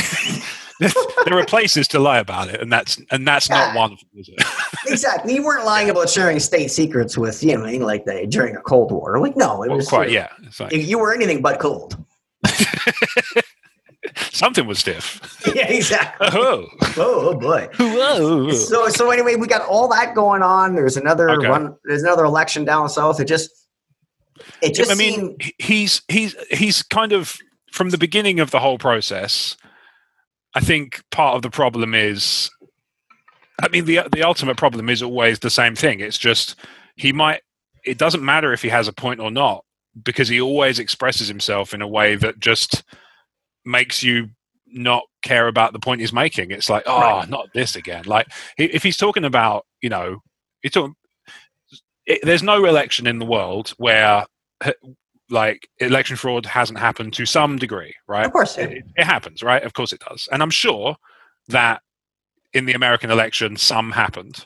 there 1.25 1.39
are 1.39 1.45
places 1.45 1.87
to 1.87 1.97
lie 1.99 2.19
about 2.19 2.49
it, 2.49 2.61
and 2.61 2.71
that's 2.71 3.01
and 3.09 3.27
that's 3.27 3.49
not 3.49 3.75
one 3.75 3.93
of 3.93 3.99
them, 3.99 4.09
is 4.19 4.29
it? 4.29 4.45
exactly. 4.91 5.33
You 5.33 5.43
weren't 5.43 5.65
lying 5.65 5.89
about 5.89 6.07
sharing 6.07 6.39
state 6.39 6.69
secrets 6.69 7.17
with 7.17 7.43
you 7.43 7.57
know, 7.57 7.63
like 7.83 8.05
the, 8.05 8.27
during 8.29 8.55
a 8.55 8.61
Cold 8.61 8.91
War. 8.91 9.17
Like, 9.19 9.35
no, 9.35 9.63
it 9.63 9.69
Well, 9.69 9.77
was 9.77 9.87
quite. 9.89 10.11
Yeah. 10.11 10.29
Like, 10.59 10.71
You 10.73 10.99
were 10.99 11.15
anything 11.15 11.41
but 11.41 11.59
cold. 11.59 11.97
something 14.31 14.65
was 14.67 14.79
stiff. 14.79 15.19
yeah, 15.55 15.67
exactly. 15.67 16.27
Oh. 16.31 16.67
Oh, 16.97 17.29
oh 17.29 17.39
boy. 17.39 17.67
Whoa. 17.79 18.51
So, 18.51 18.87
so 18.89 19.09
anyway, 19.11 19.35
we 19.35 19.47
got 19.47 19.67
all 19.67 19.87
that 19.89 20.15
going 20.15 20.41
on. 20.41 20.75
There's 20.75 20.97
another 20.97 21.29
Okay. 21.31 21.49
one. 21.49 21.75
There's 21.83 22.03
another 22.03 22.25
election 22.25 22.65
down 22.65 22.89
south. 22.89 23.19
It 23.19 23.25
just, 23.25 23.49
it 24.61 24.73
just 24.73 24.91
I 24.91 24.95
mean, 24.95 25.13
seemed. 25.37 25.51
he's 25.59 26.01
he's 26.07 26.35
he's 26.51 26.83
kind 26.83 27.11
of 27.11 27.37
from 27.71 27.89
the 27.89 27.97
beginning 27.97 28.39
of 28.39 28.51
the 28.51 28.59
whole 28.59 28.77
process. 28.77 29.57
I 30.53 30.61
think 30.61 31.03
part 31.11 31.35
of 31.35 31.41
the 31.41 31.49
problem 31.49 31.93
is, 31.93 32.49
I 33.61 33.67
mean, 33.69 33.85
the 33.85 34.01
the 34.11 34.23
ultimate 34.23 34.57
problem 34.57 34.89
is 34.89 35.01
always 35.03 35.39
the 35.39 35.49
same 35.49 35.75
thing. 35.75 35.99
It's 35.99 36.17
just 36.17 36.55
he 36.95 37.11
might. 37.11 37.41
It 37.83 37.97
doesn't 37.97 38.23
matter 38.23 38.51
if 38.53 38.61
he 38.61 38.69
has 38.69 38.87
a 38.87 38.93
point 38.93 39.19
or 39.19 39.29
not 39.29 39.63
because 40.03 40.27
he 40.27 40.41
always 40.41 40.79
expresses 40.79 41.27
himself 41.27 41.73
in 41.73 41.81
a 41.81 41.87
way 41.87 42.15
that 42.15 42.39
just 42.39 42.83
makes 43.65 44.03
you 44.03 44.29
not 44.67 45.03
care 45.21 45.47
about 45.47 45.73
the 45.73 45.79
point 45.79 46.01
he's 46.01 46.13
making. 46.13 46.51
It's 46.51 46.69
like, 46.69 46.83
oh, 46.85 46.99
Right. 46.99 47.29
not 47.29 47.47
this 47.53 47.75
again. 47.75 48.03
Like 48.05 48.27
if 48.57 48.83
he's 48.83 48.97
talking 48.97 49.25
about, 49.25 49.65
you 49.81 49.89
know, 49.89 50.19
he's 50.61 50.71
talking. 50.71 50.95
It, 52.05 52.19
there's 52.23 52.43
no 52.43 52.65
election 52.65 53.07
in 53.07 53.17
the 53.19 53.25
world 53.25 53.73
where 53.77 54.25
like 55.29 55.67
election 55.79 56.15
fraud 56.15 56.45
hasn't 56.45 56.77
happened 56.77 57.13
to 57.13 57.25
some 57.25 57.57
degree, 57.57 57.93
right? 58.07 58.25
Of 58.25 58.31
course, 58.31 58.57
it, 58.57 58.83
it 58.95 59.03
happens, 59.03 59.41
right? 59.41 59.63
Of 59.63 59.73
course 59.73 59.91
it 59.91 60.01
does. 60.07 60.29
And 60.31 60.43
I'm 60.43 60.51
sure 60.51 60.95
that 61.47 61.81
in 62.53 62.65
the 62.65 62.73
American 62.73 63.09
election, 63.09 63.57
some 63.57 63.91
happened. 63.91 64.45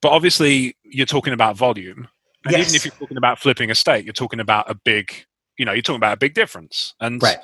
But 0.00 0.10
obviously, 0.10 0.76
you're 0.84 1.06
talking 1.06 1.32
about 1.32 1.56
volume. 1.56 2.06
And 2.44 2.52
Yes. 2.52 2.60
even 2.62 2.74
if 2.76 2.84
you're 2.84 2.92
talking 2.98 3.16
about 3.16 3.40
flipping 3.40 3.70
a 3.70 3.74
state, 3.74 4.04
you're 4.04 4.12
talking 4.12 4.38
about 4.40 4.70
a 4.70 4.74
big, 4.74 5.12
you 5.58 5.64
know, 5.64 5.72
you're 5.72 5.82
talking 5.82 5.96
about 5.98 6.12
a 6.14 6.18
big 6.18 6.34
difference. 6.34 6.94
And 7.00 7.20
Right. 7.20 7.38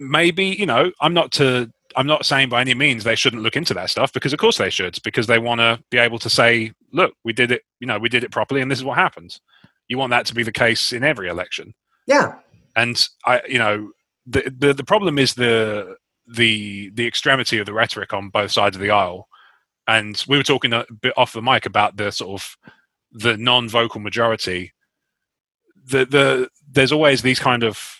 Maybe, 0.00 0.46
you 0.46 0.66
know, 0.66 0.92
I'm 1.00 1.14
not 1.14 1.32
to, 1.34 1.70
I'm 1.96 2.08
not 2.08 2.26
saying 2.26 2.48
by 2.50 2.60
any 2.62 2.74
means 2.74 3.04
they 3.04 3.16
shouldn't 3.16 3.42
look 3.42 3.56
into 3.56 3.74
that 3.74 3.90
stuff 3.90 4.12
because 4.12 4.32
of 4.32 4.40
course 4.40 4.58
they 4.58 4.70
should 4.70 4.98
because 5.04 5.28
they 5.28 5.38
want 5.38 5.60
to 5.60 5.80
be 5.90 5.98
able 5.98 6.18
to 6.20 6.30
say, 6.30 6.72
look, 6.92 7.14
we 7.24 7.32
did 7.34 7.52
it, 7.52 7.62
you 7.80 7.86
know, 7.86 7.98
we 7.98 8.08
did 8.08 8.24
it 8.24 8.32
properly 8.32 8.62
and 8.62 8.70
this 8.70 8.78
is 8.80 8.84
what 8.84 8.98
happened. 8.98 9.38
You 9.88 9.98
want 9.98 10.10
that 10.10 10.26
to 10.26 10.34
be 10.34 10.42
the 10.44 10.52
case 10.52 10.92
in 10.92 11.04
every 11.04 11.28
election 11.28 11.74
Yeah. 12.06 12.36
and 12.76 13.00
I, 13.26 13.42
you 13.48 13.58
know, 13.58 13.92
the, 14.26 14.52
the 14.56 14.74
the 14.74 14.84
problem 14.84 15.18
is 15.18 15.34
the 15.34 15.96
the 16.28 16.90
the 16.94 17.06
extremity 17.06 17.58
of 17.58 17.66
the 17.66 17.72
rhetoric 17.72 18.12
on 18.12 18.28
both 18.30 18.52
sides 18.52 18.76
of 18.76 18.82
the 18.82 18.90
aisle. 18.90 19.28
And 19.88 20.22
we 20.28 20.36
were 20.36 20.44
talking 20.44 20.72
a 20.72 20.84
bit 21.02 21.14
off 21.16 21.32
the 21.32 21.42
mic 21.42 21.66
about 21.66 21.96
the 21.96 22.12
sort 22.12 22.40
of 22.40 22.56
the 23.12 23.36
non-vocal 23.36 24.00
majority. 24.00 24.72
The 25.86 26.04
the 26.06 26.50
there's 26.70 26.92
always 26.92 27.22
these 27.22 27.40
kind 27.40 27.64
of 27.64 27.99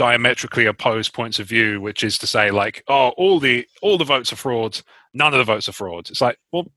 diametrically 0.00 0.64
opposed 0.64 1.12
points 1.12 1.38
of 1.38 1.46
view, 1.46 1.78
which 1.78 2.02
is 2.02 2.16
to 2.16 2.26
say, 2.26 2.50
like, 2.50 2.82
oh, 2.88 3.10
all 3.18 3.38
the 3.38 3.66
all 3.82 3.98
the 3.98 4.04
votes 4.04 4.32
are 4.32 4.36
frauds, 4.36 4.82
none 5.12 5.34
of 5.34 5.38
the 5.38 5.44
votes 5.44 5.68
are 5.68 5.72
frauds. 5.72 6.08
It's 6.08 6.22
like, 6.22 6.38
well, 6.52 6.72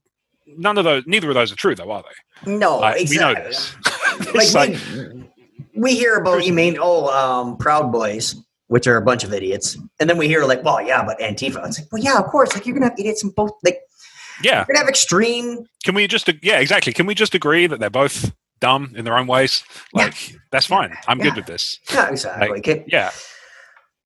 none 0.46 0.76
of 0.76 0.84
those, 0.84 1.04
neither 1.06 1.30
of 1.30 1.34
those 1.34 1.50
are 1.50 1.56
true, 1.56 1.74
though, 1.74 1.90
are 1.90 2.04
they? 2.44 2.58
No, 2.58 2.80
Like, 2.80 3.00
exactly. 3.00 3.16
We 3.16 3.44
know 3.44 3.48
this. 3.48 3.74
like, 4.34 4.52
like- 4.52 4.78
we, 5.74 5.80
we 5.80 5.94
hear 5.94 6.16
about 6.16 6.44
you 6.44 6.52
mean 6.52 6.76
oh 6.78 7.08
um 7.08 7.56
proud 7.56 7.90
boys 7.90 8.36
which 8.66 8.86
are 8.86 8.96
a 8.96 9.02
bunch 9.02 9.24
of 9.24 9.32
idiots 9.32 9.76
and 9.98 10.08
then 10.08 10.16
we 10.18 10.28
hear 10.28 10.44
like 10.44 10.62
well 10.62 10.80
yeah 10.80 11.04
but 11.04 11.18
antifa 11.18 11.66
it's 11.66 11.80
like 11.80 11.88
well 11.90 12.02
yeah 12.02 12.18
of 12.18 12.26
course 12.26 12.52
like 12.54 12.64
you're 12.64 12.74
gonna 12.74 12.88
have 12.88 12.98
idiots 12.98 13.24
in 13.24 13.30
both 13.30 13.52
like 13.64 13.80
yeah, 14.42 14.58
you're 14.58 14.66
gonna 14.66 14.78
have 14.78 14.88
extreme 14.88 15.64
can 15.84 15.94
we 15.94 16.06
just 16.06 16.28
yeah 16.42 16.58
exactly 16.58 16.92
can 16.92 17.06
we 17.06 17.14
just 17.14 17.34
agree 17.34 17.66
that 17.66 17.80
they're 17.80 17.90
both 17.90 18.32
dumb 18.60 18.92
in 18.96 19.04
their 19.04 19.16
own 19.16 19.26
ways 19.26 19.62
Yeah. 19.94 20.04
like 20.04 20.34
that's 20.50 20.66
fine. 20.66 20.94
I'm 21.08 21.18
Yeah. 21.18 21.24
good 21.24 21.36
with 21.36 21.46
this. 21.46 21.78
Yeah 21.92 22.08
exactly. 22.10 22.58
Okay. 22.58 22.84
yeah. 22.88 23.10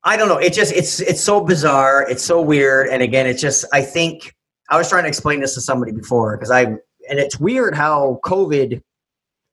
I 0.03 0.15
don't 0.17 0.27
know. 0.29 0.37
It 0.37 0.53
just 0.53 0.73
it's 0.73 0.99
it's 1.01 1.21
so 1.21 1.41
bizarre. 1.41 2.05
It's 2.09 2.23
so 2.23 2.41
weird. 2.41 2.87
And 2.89 3.01
again 3.01 3.25
it's 3.27 3.41
just 3.41 3.65
i 3.73 3.81
think 3.81 4.33
i 4.69 4.77
was 4.77 4.87
trying 4.89 5.03
to 5.03 5.09
explain 5.09 5.39
this 5.39 5.53
to 5.55 5.61
somebody 5.61 5.91
before 5.91 6.37
because 6.37 6.51
i 6.51 6.61
and 6.63 7.17
it's 7.19 7.39
weird 7.39 7.73
how 7.75 8.19
covid 8.23 8.81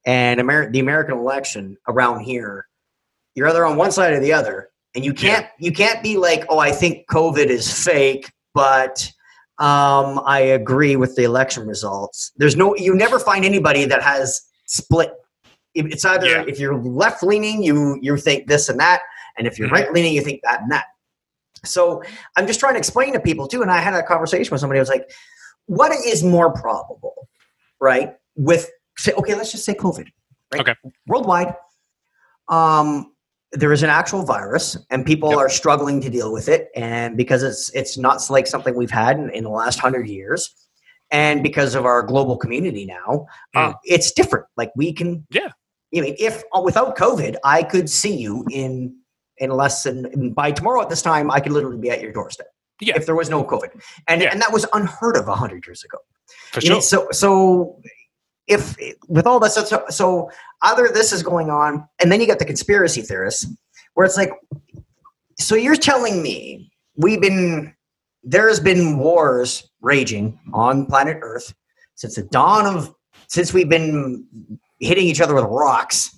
and 0.04 0.40
Amer- 0.40 0.70
the 0.70 0.78
american 0.80 1.16
election 1.18 1.76
around 1.88 2.20
here 2.20 2.66
you're 3.34 3.48
either 3.48 3.64
on 3.66 3.76
one 3.76 3.90
side 3.90 4.12
or 4.12 4.20
the 4.20 4.32
other. 4.32 4.70
And 4.94 5.04
you 5.04 5.12
can't 5.12 5.46
you 5.58 5.72
can't 5.72 6.02
be 6.02 6.16
like 6.16 6.44
oh 6.48 6.58
i 6.58 6.70
think 6.72 7.06
covid 7.10 7.46
is 7.46 7.70
fake 7.84 8.30
but 8.54 9.10
um, 9.58 10.20
i 10.26 10.38
agree 10.40 10.96
with 10.96 11.16
the 11.16 11.24
election 11.24 11.66
results. 11.66 12.32
There's 12.36 12.56
no 12.56 12.74
you 12.76 12.94
never 12.94 13.18
find 13.18 13.44
anybody 13.44 13.84
that 13.86 14.02
has 14.02 14.40
split 14.66 15.12
it's 15.74 16.04
either 16.04 16.26
Yeah. 16.26 16.44
if 16.46 16.58
you're 16.58 16.74
left 16.76 17.22
leaning 17.22 17.62
you 17.62 17.98
you 18.02 18.16
think 18.16 18.46
this 18.46 18.68
and 18.68 18.78
that 18.80 19.02
and 19.38 19.46
if 19.46 19.58
you're 19.58 19.68
Mhm. 19.68 19.72
right 19.72 19.92
leaning 19.92 20.14
you 20.14 20.22
think 20.22 20.40
that 20.42 20.60
and 20.62 20.70
that 20.72 20.86
so 21.64 22.02
i'm 22.36 22.46
just 22.46 22.60
trying 22.60 22.74
to 22.74 22.78
explain 22.78 23.12
to 23.12 23.20
people 23.20 23.46
too 23.48 23.62
and 23.62 23.70
i 23.70 23.78
had 23.78 23.94
a 23.94 24.02
conversation 24.02 24.50
with 24.52 24.60
somebody 24.60 24.78
i 24.78 24.82
was 24.82 24.88
like 24.88 25.10
what 25.66 25.92
is 26.04 26.22
more 26.22 26.52
probable 26.52 27.28
right 27.80 28.14
with 28.36 28.70
say 28.98 29.12
okay 29.14 29.34
let's 29.34 29.52
just 29.52 29.64
say 29.64 29.74
covid 29.74 30.06
right 30.52 30.60
Okay. 30.62 30.74
worldwide 31.06 31.54
um 32.48 33.12
there 33.52 33.72
is 33.72 33.82
an 33.82 33.90
actual 33.90 34.22
virus 34.24 34.76
and 34.90 35.06
people 35.06 35.30
Yep. 35.30 35.38
are 35.38 35.48
struggling 35.48 36.00
to 36.00 36.10
deal 36.10 36.32
with 36.32 36.48
it 36.48 36.68
and 36.74 37.16
because 37.16 37.42
it's 37.42 37.70
it's 37.70 37.96
not 37.98 38.20
like 38.30 38.46
something 38.46 38.74
we've 38.74 38.90
had 38.90 39.18
in, 39.18 39.30
in 39.30 39.44
the 39.44 39.50
last 39.50 39.78
100 39.82 40.08
years 40.08 40.54
and 41.10 41.42
because 41.42 41.74
of 41.74 41.84
our 41.84 42.02
global 42.02 42.36
community 42.36 42.84
now 42.86 43.26
uh, 43.54 43.72
it's 43.84 44.10
different 44.12 44.46
like 44.56 44.70
we 44.76 44.92
can. 44.92 45.24
Yeah. 45.30 45.48
i 45.96 46.00
mean 46.00 46.16
if 46.18 46.42
uh, 46.54 46.60
without 46.60 46.96
covid 46.96 47.36
i 47.44 47.62
could 47.62 47.88
see 47.88 48.16
you 48.16 48.44
in 48.50 48.94
in 49.38 49.50
less 49.50 49.82
than 49.84 50.32
by 50.32 50.50
tomorrow 50.50 50.82
at 50.82 50.88
this 50.88 51.02
time 51.02 51.30
i 51.30 51.40
could 51.40 51.52
literally 51.52 51.78
be 51.78 51.90
at 51.90 52.00
your 52.00 52.12
doorstep 52.12 52.48
Yeah. 52.80 52.96
if 52.96 53.06
there 53.06 53.14
was 53.14 53.30
no 53.30 53.44
covid 53.44 53.70
and 54.08 54.22
Yeah. 54.22 54.30
and 54.32 54.40
that 54.42 54.52
was 54.52 54.66
unheard 54.72 55.16
of 55.16 55.26
100 55.28 55.66
years 55.66 55.84
ago 55.84 55.98
for 56.52 56.60
you 56.60 56.70
know, 56.70 56.80
so 56.80 57.06
so 57.12 57.80
if 58.48 58.76
with 59.08 59.26
all 59.26 59.38
this 59.40 59.54
so, 59.54 59.84
so 59.88 60.30
either 60.62 60.88
this 60.88 61.12
is 61.12 61.22
going 61.22 61.50
on 61.50 61.86
and 62.00 62.10
then 62.10 62.20
you 62.20 62.26
get 62.26 62.38
the 62.38 62.44
conspiracy 62.44 63.02
theorists 63.02 63.46
where 63.94 64.06
it's 64.06 64.16
like 64.16 64.30
so 65.38 65.54
you're 65.54 65.76
telling 65.76 66.22
me 66.22 66.70
we've 66.96 67.20
been 67.20 67.74
there's 68.26 68.60
been 68.60 68.98
wars 68.98 69.66
raging 69.80 70.38
on 70.52 70.84
planet 70.86 71.18
earth 71.22 71.54
since 71.94 72.16
the 72.16 72.22
dawn 72.24 72.66
of 72.66 72.94
since 73.28 73.54
we've 73.54 73.68
been 73.68 74.26
hitting 74.80 75.06
each 75.06 75.20
other 75.20 75.34
with 75.34 75.44
rocks 75.44 76.10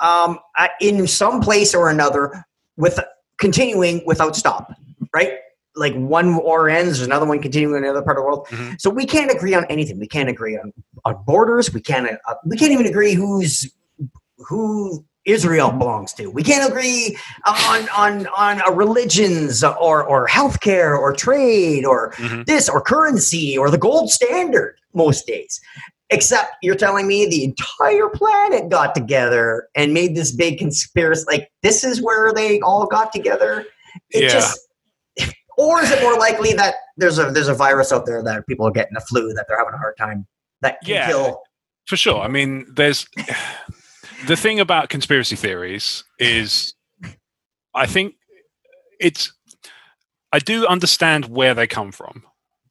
um, 0.00 0.38
uh, 0.58 0.68
in 0.80 1.06
some 1.06 1.40
place 1.40 1.74
or 1.74 1.90
another 1.90 2.44
with 2.76 2.98
continuing 3.38 4.00
without 4.06 4.34
stop 4.34 4.72
right? 5.14 5.34
Like 5.76 5.94
one 5.94 6.36
war 6.36 6.68
ends 6.68 6.98
there's 6.98 7.06
another 7.06 7.26
one 7.26 7.40
continuing 7.40 7.76
in 7.78 7.84
another 7.84 8.02
part 8.02 8.16
of 8.16 8.22
the 8.22 8.26
world. 8.26 8.46
Mhm. 8.48 8.80
so 8.80 8.90
we 8.90 9.06
can't 9.06 9.30
agree 9.30 9.54
on 9.54 9.64
anything. 9.66 9.98
We 9.98 10.08
can't 10.08 10.28
agree 10.28 10.56
on, 10.56 10.72
on 11.04 11.22
borders. 11.26 11.72
We 11.72 11.80
can't 11.80 12.08
uh, 12.10 12.34
we 12.44 12.56
can't 12.56 12.72
even 12.72 12.86
agree 12.86 13.14
who's 13.14 13.72
who 14.38 15.04
Israel 15.32 15.70
belongs 15.72 16.12
to. 16.14 16.26
We 16.28 16.42
can't 16.42 16.68
agree 16.70 17.16
on 17.46 17.88
on 17.90 18.26
on 18.28 18.76
religions 18.76 19.62
or 19.64 20.02
or 20.04 20.26
healthcare 20.28 20.98
or 20.98 21.12
trade 21.12 21.84
or 21.84 22.12
Mhm. 22.12 22.46
this 22.46 22.68
or 22.68 22.80
currency 22.80 23.56
or 23.58 23.70
the 23.70 23.78
gold 23.78 24.10
standard 24.10 24.76
most 24.94 25.26
days. 25.26 25.60
Except 26.12 26.54
you're 26.62 26.74
telling 26.74 27.06
me 27.06 27.26
the 27.26 27.44
entire 27.44 28.08
planet 28.08 28.68
got 28.68 28.94
together 28.96 29.68
and 29.76 29.94
made 29.94 30.16
this 30.16 30.32
big 30.32 30.58
conspiracy. 30.58 31.24
Like 31.28 31.50
this 31.62 31.84
is 31.84 32.02
where 32.02 32.32
they 32.32 32.60
all 32.60 32.86
got 32.86 33.12
together. 33.12 33.64
It 34.10 34.24
Yeah. 34.24 34.28
just 34.30 34.58
or 35.56 35.82
is 35.82 35.90
it 35.90 36.02
more 36.02 36.16
likely 36.18 36.52
that 36.54 36.74
there's 36.96 37.18
a 37.18 37.30
there's 37.30 37.48
a 37.48 37.54
virus 37.54 37.92
out 37.92 38.06
there 38.06 38.22
that 38.24 38.46
people 38.46 38.66
are 38.66 38.70
getting 38.72 38.94
the 38.94 39.00
flu 39.00 39.32
that 39.34 39.44
they're 39.48 39.58
having 39.58 39.74
a 39.74 39.78
hard 39.78 39.96
time 39.98 40.26
that 40.62 40.78
can 40.84 40.94
Yeah. 40.94 41.06
kill 41.08 41.42
for 41.86 41.96
sure 41.96 42.20
i 42.22 42.28
mean 42.28 42.66
there's 42.74 43.06
the 44.26 44.36
thing 44.36 44.60
about 44.60 44.88
conspiracy 44.88 45.36
theories 45.36 46.04
is 46.18 46.74
i 47.74 47.86
think 47.86 48.14
it's 49.00 49.32
i 50.32 50.38
do 50.38 50.66
understand 50.66 51.26
where 51.26 51.54
they 51.54 51.66
come 51.66 51.92
from 51.92 52.22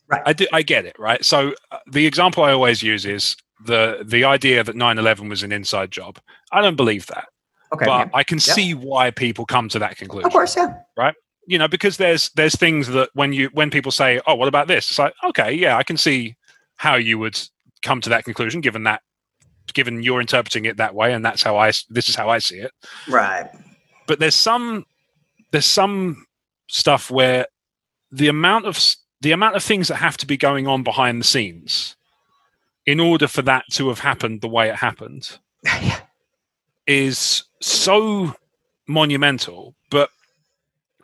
Right. 0.07 0.21
i 0.25 0.33
do 0.33 0.47
i 0.51 0.61
get 0.63 0.85
it 0.85 0.97
right 0.97 1.23
so 1.23 1.53
uh, 1.71 1.77
the 1.91 2.05
example 2.07 2.43
i 2.43 2.51
always 2.51 2.81
use 2.81 3.05
is 3.05 3.35
the 3.65 4.03
the 4.05 4.23
idea 4.23 4.63
that 4.63 4.75
9-11 4.75 5.29
was 5.29 5.43
an 5.43 5.51
inside 5.51 5.91
job 5.91 6.19
i 6.51 6.61
don't 6.61 6.75
believe 6.77 7.05
that 7.07 7.25
Okay. 7.71 7.85
but 7.85 8.07
yeah. 8.07 8.11
i 8.15 8.23
can 8.23 8.37
Yeah. 8.39 8.53
see 8.53 8.73
why 8.73 9.11
people 9.11 9.45
come 9.45 9.69
to 9.69 9.79
that 9.79 9.97
conclusion 9.97 10.25
Of 10.25 10.31
course, 10.33 10.55
yeah. 10.55 10.73
Right 10.97 11.13
you 11.47 11.57
know 11.59 11.67
because 11.67 11.97
there's 11.97 12.29
there's 12.35 12.55
things 12.55 12.87
that 12.87 13.09
when 13.13 13.33
you 13.33 13.49
when 13.53 13.69
people 13.69 13.91
say 13.91 14.19
oh 14.27 14.35
what 14.35 14.47
about 14.47 14.67
this 14.67 14.89
it's 14.89 14.99
like 14.99 15.13
okay 15.23 15.51
yeah 15.53 15.77
i 15.77 15.83
can 15.83 15.97
see 15.97 16.35
how 16.77 16.95
you 16.95 17.17
would 17.19 17.39
come 17.83 18.01
to 18.01 18.09
that 18.09 18.23
conclusion 18.23 18.61
given 18.61 18.83
that 18.83 19.01
given 19.73 20.03
you're 20.03 20.21
interpreting 20.21 20.65
it 20.65 20.77
that 20.77 20.95
way 20.95 21.13
and 21.13 21.23
that's 21.25 21.43
how 21.43 21.57
i 21.57 21.71
this 21.89 22.09
is 22.09 22.15
how 22.15 22.29
i 22.29 22.39
see 22.39 22.57
it 22.57 22.71
Right. 23.07 23.49
but 24.07 24.19
there's 24.19 24.35
some 24.35 24.85
there's 25.51 25.65
some 25.65 26.25
stuff 26.67 27.09
where 27.09 27.45
the 28.11 28.27
amount 28.27 28.65
of 28.65 28.79
the 29.21 29.31
amount 29.31 29.55
of 29.55 29.63
things 29.63 29.87
that 29.87 29.95
have 29.95 30.17
to 30.17 30.27
be 30.27 30.37
going 30.37 30.67
on 30.67 30.83
behind 30.83 31.19
the 31.19 31.25
scenes 31.25 31.95
in 32.85 32.99
order 32.99 33.27
for 33.27 33.41
that 33.43 33.65
to 33.71 33.89
have 33.89 33.99
happened 33.99 34.41
the 34.41 34.47
way 34.47 34.69
it 34.69 34.75
happened 34.75 35.37
yeah. 35.63 35.99
is 36.87 37.43
so 37.61 38.33
monumental, 38.87 39.75
but 39.91 40.09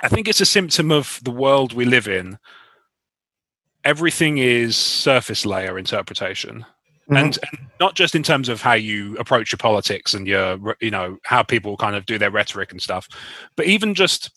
I 0.02 0.08
think 0.08 0.28
it's 0.28 0.42
a 0.42 0.46
symptom 0.46 0.92
of 0.92 1.20
the 1.24 1.32
world 1.32 1.74
we 1.74 1.86
live 1.86 2.08
in. 2.08 2.40
Everything 3.84 4.40
is 4.40 4.76
surface 4.76 5.46
layer 5.46 5.78
interpretation. 5.78 6.66
Mhm. 7.10 7.18
And, 7.20 7.40
and 7.52 7.68
not 7.80 7.96
just 7.96 8.16
in 8.16 8.24
terms 8.24 8.50
of 8.50 8.62
how 8.62 8.74
you 8.74 9.16
approach 9.18 9.52
your 9.52 9.58
politics 9.58 10.14
and 10.14 10.28
your, 10.28 10.76
you 10.82 10.90
know, 10.92 11.18
how 11.24 11.44
people 11.44 11.78
kind 11.78 11.96
of 11.96 12.06
do 12.06 12.18
their 12.18 12.32
rhetoric 12.32 12.72
and 12.72 12.82
stuff, 12.82 13.08
but 13.56 13.66
even 13.68 13.94
just 13.94 14.32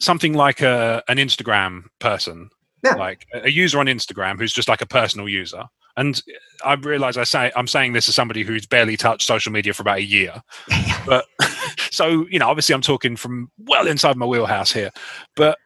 something 0.00 0.32
like 0.34 0.60
a, 0.60 1.02
an 1.08 1.16
Instagram 1.16 1.84
person, 1.98 2.48
Yeah. 2.84 2.94
like 2.94 3.26
a 3.34 3.42
a 3.46 3.50
user 3.50 3.78
on 3.80 3.86
Instagram 3.86 4.38
who's 4.38 4.52
just 4.52 4.68
like 4.68 4.80
a 4.82 4.86
personal 4.86 5.28
user. 5.28 5.64
And 5.96 6.22
I 6.64 6.74
realize 6.74 7.16
I 7.18 7.24
say 7.24 7.52
I'm 7.54 7.66
saying 7.66 7.92
this 7.92 8.08
as 8.08 8.14
somebody 8.14 8.42
who's 8.44 8.66
barely 8.66 8.96
touched 8.96 9.26
social 9.26 9.52
media 9.52 9.74
for 9.74 9.82
about 9.82 9.98
a 9.98 10.04
year. 10.04 10.42
But 11.04 11.26
so 11.90 12.26
you 12.30 12.38
know, 12.38 12.48
obviously, 12.48 12.74
I'm 12.76 12.80
talking 12.80 13.16
from 13.16 13.50
well 13.58 13.88
inside 13.88 14.16
my 14.16 14.24
wheelhouse 14.26 14.72
here. 14.72 14.90
But 15.36 15.58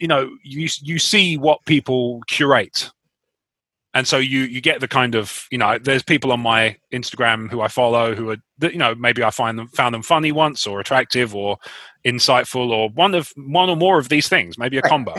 you 0.00 0.08
know, 0.08 0.28
you 0.42 0.68
you 0.82 0.98
see 0.98 1.36
what 1.38 1.64
people 1.66 2.20
curate, 2.26 2.90
and 3.94 4.08
so 4.08 4.18
you 4.18 4.40
you 4.40 4.60
get 4.60 4.80
the 4.80 4.88
kind 4.88 5.14
of 5.14 5.46
you 5.50 5.58
know 5.58 5.78
there's 5.78 6.02
people 6.02 6.32
on 6.32 6.40
my 6.40 6.76
instagram 6.92 7.50
who 7.50 7.60
i 7.60 7.68
follow 7.68 8.14
who 8.14 8.30
are 8.30 8.36
you 8.60 8.78
know 8.78 8.94
maybe 8.94 9.22
i 9.22 9.30
find 9.30 9.58
them 9.58 9.68
found 9.68 9.94
them 9.94 10.02
funny 10.02 10.32
once 10.32 10.66
or 10.66 10.80
attractive 10.80 11.34
or 11.34 11.58
insightful 12.04 12.70
or 12.70 12.88
one 12.90 13.14
of 13.14 13.32
one 13.36 13.70
or 13.70 13.76
more 13.76 13.98
of 13.98 14.08
these 14.08 14.28
things 14.28 14.58
maybe 14.58 14.78
a 14.78 14.82
combo. 14.82 15.14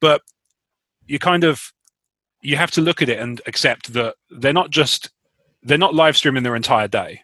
But 0.00 0.22
you 1.06 1.18
kind 1.18 1.44
of 1.44 1.72
you 2.42 2.56
have 2.56 2.70
to 2.72 2.80
look 2.80 3.02
at 3.02 3.08
it 3.08 3.18
and 3.18 3.40
accept 3.46 3.92
that 3.92 4.14
they're 4.30 4.52
not 4.52 4.70
just 4.70 5.10
they're 5.62 5.78
not 5.78 5.94
live 5.94 6.16
streaming 6.16 6.42
their 6.42 6.56
entire 6.56 6.88
day. 6.88 7.22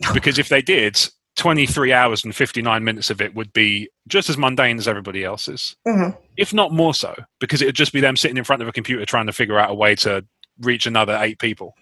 Because 0.12 0.38
if 0.38 0.48
they 0.48 0.60
did 0.60 1.00
23 1.36 1.92
hours 1.92 2.24
and 2.24 2.34
59 2.34 2.84
minutes 2.84 3.10
of 3.10 3.20
it 3.20 3.34
would 3.34 3.52
be 3.52 3.88
just 4.06 4.28
as 4.30 4.38
mundane 4.38 4.78
as 4.78 4.86
everybody 4.86 5.24
else's, 5.24 5.76
Mhm. 5.86 6.16
if 6.36 6.52
not 6.54 6.72
more 6.72 6.94
so, 6.94 7.14
because 7.40 7.60
it 7.60 7.66
would 7.66 7.74
just 7.74 7.92
be 7.92 8.00
them 8.00 8.16
sitting 8.16 8.36
in 8.36 8.44
front 8.44 8.62
of 8.62 8.68
a 8.68 8.72
computer 8.72 9.04
trying 9.04 9.26
to 9.26 9.32
figure 9.32 9.58
out 9.58 9.70
a 9.70 9.74
way 9.74 9.94
to 9.96 10.24
reach 10.60 10.86
another 10.86 11.18
eight 11.20 11.38
people. 11.38 11.74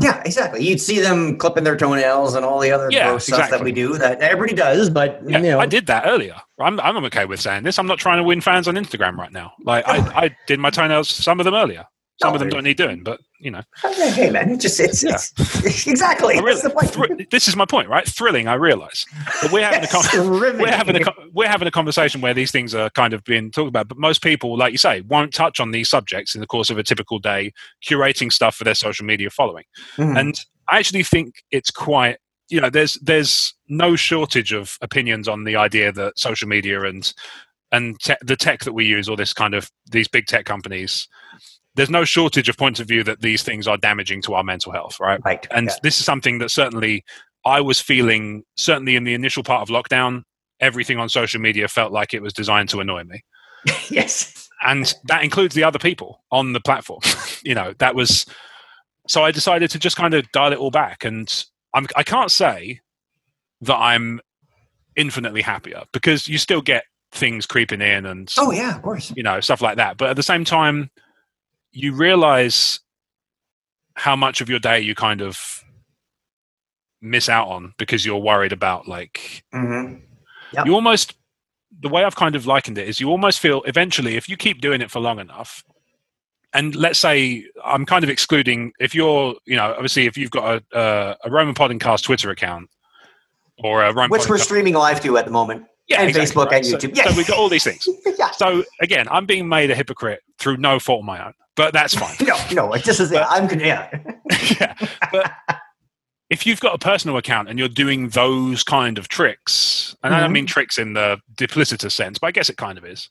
Yeah, 0.00 0.20
exactly. 0.24 0.66
You'd 0.66 0.80
see 0.80 0.98
them 0.98 1.36
clipping 1.36 1.62
their 1.62 1.76
toenails 1.76 2.34
and 2.34 2.44
all 2.44 2.58
the 2.58 2.72
other 2.72 2.88
Yeah, 2.90 3.10
gross 3.10 3.26
stuff 3.26 3.50
that 3.50 3.62
we 3.62 3.70
do 3.70 3.96
that 3.98 4.20
everybody 4.20 4.54
does, 4.54 4.90
but 4.90 5.20
Yeah, 5.24 5.38
you 5.38 5.50
know, 5.50 5.60
I 5.60 5.66
did 5.66 5.86
that 5.86 6.04
earlier. 6.06 6.34
I'm, 6.58 6.80
I'm 6.80 6.96
okay 7.04 7.26
with 7.26 7.40
saying 7.40 7.62
this. 7.62 7.78
I'm 7.78 7.86
not 7.86 7.98
trying 7.98 8.16
to 8.16 8.24
win 8.24 8.40
fans 8.40 8.66
on 8.66 8.74
Instagram 8.74 9.16
right 9.16 9.30
now. 9.30 9.52
Like 9.62 9.86
I, 9.86 9.98
I 10.24 10.36
did 10.48 10.58
my 10.58 10.70
toenails, 10.70 11.08
some 11.10 11.38
of 11.38 11.44
them 11.44 11.54
earlier. 11.54 11.84
Some 12.20 12.30
No, 12.30 12.34
of 12.34 12.40
them 12.40 12.48
don't 12.48 12.64
need 12.64 12.76
doing, 12.76 13.02
but 13.04 13.20
you 13.44 13.50
know, 13.50 13.62
Hey, 13.82 14.10
hey, 14.10 14.30
man, 14.30 14.50
it's 14.50 14.62
just 14.62 14.80
it's, 14.80 15.02
Yeah. 15.04 15.12
it's 15.14 15.86
exactly 15.86 16.40
that's 16.40 16.62
the 16.62 16.70
point. 16.70 16.90
thr- 16.90 17.24
this 17.30 17.46
is 17.46 17.54
my 17.56 17.66
point, 17.66 17.88
right? 17.88 18.06
Thrilling, 18.08 18.48
I 18.48 18.54
realize. 18.54 19.04
But 19.42 19.52
we're 19.52 19.64
having 19.64 19.84
a 19.84 19.86
con- 19.92 20.58
we're 20.58 20.72
having 20.72 20.96
a 20.96 21.04
we're 21.32 21.48
having 21.48 21.68
a 21.68 21.70
conversation 21.70 22.20
where 22.22 22.34
these 22.34 22.50
things 22.50 22.74
are 22.74 22.88
kind 22.90 23.12
of 23.12 23.22
being 23.24 23.50
talked 23.50 23.68
about, 23.68 23.86
but 23.88 23.98
most 23.98 24.22
people, 24.22 24.56
like 24.56 24.72
you 24.72 24.78
say, 24.78 25.02
won't 25.02 25.32
touch 25.34 25.60
on 25.60 25.70
these 25.72 25.88
subjects 25.90 26.34
in 26.34 26.40
the 26.40 26.46
course 26.46 26.70
of 26.70 26.78
a 26.78 26.82
typical 26.82 27.18
day, 27.18 27.52
curating 27.86 28.32
stuff 28.32 28.56
for 28.56 28.64
their 28.64 28.74
social 28.74 29.04
media 29.04 29.28
following. 29.30 29.64
Mhm. 29.96 30.18
And 30.18 30.40
I 30.68 30.78
actually 30.78 31.02
think 31.04 31.34
it's 31.50 31.70
quite 31.70 32.16
you 32.48 32.60
know 32.60 32.70
there's 32.70 32.94
there's 33.02 33.52
no 33.68 33.94
shortage 33.96 34.52
of 34.52 34.78
opinions 34.80 35.28
on 35.28 35.44
the 35.44 35.56
idea 35.56 35.92
that 35.92 36.18
social 36.18 36.48
media 36.48 36.82
and 36.84 37.12
and 37.72 37.98
te- 38.00 38.14
the 38.22 38.36
tech 38.36 38.60
that 38.64 38.72
we 38.72 38.84
use, 38.86 39.08
or 39.08 39.16
this 39.16 39.32
kind 39.34 39.52
of 39.54 39.70
these 39.90 40.08
big 40.08 40.26
tech 40.26 40.44
companies. 40.46 41.08
There's 41.76 41.90
no 41.90 42.04
shortage 42.04 42.48
of 42.48 42.56
points 42.56 42.78
of 42.80 42.86
view 42.86 43.02
that 43.04 43.20
these 43.20 43.42
things 43.42 43.66
are 43.66 43.76
damaging 43.76 44.22
to 44.22 44.34
our 44.34 44.44
mental 44.44 44.72
health, 44.72 45.00
right? 45.00 45.20
right. 45.24 45.46
and 45.50 45.66
yeah. 45.66 45.74
this 45.82 45.98
is 45.98 46.04
something 46.04 46.38
that 46.38 46.50
certainly 46.50 47.04
I 47.44 47.60
was 47.60 47.80
feeling 47.80 48.44
certainly 48.56 48.96
in 48.96 49.04
the 49.04 49.14
initial 49.14 49.42
part 49.42 49.62
of 49.62 49.68
lockdown 49.68 50.22
everything 50.60 50.98
on 50.98 51.08
social 51.08 51.40
media 51.40 51.68
felt 51.68 51.92
like 51.92 52.14
it 52.14 52.22
was 52.22 52.32
designed 52.32 52.68
to 52.70 52.80
annoy 52.80 53.04
me 53.04 53.22
yes. 53.88 54.48
and 54.62 54.94
that 55.04 55.24
includes 55.24 55.54
the 55.54 55.64
other 55.64 55.78
people 55.78 56.22
on 56.30 56.52
the 56.52 56.60
platform 56.60 57.00
you 57.42 57.54
know 57.54 57.74
that 57.78 57.94
was 57.94 58.26
so 59.06 59.22
I 59.22 59.30
decided 59.30 59.70
to 59.70 59.78
just 59.78 59.96
kind 59.96 60.14
of 60.14 60.30
dial 60.32 60.52
it 60.52 60.58
all 60.58 60.70
back 60.70 61.04
and 61.04 61.44
I'm 61.74 61.86
I 61.96 62.02
can't 62.02 62.30
say 62.30 62.80
that 63.62 63.76
I'm 63.76 64.20
infinitely 64.96 65.42
happier 65.42 65.82
because 65.92 66.28
you 66.28 66.38
still 66.38 66.62
get 66.62 66.84
things 67.12 67.46
creeping 67.46 67.80
in 67.80 68.06
and 68.06 68.32
Oh 68.38 68.50
yeah, 68.50 68.76
of 68.76 68.82
course. 68.82 69.12
you 69.16 69.22
know 69.22 69.40
stuff 69.40 69.60
like 69.60 69.76
that 69.76 69.96
but 69.96 70.10
at 70.10 70.16
the 70.16 70.22
same 70.22 70.44
time 70.44 70.90
you 71.74 71.92
realize 71.94 72.80
how 73.94 74.16
much 74.16 74.40
of 74.40 74.48
your 74.48 74.58
day 74.58 74.80
you 74.80 74.94
kind 74.94 75.20
of 75.20 75.38
miss 77.02 77.28
out 77.28 77.48
on 77.48 77.74
because 77.78 78.06
you're 78.06 78.18
worried 78.18 78.52
about 78.52 78.88
like 78.88 79.44
hmm 79.52 79.96
Yep. 80.52 80.66
you 80.66 80.74
almost 80.74 81.14
the 81.80 81.88
way 81.88 82.04
i've 82.04 82.14
kind 82.14 82.36
of 82.36 82.46
likened 82.46 82.78
it 82.78 82.88
is 82.88 83.00
you 83.00 83.10
almost 83.10 83.40
feel 83.40 83.62
eventually 83.64 84.16
if 84.16 84.28
you 84.28 84.36
keep 84.36 84.60
doing 84.60 84.80
it 84.80 84.90
for 84.90 85.00
long 85.00 85.18
enough 85.18 85.64
and 86.52 86.76
let's 86.76 86.98
say 86.98 87.44
i'm 87.64 87.84
kind 87.84 88.04
of 88.04 88.10
excluding 88.10 88.72
if 88.78 88.94
you're 88.94 89.34
you 89.46 89.56
know 89.56 89.72
obviously 89.72 90.06
if 90.06 90.16
you've 90.16 90.30
got 90.30 90.62
a, 90.72 90.78
a, 90.78 91.16
a 91.24 91.30
roman 91.30 91.54
podcast 91.54 92.04
twitter 92.04 92.30
account 92.30 92.70
or 93.58 93.82
a 93.82 93.92
roman 93.92 94.10
Which 94.10 94.28
we're 94.28 94.38
streaming 94.38 94.74
live 94.74 95.00
to 95.00 95.16
at 95.18 95.24
the 95.24 95.30
moment. 95.30 95.66
Yeah, 95.88 96.00
and 96.00 96.08
exactly, 96.08 96.42
Facebook 96.44 96.52
and 96.52 96.66
So- 96.66 96.76
YouTube. 96.78 96.96
so, 96.96 97.02
Yeah. 97.10 97.16
we've 97.16 97.26
got 97.26 97.38
all 97.38 97.48
these 97.48 97.64
things 97.64 97.86
yeah. 98.18 98.30
so 98.32 98.64
again 98.80 99.06
i'm 99.10 99.26
being 99.26 99.48
made 99.48 99.70
a 99.70 99.74
hypocrite 99.74 100.20
through 100.38 100.56
no 100.56 100.78
fault 100.78 101.00
of 101.00 101.04
my 101.04 101.24
own 101.24 101.34
but 101.56 101.72
that's 101.72 101.94
fine 101.94 102.16
No, 102.26 102.36
no, 102.68 102.76
just 102.76 103.00
is. 103.00 103.10
But- 103.10 103.26
I'm 103.30 103.48
yeah. 103.60 103.88
yeah. 104.60 104.74
But 105.12 105.32
if 106.30 106.46
you've 106.46 106.58
got 106.60 106.74
a 106.74 106.78
personal 106.78 107.16
account 107.16 107.48
and 107.48 107.58
you're 107.58 107.68
doing 107.68 108.08
those 108.08 108.64
kind 108.64 108.98
of 108.98 109.06
tricks, 109.08 109.94
and 110.02 110.12
I 110.14 110.20
don't 110.20 110.30
Mhm. 110.30 110.34
mean 110.34 110.46
tricks 110.46 110.78
in 110.78 110.94
the 110.94 111.20
duplicitous 111.36 111.92
sense, 111.92 112.18
but 112.18 112.26
I 112.28 112.30
guess 112.32 112.48
it 112.48 112.56
kind 112.56 112.76
of 112.78 112.84
is, 112.84 113.08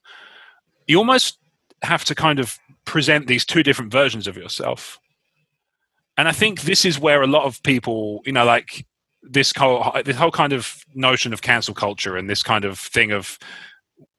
you 0.87 0.97
almost 0.97 1.37
have 1.83 2.03
to 2.05 2.15
kind 2.15 2.39
of 2.39 2.57
present 2.85 3.27
these 3.27 3.45
two 3.45 3.63
different 3.63 3.91
versions 3.93 4.27
of 4.27 4.35
yourself. 4.35 4.99
And 6.17 6.27
I 6.27 6.31
think 6.33 6.61
this 6.61 6.83
is 6.83 6.99
where 6.99 7.21
a 7.21 7.27
lot 7.27 7.43
of 7.45 7.61
people, 7.63 8.21
you 8.25 8.33
know, 8.33 8.43
like 8.45 8.85
this 9.23 9.53
whole 9.57 9.91
this 10.05 10.17
whole 10.17 10.31
kind 10.31 10.53
of 10.53 10.75
notion 10.93 11.33
of 11.33 11.41
cancel 11.41 11.73
culture 11.73 12.17
and 12.17 12.29
this 12.29 12.43
kind 12.43 12.65
of 12.65 12.77
thing 12.79 13.11
of 13.11 13.39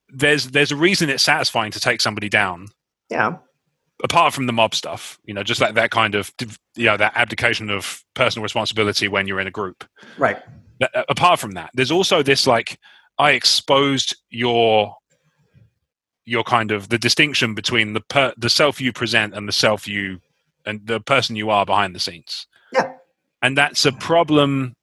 there's 0.09 0.49
there's 0.49 0.73
a 0.73 0.77
reason 0.77 1.11
it's 1.11 1.23
satisfying 1.23 1.71
to 1.73 1.81
take 1.81 2.01
somebody 2.01 2.29
down 2.29 2.69
Yeah. 3.11 3.37
apart 4.03 4.33
from 4.35 4.47
the 4.47 4.53
mob 4.53 4.75
stuff, 4.75 5.19
you 5.25 5.35
know, 5.35 5.43
just 5.43 5.61
like 5.61 5.75
that 5.75 5.91
kind 5.91 6.15
of, 6.15 6.33
you 6.77 6.87
know, 6.87 6.97
that 6.97 7.13
abdication 7.17 7.71
of 7.71 8.03
personal 8.15 8.43
responsibility 8.43 9.09
when 9.09 9.27
you're 9.27 9.41
in 9.41 9.47
a 9.47 9.51
group. 9.53 9.85
Right. 10.19 10.39
Uh, 10.81 11.03
apart 11.09 11.39
from 11.39 11.53
that, 11.53 11.71
there's 11.75 11.91
also 11.91 12.23
this 12.23 12.47
like, 12.47 12.79
I 13.19 13.33
exposed 13.33 14.17
your, 14.31 14.97
your 16.25 16.43
kind 16.45 16.71
of 16.73 16.89
the 16.89 16.99
distinction 16.99 17.55
between 17.55 17.93
the 17.93 18.01
per, 18.01 18.33
the 18.37 18.49
self 18.51 18.81
you 18.81 18.93
present 18.93 19.35
and 19.35 19.47
the 19.47 19.53
self 19.53 19.87
you 19.87 20.21
and 20.67 20.87
the 20.87 21.01
person 21.01 21.37
you 21.37 21.51
are 21.51 21.67
behind 21.67 21.95
the 21.95 22.01
scenes. 22.01 22.47
Yeah. 22.73 22.93
And 23.43 23.57
that's 23.57 23.85
a 23.85 23.93
problem, 23.93 24.75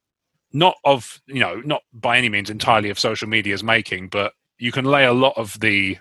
not 0.52 0.76
of 0.84 1.20
you 1.26 1.40
know, 1.40 1.60
not 1.64 1.82
by 1.92 2.18
any 2.18 2.28
means 2.28 2.50
entirely 2.50 2.90
of 2.90 2.98
social 2.98 3.28
media's 3.28 3.62
making, 3.62 4.08
but 4.08 4.32
you 4.58 4.72
can 4.72 4.84
lay 4.84 5.04
a 5.04 5.12
lot 5.12 5.34
of 5.36 5.58
the 5.60 5.98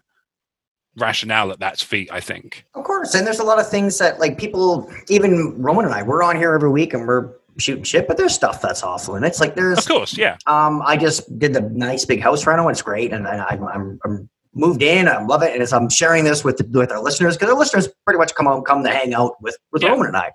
rationale 0.98 1.52
at 1.52 1.60
that's 1.60 1.82
feet. 1.82 2.10
I 2.12 2.20
think. 2.20 2.66
Of 2.76 2.84
course. 2.84 3.14
And 3.16 3.26
there's 3.26 3.40
a 3.40 3.44
lot 3.46 3.60
of 3.60 3.70
things 3.70 3.98
that 4.00 4.20
like 4.20 4.38
people, 4.38 4.92
even 5.10 5.62
Roman 5.62 5.86
and 5.86 5.94
I, 5.94 6.04
we're 6.04 6.24
on 6.24 6.36
here 6.36 6.54
every 6.54 6.70
week 6.70 6.94
and 6.94 7.08
we're 7.08 7.34
shooting 7.58 7.84
shit, 7.84 8.08
but 8.08 8.18
there's 8.18 8.34
stuff 8.34 8.62
that's 8.62 8.84
awful. 8.84 9.16
And 9.16 9.26
it's 9.26 9.40
like 9.40 9.56
there's 9.56 9.80
Of 9.80 9.88
course, 9.88 10.18
yeah. 10.18 10.38
um 10.48 10.82
I 10.86 10.98
just 10.98 11.38
did 11.40 11.54
the 11.54 11.62
nice 11.62 12.06
big 12.06 12.22
house 12.22 12.46
reno. 12.46 12.68
It's 12.68 12.82
great. 12.82 13.14
And, 13.14 13.26
and 13.28 13.42
I'm, 13.42 13.64
I'm 13.64 14.00
I'm 14.04 14.30
moved 14.54 14.82
in. 14.84 15.08
I 15.08 15.24
love 15.24 15.44
it. 15.44 15.54
And 15.54 15.62
as 15.62 15.72
I'm 15.72 15.90
sharing 15.90 16.26
this 16.26 16.44
with 16.44 16.58
the, 16.58 16.66
with 16.78 16.92
our 16.92 17.02
listeners, 17.02 17.38
because 17.38 17.50
our 17.54 17.58
listeners 17.58 17.88
pretty 18.06 18.18
much 18.18 18.36
come 18.36 18.48
out 18.48 18.66
come 18.66 18.84
to 18.84 18.90
hang 18.90 19.14
out 19.14 19.42
with 19.42 19.58
with 19.72 19.84
Yeah. 19.84 19.90
Roman 19.90 20.08
and 20.08 20.18
I. 20.18 20.32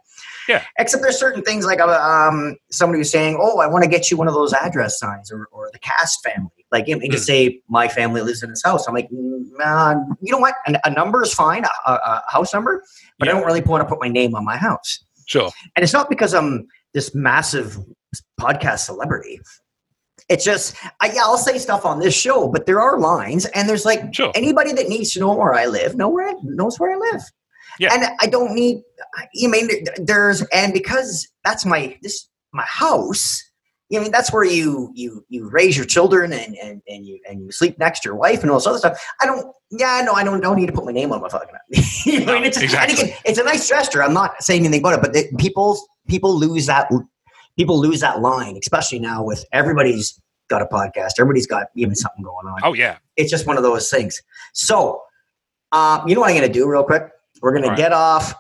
Yeah. 0.49 0.63
Except 0.79 1.03
there's 1.03 1.19
certain 1.19 1.43
things 1.43 1.65
like 1.65 1.81
uh, 1.81 1.87
um 1.89 2.57
somebody 2.71 2.99
was 2.99 3.11
saying, 3.11 3.37
Oh, 3.41 3.59
I 3.61 3.67
want 3.67 3.85
to 3.85 3.91
get 3.91 4.11
you 4.11 4.17
one 4.17 4.29
of 4.29 4.35
those 4.35 4.53
address 4.53 4.99
signs 4.99 5.31
or, 5.33 5.49
or 5.53 5.71
the 5.73 5.79
cast 5.81 6.23
family. 6.25 6.51
Like 6.73 6.89
you 6.89 6.95
know, 6.97 7.01
to 7.01 7.09
Mm. 7.09 7.19
say 7.19 7.61
my 7.69 7.89
family 7.89 8.21
lives 8.23 8.43
in 8.43 8.51
this 8.51 8.63
house. 8.63 8.87
I'm 8.87 8.95
like, 8.95 9.09
mm, 9.11 9.43
uh, 9.63 9.95
you 10.21 10.33
know 10.33 10.39
what? 10.39 10.55
A, 10.67 10.79
a 10.85 10.91
number 10.91 11.23
is 11.23 11.33
fine, 11.33 11.65
a, 11.65 11.91
a, 11.91 11.93
a 11.95 12.25
house 12.29 12.53
number, 12.53 12.83
but 13.19 13.29
I 13.29 13.33
don't 13.33 13.45
really 13.45 13.61
want 13.61 13.83
to 13.83 13.89
put 13.89 14.01
my 14.01 14.09
name 14.09 14.35
on 14.35 14.45
my 14.45 14.57
house. 14.57 14.99
Sure. 15.27 15.51
And 15.77 15.83
it's 15.83 15.93
not 15.93 16.09
because 16.09 16.35
I'm 16.35 16.67
this 16.95 17.15
massive 17.15 17.79
podcast 18.41 18.81
celebrity. 18.81 19.41
It's 20.29 20.45
just, 20.45 20.75
I, 21.01 21.13
yeah, 21.15 21.21
I'll 21.23 21.39
say 21.39 21.57
stuff 21.59 21.85
on 21.87 22.01
this 22.01 22.15
show, 22.15 22.49
but 22.49 22.67
there 22.67 22.81
are 22.81 22.99
lines, 22.99 23.45
and 23.47 23.69
there's 23.69 23.85
like 23.85 24.13
Sure. 24.13 24.33
anybody 24.35 24.73
that 24.73 24.89
needs 24.89 25.13
to 25.13 25.21
know 25.21 25.33
where 25.35 25.55
I 25.55 25.67
live, 25.67 25.95
know 25.95 26.09
where 26.09 26.29
I, 26.29 26.35
knows 26.43 26.81
where 26.81 26.93
I 26.93 26.97
live. 27.13 27.23
Yeah. 27.79 27.93
And 27.93 28.05
I 28.21 28.27
don't 28.27 28.55
need. 28.55 28.83
You 29.33 29.49
mean 29.49 29.69
there's 29.97 30.43
and 30.53 30.73
because 30.73 31.29
that's 31.45 31.65
my 31.65 31.99
this 32.03 32.29
my 32.53 32.65
house. 32.67 33.43
You 33.89 34.01
mean 34.01 34.11
that's 34.11 34.33
where 34.33 34.45
you 34.45 34.91
you 34.95 35.25
you 35.29 35.49
raise 35.49 35.77
your 35.77 35.87
children 35.87 36.33
and 36.33 36.57
and, 36.57 36.83
and 36.89 37.07
you 37.07 37.21
and 37.29 37.41
you 37.41 37.53
sleep 37.53 37.79
next 37.79 38.01
to 38.01 38.09
your 38.09 38.17
wife 38.17 38.43
and 38.43 38.51
all 38.51 38.59
this 38.59 38.67
other 38.67 38.79
stuff. 38.79 39.01
I 39.21 39.27
don't. 39.27 39.55
Yeah, 39.71 40.03
no, 40.05 40.13
I 40.13 40.25
don't 40.25 40.41
don't 40.41 40.57
need 40.57 40.67
to 40.67 40.73
put 40.73 40.85
my 40.85 40.93
name 40.93 41.13
on 41.13 41.21
my 41.21 41.29
fucking. 41.29 41.55
you 42.05 42.25
know, 42.25 42.37
and 42.37 42.45
it's, 42.45 42.61
exactly. 42.61 43.01
Again, 43.01 43.17
it's 43.25 43.39
a 43.39 43.45
nice 43.45 43.69
gesture. 43.69 44.03
I'm 44.03 44.15
not 44.15 44.43
saying 44.43 44.63
anything 44.63 44.81
about 44.81 44.95
it, 44.95 45.03
but 45.03 45.17
it, 45.17 45.37
people 45.39 45.79
people 46.09 46.37
lose 46.37 46.67
that 46.67 46.91
people 47.57 47.81
lose 47.81 48.01
that 48.01 48.21
line, 48.21 48.59
especially 48.61 48.99
now 48.99 49.23
with 49.23 49.45
everybody's 49.53 50.21
got 50.49 50.63
a 50.63 50.67
podcast. 50.67 51.13
Everybody's 51.19 51.47
got 51.47 51.69
even 51.75 51.95
something 51.95 52.23
going 52.23 52.47
on 52.47 52.61
Oh 52.63 52.73
yeah. 52.73 52.99
it's 53.17 53.31
just 53.31 53.47
one 53.47 53.57
of 53.57 53.63
those 53.63 53.91
things. 53.91 54.23
So, 54.53 55.03
um, 55.73 56.07
you 56.07 56.15
know 56.15 56.21
what 56.21 56.31
I'm 56.31 56.37
going 56.37 56.51
to 56.51 56.53
do 56.53 56.69
real 56.69 56.85
quick? 56.85 57.03
We're 57.43 57.53
going 57.53 57.65
All 57.65 57.71
to 57.71 57.77
get 57.77 57.93
off 57.93 58.35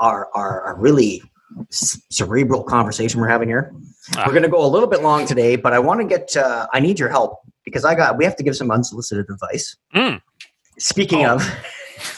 our, 0.00 0.28
our, 0.34 0.60
our 0.62 0.76
really 0.78 1.22
cerebral 1.70 2.62
conversation 2.62 3.20
we're 3.20 3.28
having 3.28 3.48
here. 3.48 3.72
We're 4.16 4.32
going 4.32 4.42
to 4.42 4.48
go 4.48 4.64
a 4.64 4.68
little 4.68 4.88
bit 4.88 5.02
long 5.02 5.26
today, 5.26 5.56
but 5.56 5.72
I 5.72 5.78
want 5.78 6.00
to 6.00 6.06
get, 6.06 6.36
uh, 6.36 6.66
I 6.72 6.80
need 6.80 6.98
your 6.98 7.08
help 7.08 7.40
because 7.64 7.84
I 7.84 7.94
got, 7.94 8.16
we 8.16 8.24
have 8.24 8.36
to 8.36 8.42
give 8.42 8.56
some 8.56 8.70
unsolicited 8.70 9.26
advice. 9.30 9.76
Mm. 9.94 10.20
Speaking 10.78 11.24
Oh. 11.26 11.34
of, 11.36 11.40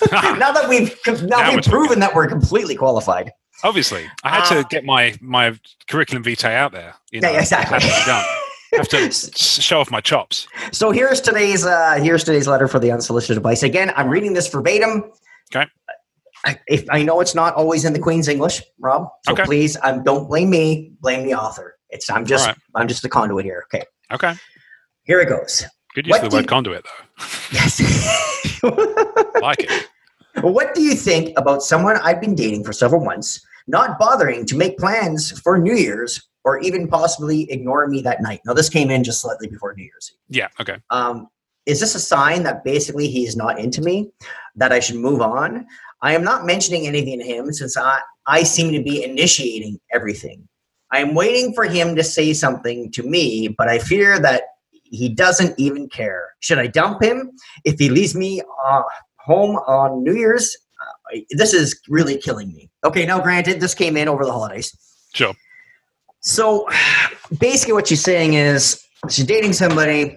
now 0.13 0.53
that 0.53 0.69
we've, 0.69 0.95
now, 1.07 1.39
Now 1.39 1.55
we've 1.55 1.65
proven 1.65 2.01
that 2.01 2.15
we're 2.15 2.27
completely 2.27 2.75
qualified. 2.75 3.33
Obviously, 3.65 4.07
I 4.23 4.31
had 4.31 4.43
Uh, 4.45 4.63
to 4.63 4.69
get 4.71 4.85
my 4.85 5.17
my 5.21 5.59
curriculum 5.89 6.23
vitae 6.23 6.55
out 6.55 6.71
there. 6.71 6.95
You 7.11 7.21
know, 7.21 7.31
Yeah, 7.33 7.41
exactly. 7.41 7.77
It 7.79 7.83
had 7.83 7.91
to 7.93 8.01
be 8.01 8.07
done. 8.07 8.25
I 8.25 8.77
have 8.77 8.89
to 8.89 9.11
show 9.37 9.81
off 9.81 9.91
my 9.91 10.01
chops. 10.01 10.47
So 10.71 10.93
here's 10.93 11.21
today's 11.21 11.67
uh, 11.67 11.99
here's 12.01 12.23
today's 12.23 12.47
letter 12.47 12.69
for 12.69 12.79
the 12.79 12.93
unsolicited 12.93 13.37
advice. 13.37 13.65
Again, 13.65 13.93
I'm 13.97 14.09
reading 14.11 14.33
this 14.33 14.47
verbatim. 14.49 15.11
Okay. 15.53 15.69
I, 16.47 16.59
if 16.69 16.85
I 16.91 17.03
know 17.03 17.21
it's 17.21 17.35
not 17.35 17.55
always 17.55 17.85
in 17.85 17.93
the 17.93 17.99
Queen's 17.99 18.29
English, 18.29 18.63
Rob. 18.79 19.09
So 19.27 19.33
Okay. 19.33 19.45
please, 19.45 19.77
um, 19.83 20.03
don't 20.05 20.29
blame 20.29 20.51
me. 20.51 20.93
Blame 21.01 21.25
the 21.27 21.35
author. 21.35 21.77
It's 21.91 22.09
I'm 22.11 22.25
just 22.27 22.47
right. 22.47 22.57
I'm 22.75 22.87
just 22.89 23.03
the 23.03 23.09
conduit 23.09 23.45
here. 23.45 23.65
Okay, 23.73 23.85
Okay. 24.13 24.35
here 25.05 25.21
it 25.21 25.29
goes. 25.29 25.65
Good 25.95 26.07
use 26.07 26.13
What 26.13 26.25
of 26.25 26.31
the 26.31 26.37
word 26.37 26.43
do- 26.43 26.47
conduit, 26.49 26.85
though. 26.85 27.25
Yes. 27.51 27.81
like 29.41 29.61
it. 29.61 29.87
what 30.43 30.75
do 30.75 30.83
you 30.83 30.95
think 30.95 31.37
about 31.39 31.63
someone 31.63 31.97
I've 32.03 32.21
been 32.21 32.35
dating 32.35 32.65
for 32.65 32.73
several 32.73 33.05
months 33.05 33.41
not 33.67 33.99
bothering 33.99 34.47
to 34.47 34.57
make 34.57 34.79
plans 34.79 35.39
for 35.41 35.59
New 35.59 35.75
Year's 35.75 36.23
or 36.45 36.59
even 36.61 36.89
possibly 36.89 37.51
ignoring 37.51 37.91
me 37.91 38.03
that 38.03 38.23
night? 38.23 38.41
Now, 38.47 38.53
this 38.55 38.69
came 38.69 38.91
in 38.91 39.03
just 39.03 39.21
slightly 39.21 39.49
before 39.49 39.75
New 39.75 39.85
Year's. 39.85 40.13
Yeah. 40.29 40.49
Okay. 40.61 40.77
Um, 40.91 41.29
is 41.67 41.81
this 41.81 41.95
a 41.95 42.01
sign 42.01 42.45
that 42.45 42.65
basically 42.65 43.09
he's 43.09 43.37
not 43.37 43.59
into 43.59 43.81
me, 43.83 44.11
that 44.57 44.73
I 44.73 44.81
should 44.81 44.97
move 44.97 45.21
on? 45.21 45.67
I 46.01 46.15
am 46.15 46.23
not 46.23 46.47
mentioning 46.47 46.87
anything 46.87 47.19
to 47.19 47.25
him 47.25 47.53
since 47.53 47.77
I, 47.77 48.01
I 48.27 48.43
seem 48.43 48.73
to 48.73 48.83
be 48.83 49.03
initiating 49.03 49.81
everything. 49.93 50.49
I 50.91 51.01
am 51.01 51.15
waiting 51.15 51.53
for 51.55 51.65
him 51.65 51.97
to 51.97 52.05
say 52.05 52.33
something 52.33 52.91
to 52.93 53.03
me, 53.03 53.49
but 53.49 53.69
I 53.69 53.79
fear 53.79 54.19
that 54.21 54.43
he 54.85 55.09
doesn't 55.09 55.59
even 55.59 55.89
care. 55.89 56.31
Should 56.41 56.59
I 56.59 56.67
dump 56.67 57.03
him 57.03 57.33
if 57.65 57.79
he 57.79 57.91
leaves 57.91 58.15
me 58.15 58.41
uh, 58.65 58.83
home 59.17 59.57
on 59.57 60.03
New 60.03 60.15
Year's? 60.15 60.57
Uh, 60.81 61.19
this 61.31 61.53
is 61.53 61.79
really 61.89 62.17
killing 62.17 62.55
me. 62.55 62.71
Okay, 62.85 63.05
now 63.05 63.21
granted, 63.21 63.61
this 63.61 63.75
came 63.75 63.97
in 63.97 64.09
over 64.09 64.25
the 64.25 64.33
holidays. 64.33 64.73
Sure. 65.15 65.35
So 66.21 66.67
basically, 67.39 67.75
what 67.75 67.89
she's 67.89 68.03
saying 68.03 68.35
is 68.35 68.83
she's 69.11 69.27
dating 69.27 69.53
somebody. 69.53 70.17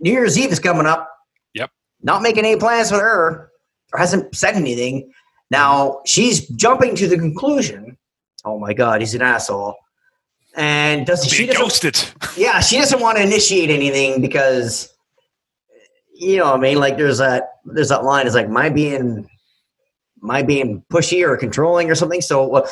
New 0.00 0.12
Year's 0.12 0.38
Eve 0.38 0.52
is 0.52 0.60
coming 0.60 0.86
up. 0.86 1.10
Yep. 1.54 1.70
Not 2.02 2.22
making 2.22 2.46
any 2.46 2.56
plans 2.56 2.90
with 2.90 3.00
her 3.00 3.50
or 3.92 3.98
hasn't 3.98 4.34
said 4.34 4.54
anything. 4.54 5.12
Now 5.50 6.00
she's 6.04 6.46
jumping 6.48 6.96
to 6.96 7.08
the 7.08 7.18
conclusion. 7.18 7.96
Oh 8.44 8.58
my 8.58 8.72
God, 8.72 9.00
he's 9.00 9.14
an 9.14 9.22
asshole. 9.22 9.74
And 10.56 11.06
does 11.06 11.26
she 11.26 11.46
doesn't, 11.46 11.60
ghosted. 11.60 12.02
yeah, 12.36 12.60
she 12.60 12.78
doesn't 12.78 13.00
want 13.00 13.18
to 13.18 13.22
initiate 13.22 13.70
anything 13.70 14.20
because 14.20 14.92
you 16.18 16.38
know, 16.38 16.46
what 16.46 16.54
I 16.54 16.60
mean, 16.60 16.78
like 16.78 16.96
there's 16.96 17.18
that 17.18 17.50
there's 17.64 17.90
that 17.90 18.04
line. 18.04 18.26
It's 18.26 18.34
like 18.34 18.48
my 18.48 18.70
being 18.70 19.28
my 20.20 20.42
being 20.42 20.82
pushy 20.90 21.22
or 21.26 21.36
controlling 21.36 21.90
or 21.90 21.94
something. 21.94 22.20
So 22.20 22.54
uh, 22.54 22.68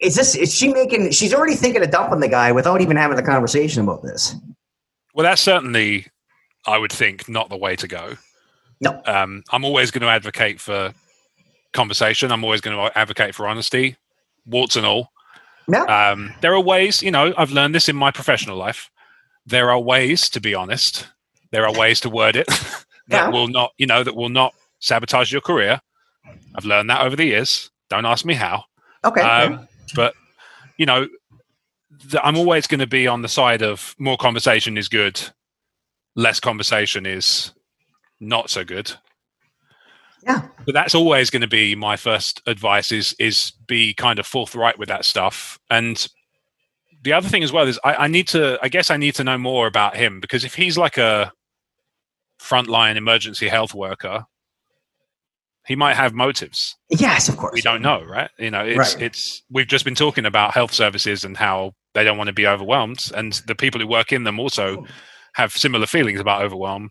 is 0.00 0.14
this 0.14 0.34
is 0.34 0.54
she 0.54 0.68
making? 0.68 1.10
She's 1.10 1.34
already 1.34 1.54
thinking 1.54 1.82
of 1.82 1.90
dumping 1.90 2.20
the 2.20 2.28
guy 2.28 2.52
without 2.52 2.80
even 2.80 2.96
having 2.96 3.16
the 3.16 3.22
conversation 3.22 3.82
about 3.82 4.02
this. 4.02 4.34
Well, 5.14 5.24
that's 5.24 5.42
certainly, 5.42 6.06
I 6.66 6.78
would 6.78 6.92
think, 6.92 7.28
not 7.28 7.48
the 7.48 7.56
way 7.56 7.76
to 7.76 7.86
go. 7.86 8.16
No. 8.80 9.00
Um, 9.06 9.42
I'm 9.50 9.64
always 9.64 9.90
going 9.90 10.02
to 10.02 10.08
advocate 10.08 10.60
for 10.60 10.92
conversation. 11.72 12.30
I'm 12.32 12.44
always 12.44 12.60
going 12.60 12.76
to 12.76 12.98
advocate 12.98 13.34
for 13.34 13.46
honesty, 13.46 13.96
warts 14.46 14.76
and 14.76 14.84
all. 14.86 15.10
Yeah. 15.68 15.84
Um, 15.84 16.34
there 16.42 16.54
are 16.54 16.60
ways, 16.60 17.02
you 17.02 17.10
know, 17.10 17.32
I've 17.38 17.50
learned 17.52 17.74
this 17.74 17.88
in 17.88 17.96
my 17.96 18.10
professional 18.10 18.56
life. 18.56 18.90
There 19.46 19.70
are 19.70 19.80
ways 19.80 20.28
to 20.30 20.40
be 20.40 20.54
honest. 20.54 21.08
There 21.50 21.66
are 21.66 21.72
ways 21.72 22.00
to 22.00 22.10
word 22.10 22.36
it 22.36 22.46
that 22.48 22.84
Yeah. 23.08 23.28
will 23.28 23.48
not, 23.48 23.72
you 23.78 23.86
know, 23.86 24.02
that 24.02 24.14
will 24.16 24.28
not 24.28 24.54
sabotage 24.80 25.32
your 25.32 25.40
career. 25.40 25.80
I've 26.54 26.64
learned 26.64 26.90
that 26.90 27.02
over 27.02 27.16
the 27.16 27.24
years. 27.24 27.70
Don't 27.88 28.06
ask 28.06 28.24
me 28.24 28.34
how. 28.34 28.64
Okay. 29.04 29.20
Um, 29.20 29.68
but 29.94 30.14
you 30.76 30.86
know, 30.86 31.06
th- 32.10 32.22
I'm 32.22 32.36
always 32.36 32.66
going 32.66 32.80
to 32.80 32.86
be 32.86 33.06
on 33.06 33.22
the 33.22 33.28
side 33.28 33.62
of 33.62 33.94
more 33.98 34.16
conversation 34.16 34.76
is 34.76 34.88
good, 34.88 35.20
less 36.14 36.40
conversation 36.40 37.06
is 37.06 37.52
not 38.20 38.50
so 38.50 38.64
good. 38.64 38.92
Yeah. 40.22 40.48
But 40.64 40.72
that's 40.74 40.94
always 40.94 41.28
going 41.30 41.42
to 41.42 41.48
be 41.48 41.74
my 41.74 41.96
first 41.96 42.40
advice 42.46 42.90
is 42.92 43.14
is 43.18 43.52
be 43.66 43.92
kind 43.94 44.18
of 44.18 44.26
forthright 44.26 44.78
with 44.78 44.88
that 44.88 45.04
stuff. 45.04 45.58
And 45.70 46.06
the 47.02 47.12
other 47.12 47.28
thing 47.28 47.44
as 47.44 47.52
well 47.52 47.68
is 47.68 47.78
I, 47.84 47.94
I 47.94 48.06
need 48.06 48.28
to 48.28 48.58
I 48.62 48.68
guess 48.68 48.90
I 48.90 48.96
need 48.96 49.14
to 49.16 49.24
know 49.24 49.36
more 49.36 49.66
about 49.66 49.96
him 49.96 50.20
because 50.20 50.44
if 50.44 50.54
he's 50.54 50.78
like 50.78 50.96
a 50.96 51.30
frontline 52.40 52.96
emergency 52.96 53.48
health 53.48 53.74
worker, 53.74 54.24
he 55.66 55.76
might 55.76 55.94
have 55.94 56.12
motives 56.14 56.76
yes, 56.90 57.28
of 57.28 57.36
course. 57.36 57.52
we 57.54 57.60
don't 57.62 57.82
know, 57.82 58.02
right? 58.02 58.30
You 58.38 58.50
know, 58.50 58.64
it's 58.64 58.94
Right. 58.94 59.02
it's 59.02 59.42
we've 59.50 59.66
just 59.68 59.84
been 59.84 59.94
talking 59.94 60.24
about 60.24 60.54
health 60.54 60.72
services 60.72 61.24
and 61.24 61.36
how 61.36 61.72
they 61.94 62.02
don't 62.04 62.18
want 62.18 62.28
to 62.28 62.34
be 62.34 62.46
overwhelmed, 62.46 63.10
and 63.14 63.34
the 63.46 63.54
people 63.54 63.80
who 63.80 63.86
work 63.86 64.10
in 64.12 64.24
them 64.24 64.40
also 64.40 64.86
have 65.34 65.52
similar 65.52 65.86
feelings 65.86 66.20
about 66.20 66.42
overwhelm. 66.42 66.90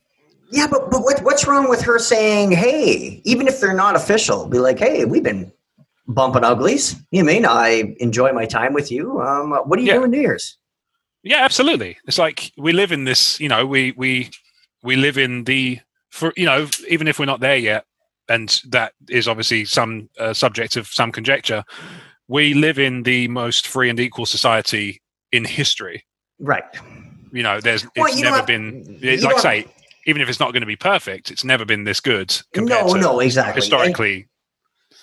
Yeah, 0.53 0.67
but 0.67 0.91
but 0.91 1.01
what, 1.03 1.21
what's 1.23 1.47
wrong 1.47 1.67
with 1.69 1.81
her 1.81 1.97
saying, 1.99 2.51
"Hey," 2.51 3.21
even 3.25 3.47
if 3.47 3.59
they're 3.59 3.73
not 3.73 3.95
official, 3.95 4.47
be 4.47 4.59
like, 4.59 4.77
"Hey, 4.79 5.03
we've 5.05 5.23
been 5.23 5.51
bumping 6.07 6.43
uglies. 6.43 6.95
You 7.11 7.23
mean 7.23 7.45
I 7.45 7.95
enjoy 7.99 8.31
my 8.33 8.45
time 8.45 8.73
with 8.73 8.91
you? 8.91 9.19
Um, 9.21 9.51
what 9.51 9.79
are 9.79 9.81
you 9.81 9.87
Yeah. 9.87 9.95
doing 9.99 10.11
New 10.11 10.21
Year's?" 10.21 10.57
Yeah, 11.23 11.43
absolutely. 11.43 11.97
It's 12.05 12.17
like 12.19 12.51
we 12.57 12.71
live 12.73 12.91
in 12.91 13.05
this, 13.05 13.39
you 13.39 13.49
know, 13.49 13.65
we 13.65 13.93
we 13.97 14.29
we 14.83 14.95
live 14.95 15.17
in 15.17 15.45
the 15.45 15.79
for 16.11 16.33
you 16.37 16.45
know, 16.45 16.67
even 16.87 17.07
if 17.07 17.17
we're 17.17 17.25
not 17.25 17.39
there 17.39 17.57
yet, 17.57 17.85
and 18.29 18.61
that 18.69 18.93
is 19.09 19.27
obviously 19.27 19.65
some 19.65 20.09
uh, 20.19 20.33
subject 20.33 20.75
of 20.75 20.87
some 20.87 21.11
conjecture. 21.11 21.63
We 22.27 22.53
live 22.53 22.77
in 22.77 23.03
the 23.03 23.27
most 23.27 23.67
free 23.67 23.89
and 23.89 23.99
equal 23.99 24.25
society 24.27 25.01
in 25.31 25.45
history. 25.45 26.05
Right. 26.39 26.63
You 27.31 27.41
know, 27.43 27.59
there's 27.59 27.85
Well, 27.95 28.05
it's 28.05 28.19
never 28.21 28.43
been 28.43 28.99
like 29.01 29.19
don't- 29.21 29.39
say 29.39 29.65
even 30.05 30.21
if 30.21 30.29
it's 30.29 30.39
not 30.39 30.51
going 30.53 30.61
to 30.61 30.67
be 30.67 30.75
perfect, 30.75 31.31
it's 31.31 31.43
never 31.43 31.65
been 31.65 31.83
this 31.83 31.99
good 31.99 32.35
No, 32.55 32.93
to 32.93 32.99
no, 32.99 33.19
exactly. 33.19 33.51
And 33.51 33.55
historically. 33.63 34.27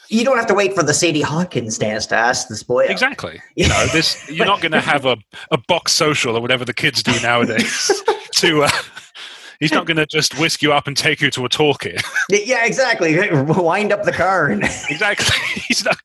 you 0.09 0.25
don't 0.25 0.37
have 0.37 0.47
to 0.49 0.55
wait 0.55 0.75
for 0.75 0.83
the 0.83 0.95
Sadie 0.95 1.23
Hawkins 1.23 1.79
dance 1.79 2.07
to 2.07 2.17
ask 2.17 2.49
this 2.49 2.63
boy. 2.63 2.85
out. 2.85 2.91
Exactly. 2.91 3.41
You 3.57 3.69
know, 3.69 3.87
this 3.93 4.29
you're 4.31 4.47
not 4.47 4.61
going 4.61 4.73
to 4.73 4.81
have 4.81 5.07
a, 5.07 5.17
a 5.51 5.59
box 5.69 5.93
social 5.93 6.37
or 6.37 6.41
whatever 6.41 6.65
the 6.65 6.75
kids 6.75 7.03
do 7.03 7.13
nowadays. 7.21 8.03
to 8.37 8.63
uh, 8.65 8.71
he's 9.59 9.73
not 9.73 9.87
going 9.87 9.97
to 9.99 10.07
just 10.07 10.39
whisk 10.39 10.63
you 10.63 10.73
up 10.73 10.87
and 10.87 10.97
take 10.97 11.21
you 11.21 11.31
to 11.33 11.45
a 11.45 11.49
talkie. 11.49 11.97
Yeah, 12.31 12.65
exactly. 12.65 13.17
Wind 13.43 13.93
up 13.93 14.05
the 14.05 14.13
car 14.13 14.47
and 14.47 14.63
exactly. 14.89 15.37
He's 15.55 15.85
not 15.85 15.99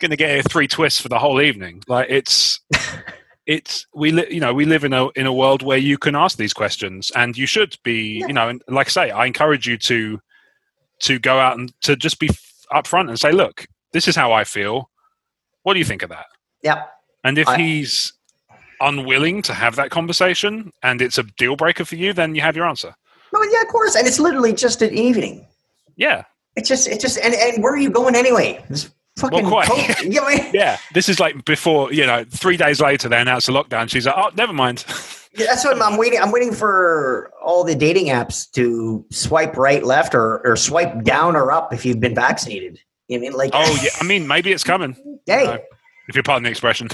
going 0.00 0.10
to 0.10 0.16
get 0.16 0.50
three 0.50 0.66
twists 0.66 1.00
for 1.00 1.08
the 1.08 1.18
whole 1.18 1.40
evening. 1.40 1.82
Like 1.86 2.06
it's 2.10 2.60
it's 3.48 3.86
we 3.94 4.12
li- 4.12 4.26
you 4.30 4.38
know 4.40 4.52
we 4.54 4.64
live 4.64 4.84
in 4.84 4.92
a 4.92 5.08
in 5.16 5.26
a 5.26 5.32
world 5.32 5.62
where 5.62 5.78
you 5.78 5.96
can 5.98 6.14
ask 6.14 6.36
these 6.38 6.52
questions 6.52 7.10
and 7.16 7.36
you 7.36 7.46
should 7.46 7.74
be 7.82 8.22
you 8.28 8.32
know 8.32 8.48
and 8.50 8.62
like 8.68 8.86
I 8.88 8.90
say 8.90 9.10
I 9.10 9.24
encourage 9.26 9.66
you 9.66 9.76
to 9.78 10.20
to 11.00 11.18
go 11.18 11.38
out 11.38 11.58
and 11.58 11.72
to 11.82 11.96
just 11.96 12.20
be 12.20 12.28
upfront 12.72 13.08
and 13.08 13.18
say 13.18 13.32
look 13.32 13.66
this 13.92 14.06
is 14.06 14.14
how 14.14 14.32
I 14.32 14.44
feel 14.44 14.90
what 15.62 15.72
do 15.74 15.78
you 15.80 15.84
think 15.84 16.02
of 16.02 16.10
that 16.10 16.26
yeah, 16.62 16.82
and 17.24 17.38
if 17.38 17.48
I- 17.48 17.56
he's 17.56 18.12
unwilling 18.80 19.42
to 19.42 19.54
have 19.54 19.74
that 19.76 19.90
conversation 19.90 20.70
and 20.84 21.00
it's 21.02 21.18
a 21.18 21.22
deal 21.36 21.56
breaker 21.56 21.84
for 21.84 21.96
you 21.96 22.12
then 22.12 22.34
you 22.34 22.40
have 22.42 22.54
your 22.54 22.66
answer 22.66 22.94
no, 23.32 23.42
yeah, 23.52 23.60
of 23.60 23.68
course. 23.68 23.94
And 23.94 24.06
it's 24.06 24.18
literally 24.18 24.54
just 24.54 24.80
an 24.80 24.94
evening. 24.94 25.46
yeah 25.96 26.22
It's 26.56 26.66
just, 26.66 26.88
it's 26.88 27.02
just, 27.02 27.18
and, 27.18 27.34
and 27.34 27.62
where 27.62 27.74
are 27.74 27.78
you 27.78 27.90
going 27.90 28.14
anyway? 28.16 28.64
Fucking 29.18 29.50
Well, 29.50 29.64
quite. 29.66 30.00
you 30.02 30.10
know, 30.20 30.24
I 30.26 30.36
mean? 30.36 30.50
yeah 30.54 30.78
this 30.94 31.08
is 31.08 31.18
like 31.20 31.44
before 31.44 31.92
you 31.92 32.06
know 32.06 32.24
three 32.30 32.56
days 32.56 32.80
later 32.80 33.08
they 33.08 33.20
announce 33.20 33.46
the 33.46 33.52
lockdown 33.52 33.88
she's 33.90 34.06
like 34.06 34.14
oh 34.16 34.30
never 34.36 34.52
mind 34.52 34.84
Yeah, 35.34 35.44
that's 35.50 35.62
what 35.64 35.76
I'm, 35.76 35.82
I'm 35.82 35.98
waiting. 35.98 36.18
I'm 36.20 36.32
waiting 36.32 36.52
for 36.52 37.30
all 37.44 37.62
the 37.62 37.74
dating 37.74 38.06
apps 38.06 38.50
to 38.52 39.04
swipe 39.12 39.56
right, 39.56 39.84
left, 39.84 40.14
or 40.14 40.44
or 40.44 40.56
swipe 40.56 41.04
down 41.04 41.36
or 41.36 41.52
up 41.52 41.72
if 41.72 41.84
you've 41.84 42.00
been 42.00 42.14
vaccinated. 42.14 42.80
You 43.08 43.18
know 43.20 43.26
I 43.26 43.28
mean 43.28 43.38
like? 43.38 43.50
Oh 43.52 43.78
yeah, 43.82 43.90
I 44.00 44.04
mean 44.04 44.26
maybe 44.26 44.50
it's 44.50 44.64
coming. 44.64 44.96
hey, 45.26 45.46
uh, 45.46 45.58
If 46.08 46.16
you're 46.16 46.24
pardon 46.24 46.44
the 46.44 46.50
expression. 46.50 46.88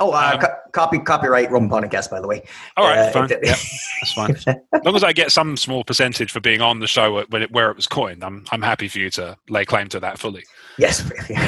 oh, 0.00 0.10
uh, 0.12 0.30
um, 0.34 0.40
co- 0.40 0.54
copy 0.72 0.98
copyright 0.98 1.50
Roman 1.52 1.68
podcast, 1.70 2.10
by 2.10 2.20
the 2.20 2.26
way. 2.26 2.42
All 2.78 2.86
right, 2.88 2.98
Uh, 2.98 3.12
fine. 3.12 3.30
if- 3.30 3.38
Yeah, 3.44 3.56
that's 4.00 4.12
fine. 4.14 4.56
As 4.72 4.84
long 4.84 4.96
as 4.96 5.04
I 5.04 5.12
get 5.12 5.30
some 5.30 5.56
small 5.56 5.84
percentage 5.84 6.32
for 6.32 6.40
being 6.40 6.62
on 6.62 6.80
the 6.80 6.86
show 6.88 7.22
when 7.28 7.42
it, 7.42 7.52
where 7.52 7.70
it 7.70 7.76
was 7.76 7.86
coined, 7.86 8.24
I'm 8.24 8.44
I'm 8.50 8.62
happy 8.62 8.88
for 8.88 8.98
you 8.98 9.10
to 9.10 9.36
lay 9.50 9.64
claim 9.66 9.88
to 9.90 10.00
that 10.00 10.18
fully. 10.18 10.44
Yes, 10.78 11.02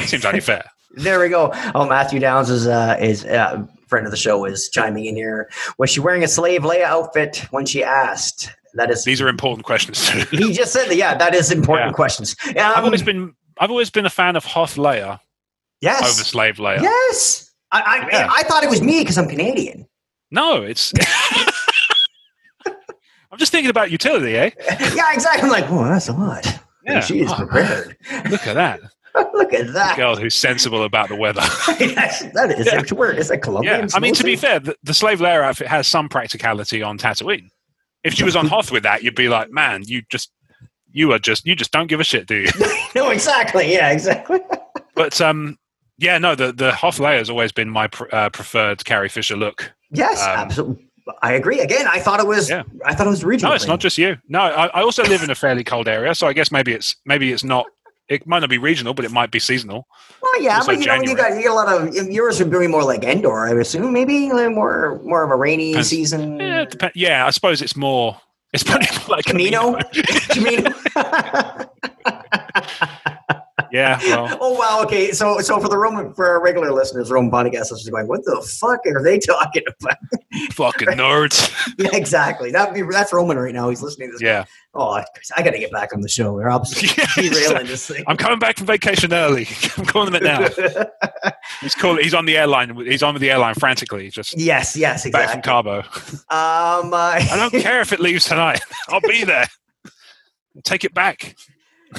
Seems 0.09 0.25
only 0.25 0.39
fair. 0.41 0.63
There 0.95 1.19
we 1.19 1.29
go. 1.29 1.51
Oh, 1.73 1.87
Matthew 1.87 2.19
Downs 2.19 2.49
is 2.49 2.67
uh, 2.67 2.97
is 2.99 3.25
uh, 3.25 3.65
friend 3.87 4.05
of 4.05 4.11
the 4.11 4.17
show 4.17 4.43
is 4.45 4.69
chiming 4.69 5.05
in 5.05 5.15
here. 5.15 5.49
Was 5.77 5.89
she 5.89 5.99
wearing 5.99 6.23
a 6.23 6.27
slave 6.27 6.61
Leia 6.63 6.83
outfit 6.83 7.45
when 7.51 7.65
she 7.65 7.83
asked? 7.83 8.49
That 8.73 8.89
is. 8.91 9.03
These 9.03 9.21
are 9.21 9.27
important 9.27 9.65
questions. 9.65 10.07
He 10.31 10.53
just 10.53 10.71
said 10.73 10.87
that. 10.89 10.95
Yeah, 10.95 11.15
that 11.15 11.33
is 11.33 11.51
important 11.51 11.89
Yeah. 11.91 11.93
questions. 11.95 12.35
Um, 12.49 12.53
I've 12.57 12.83
always 12.83 13.03
been 13.03 13.33
I've 13.57 13.69
always 13.69 13.89
been 13.89 14.05
a 14.05 14.09
fan 14.09 14.35
of 14.35 14.43
Hoth 14.45 14.75
Leia 14.75 15.19
yes, 15.81 16.01
over 16.03 16.23
Slave 16.23 16.55
Leia. 16.57 16.81
yes. 16.81 17.51
I 17.71 17.81
I, 17.81 18.09
Yeah. 18.11 18.29
I 18.33 18.43
thought 18.43 18.63
it 18.63 18.69
was 18.69 18.81
me 18.81 18.99
because 19.01 19.17
I'm 19.17 19.27
Canadian. 19.29 19.87
No, 20.29 20.61
it's. 20.63 20.93
I'm 22.65 23.37
just 23.37 23.51
thinking 23.51 23.69
about 23.69 23.91
utility, 23.91 24.35
eh? 24.35 24.49
yeah, 24.93 25.13
exactly. 25.13 25.43
I'm 25.43 25.49
like, 25.49 25.69
oh, 25.69 25.85
that's 25.85 26.09
a 26.09 26.13
lot. 26.13 26.45
Yeah. 26.85 26.99
she 26.99 27.21
is 27.21 27.31
Oh, 27.31 27.35
prepared. 27.35 27.95
Look 28.29 28.45
at 28.45 28.55
that 28.55 28.81
Look 29.33 29.53
at 29.53 29.73
that. 29.73 29.97
girl 29.97 30.15
who's 30.15 30.35
sensible 30.35 30.83
about 30.83 31.09
the 31.09 31.15
weather. 31.15 31.41
Yes, 31.79 32.23
that 32.33 32.51
is. 32.57 32.65
Yeah. 32.67 32.83
Where, 32.95 33.11
it's 33.11 33.29
a 33.29 33.37
Colombian. 33.37 33.81
Yeah, 33.81 33.87
I 33.93 33.99
mean 33.99 34.13
to 34.15 34.23
be 34.23 34.35
fair, 34.35 34.59
the, 34.59 34.75
the 34.83 34.93
slave 34.93 35.19
Leia 35.19 35.41
outfit 35.41 35.67
has 35.67 35.87
some 35.87 36.07
practicality 36.09 36.81
on 36.83 36.97
Tatooine. 36.97 37.49
If 38.03 38.13
she 38.13 38.23
was 38.23 38.35
on 38.35 38.47
Hoth 38.53 38.71
with 38.71 38.83
that, 38.83 39.03
you'd 39.03 39.15
be 39.15 39.29
like, 39.29 39.51
man, 39.51 39.83
you 39.85 40.01
just 40.09 40.31
you 40.91 41.11
are 41.13 41.19
just 41.19 41.45
you 41.45 41.55
just 41.55 41.71
don't 41.71 41.87
give 41.87 41.99
a 41.99 42.03
shit, 42.03 42.27
do 42.27 42.35
you? 42.37 42.49
no, 42.95 43.09
exactly. 43.09 43.71
Yeah, 43.71 43.91
exactly. 43.91 44.39
but 44.95 45.19
um, 45.21 45.57
yeah, 45.97 46.17
no, 46.17 46.35
the 46.35 46.51
the 46.53 46.71
Hoth 46.73 46.97
Leia 46.97 47.17
has 47.17 47.29
always 47.29 47.51
been 47.51 47.69
my 47.69 47.87
pr- 47.87 48.13
uh, 48.13 48.29
preferred 48.29 48.83
Carrie 48.85 49.09
Fisher 49.09 49.35
look. 49.35 49.71
Yes, 49.91 50.21
Um, 50.21 50.29
absolutely. 50.29 50.87
I 51.23 51.33
agree. 51.33 51.59
Again, 51.59 51.87
I 51.87 51.99
thought 51.99 52.19
it 52.19 52.27
was. 52.27 52.49
Yeah. 52.49 52.63
I 52.85 52.93
thought 52.95 53.07
it 53.07 53.09
was 53.09 53.23
regional. 53.23 53.51
No, 53.51 53.55
it's 53.55 53.67
not 53.67 53.79
just 53.79 53.97
you. 53.97 54.17
No, 54.29 54.39
I, 54.39 54.67
I 54.67 54.81
also 54.81 55.03
live 55.03 55.23
in 55.23 55.29
a 55.31 55.35
fairly 55.35 55.63
cold 55.63 55.87
area, 55.87 56.13
so 56.15 56.27
I 56.27 56.33
guess 56.33 56.51
maybe 56.51 56.71
it's 56.73 56.95
maybe 57.05 57.31
it's 57.33 57.43
not. 57.43 57.65
It 58.11 58.27
might 58.27 58.39
not 58.39 58.49
be 58.49 58.57
regional, 58.57 58.93
but 58.93 59.05
it 59.05 59.11
might 59.11 59.31
be 59.31 59.39
seasonal. 59.39 59.87
Well, 60.21 60.43
yeah, 60.43 60.61
but 60.65 60.77
you 60.79 60.85
know, 60.85 60.95
you 60.95 61.15
January. 61.15 61.15
got 61.15 61.37
you 61.37 61.43
got 61.45 61.51
a 61.51 61.53
lot 61.53 61.87
of 61.87 61.95
yours 62.11 62.39
would 62.39 62.51
be 62.51 62.67
more 62.67 62.83
like 62.83 63.05
Endor, 63.05 63.47
I 63.47 63.53
would 63.53 63.61
assume. 63.61 63.93
Maybe 63.93 64.27
more 64.27 64.99
more 65.05 65.23
of 65.23 65.31
a 65.31 65.35
rainy 65.37 65.71
Depends. 65.71 65.87
season. 65.87 66.37
Yeah, 66.37 66.65
yeah, 66.93 67.25
I 67.25 67.29
suppose 67.29 67.61
it's 67.61 67.77
more. 67.77 68.19
It's 68.51 68.63
probably 68.63 68.87
like 69.07 69.23
Kamino? 69.23 69.79
Kamino. 70.27 71.69
yeah, 73.71 73.99
well, 74.03 74.37
oh 74.41 74.53
wow. 74.57 74.83
Okay, 74.83 75.11
so 75.11 75.39
so 75.39 75.59
for 75.59 75.69
the 75.69 75.77
Roman 75.77 76.13
for 76.13 76.27
our 76.27 76.43
regular 76.43 76.71
listeners, 76.71 77.11
Roman 77.11 77.31
podcast 77.31 77.71
listeners, 77.71 77.87
are 77.87 77.91
going, 77.91 78.07
what 78.07 78.23
the 78.25 78.41
fuck 78.59 78.79
are 78.85 79.03
they 79.03 79.19
talking 79.19 79.63
about? 79.79 79.97
fucking 80.51 80.89
nerds. 80.89 81.53
yeah, 81.77 81.89
exactly. 81.93 82.51
That 82.51 82.73
be 82.73 82.81
that's 82.81 83.13
Roman 83.13 83.37
right 83.37 83.53
now. 83.53 83.69
He's 83.69 83.81
listening 83.81 84.09
to 84.09 84.13
this. 84.13 84.21
Yeah, 84.21 84.45
Oh, 84.73 84.91
I, 84.91 85.03
got 85.43 85.51
to 85.51 85.59
get 85.59 85.71
back 85.71 85.93
on 85.93 85.99
the 85.99 86.07
show. 86.07 86.31
We're 86.33 86.49
obviously 86.49 86.87
derailing 87.29 87.67
this 87.67 87.87
thing. 87.87 88.05
I'm 88.07 88.15
coming 88.15 88.39
back 88.39 88.57
from 88.57 88.67
vacation 88.67 89.11
early. 89.11 89.45
I'm 89.77 89.85
calling 89.85 90.15
it 90.15 90.23
now. 90.23 90.47
He's 91.59 91.75
calling. 91.75 92.01
He's 92.01 92.13
on 92.13 92.25
the 92.25 92.37
airline. 92.37 92.73
He's 92.77 93.03
on 93.03 93.13
with 93.13 93.21
the 93.21 93.31
airline 93.31 93.55
frantically, 93.55 94.09
just 94.09 94.37
yes, 94.37 94.77
yes, 94.77 95.05
exactly. 95.05 95.11
back 95.11 95.31
from. 95.33 95.41
Cabo. 95.41 95.79
Um, 96.29 96.93
uh, 96.93 97.19
I 97.19 97.35
don't 97.35 97.61
care 97.61 97.81
if 97.81 97.91
it 97.91 97.99
leaves 97.99 98.23
tonight. 98.23 98.61
I'll 98.87 99.01
be 99.01 99.25
there. 99.25 99.47
Take 100.63 100.85
it 100.85 100.93
back. 100.93 101.35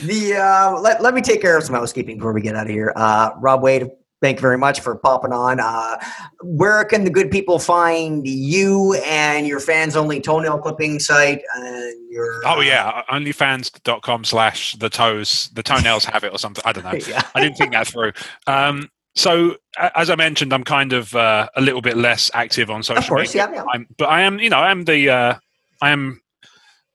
The 0.00 0.36
uh, 0.36 0.80
let, 0.80 1.02
let 1.02 1.14
me 1.14 1.20
take 1.20 1.40
care 1.40 1.56
of 1.56 1.64
some 1.64 1.74
housekeeping 1.74 2.16
before 2.16 2.32
we 2.32 2.40
get 2.40 2.56
out 2.56 2.66
of 2.66 2.72
here. 2.72 2.92
Uh, 2.96 3.30
Rob 3.38 3.62
Wade, 3.62 3.90
thank 4.20 4.38
you 4.38 4.40
very 4.40 4.56
much 4.56 4.80
for 4.80 4.96
popping 4.96 5.32
on. 5.32 5.60
Uh, 5.60 5.98
where 6.42 6.84
can 6.84 7.04
the 7.04 7.10
good 7.10 7.30
people 7.30 7.58
find 7.58 8.26
you 8.26 8.94
and 9.04 9.46
your 9.46 9.60
fans 9.60 9.94
only 9.96 10.20
toenail 10.20 10.58
clipping 10.58 10.98
site 10.98 11.42
and 11.56 12.10
your? 12.10 12.40
Oh 12.46 12.58
uh, 12.58 12.60
yeah, 12.60 13.02
onlyfans.com 13.10 14.24
slash 14.24 14.74
the 14.76 14.88
toes, 14.88 15.50
the 15.52 15.62
toenails 15.62 16.04
have 16.06 16.24
it 16.24 16.32
or 16.32 16.38
something. 16.38 16.62
I 16.64 16.72
don't 16.72 16.84
know. 16.84 16.92
yeah. 17.08 17.22
I 17.34 17.40
didn't 17.40 17.56
think 17.58 17.72
that 17.72 17.86
through. 17.86 18.12
Um, 18.46 18.88
so 19.14 19.56
as 19.94 20.08
I 20.08 20.14
mentioned, 20.14 20.54
I'm 20.54 20.64
kind 20.64 20.92
of 20.94 21.14
uh, 21.14 21.48
a 21.54 21.60
little 21.60 21.82
bit 21.82 21.96
less 21.96 22.30
active 22.32 22.70
on 22.70 22.82
social 22.82 23.02
Of 23.02 23.08
course, 23.08 23.34
media. 23.34 23.48
yeah, 23.50 23.56
yeah. 23.56 23.64
I'm, 23.72 23.86
but 23.98 24.06
I 24.08 24.22
am, 24.22 24.38
you 24.38 24.48
know, 24.48 24.58
I'm 24.58 24.84
the, 24.84 25.10
uh, 25.10 25.34
I 25.82 25.90
am 25.90 26.22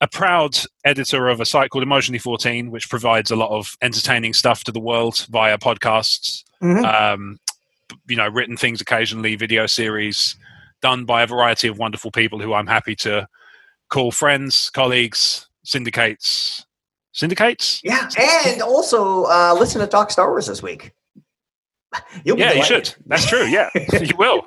a 0.02 0.08
proud 0.08 0.58
editor 0.86 1.28
of 1.28 1.40
a 1.42 1.46
site 1.46 1.70
called 1.72 1.84
Emotionally 1.84 2.20
14, 2.20 2.70
which 2.72 2.90
provides 2.90 3.32
a 3.32 3.36
lot 3.36 3.50
of 3.50 3.76
entertaining 3.82 4.34
stuff 4.34 4.64
to 4.64 4.72
the 4.72 4.80
world 4.80 5.26
via 5.30 5.58
podcasts, 5.58 6.44
Mhm. 6.62 6.86
um, 6.86 7.40
you 8.08 8.16
know, 8.16 8.28
written 8.28 8.56
things 8.58 8.80
occasionally, 8.82 9.36
video 9.36 9.66
series 9.66 10.36
done 10.82 11.06
by 11.06 11.24
a 11.24 11.28
variety 11.28 11.68
of 11.68 11.78
wonderful 11.80 12.12
people 12.12 12.40
who 12.40 12.54
I'm 12.54 12.68
happy 12.68 12.96
to 12.98 13.28
call 13.90 14.12
friends, 14.12 14.70
colleagues, 14.70 15.48
syndicates, 15.64 16.66
syndicates. 17.14 17.82
Yeah, 17.84 18.08
and 18.46 18.62
also 18.62 19.24
uh, 19.26 19.56
listen 19.58 19.82
to 19.82 19.88
Talk 19.88 20.12
Star 20.12 20.30
Wars 20.30 20.46
this 20.46 20.62
week. 20.62 20.92
You'll 22.24 22.36
be 22.36 22.44
Yeah, 22.44 22.54
you 22.54 22.64
should. 22.64 22.94
That's 23.08 23.26
true. 23.26 23.46
Yeah, 23.46 23.70
you 23.94 24.16
will. 24.18 24.44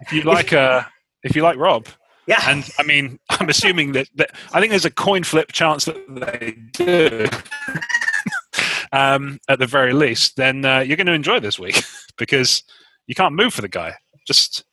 If 0.00 0.12
you 0.12 0.22
like, 0.22 0.52
uh, 0.54 0.84
if 1.22 1.36
you 1.36 1.42
like 1.42 1.58
Rob, 1.58 1.86
Yeah, 2.26 2.42
and 2.50 2.68
I 2.78 2.82
mean, 2.82 3.18
I'm 3.30 3.48
assuming 3.48 3.92
that, 3.92 4.08
that 4.16 4.30
I 4.52 4.60
think 4.60 4.70
there's 4.70 4.84
a 4.84 4.90
coin 4.90 5.22
flip 5.22 5.52
chance 5.52 5.84
that 5.84 5.96
they 6.08 6.56
do. 6.72 7.26
um, 8.92 9.38
at 9.48 9.58
the 9.58 9.66
very 9.66 9.92
least, 9.92 10.36
then 10.36 10.64
uh, 10.64 10.80
you're 10.80 10.96
going 10.96 11.06
to 11.06 11.12
enjoy 11.12 11.40
this 11.40 11.58
week 11.58 11.82
because 12.18 12.62
you 13.06 13.14
can't 13.14 13.34
move 13.34 13.54
for 13.54 13.62
the 13.62 13.68
guy. 13.68 13.94
Just, 14.26 14.64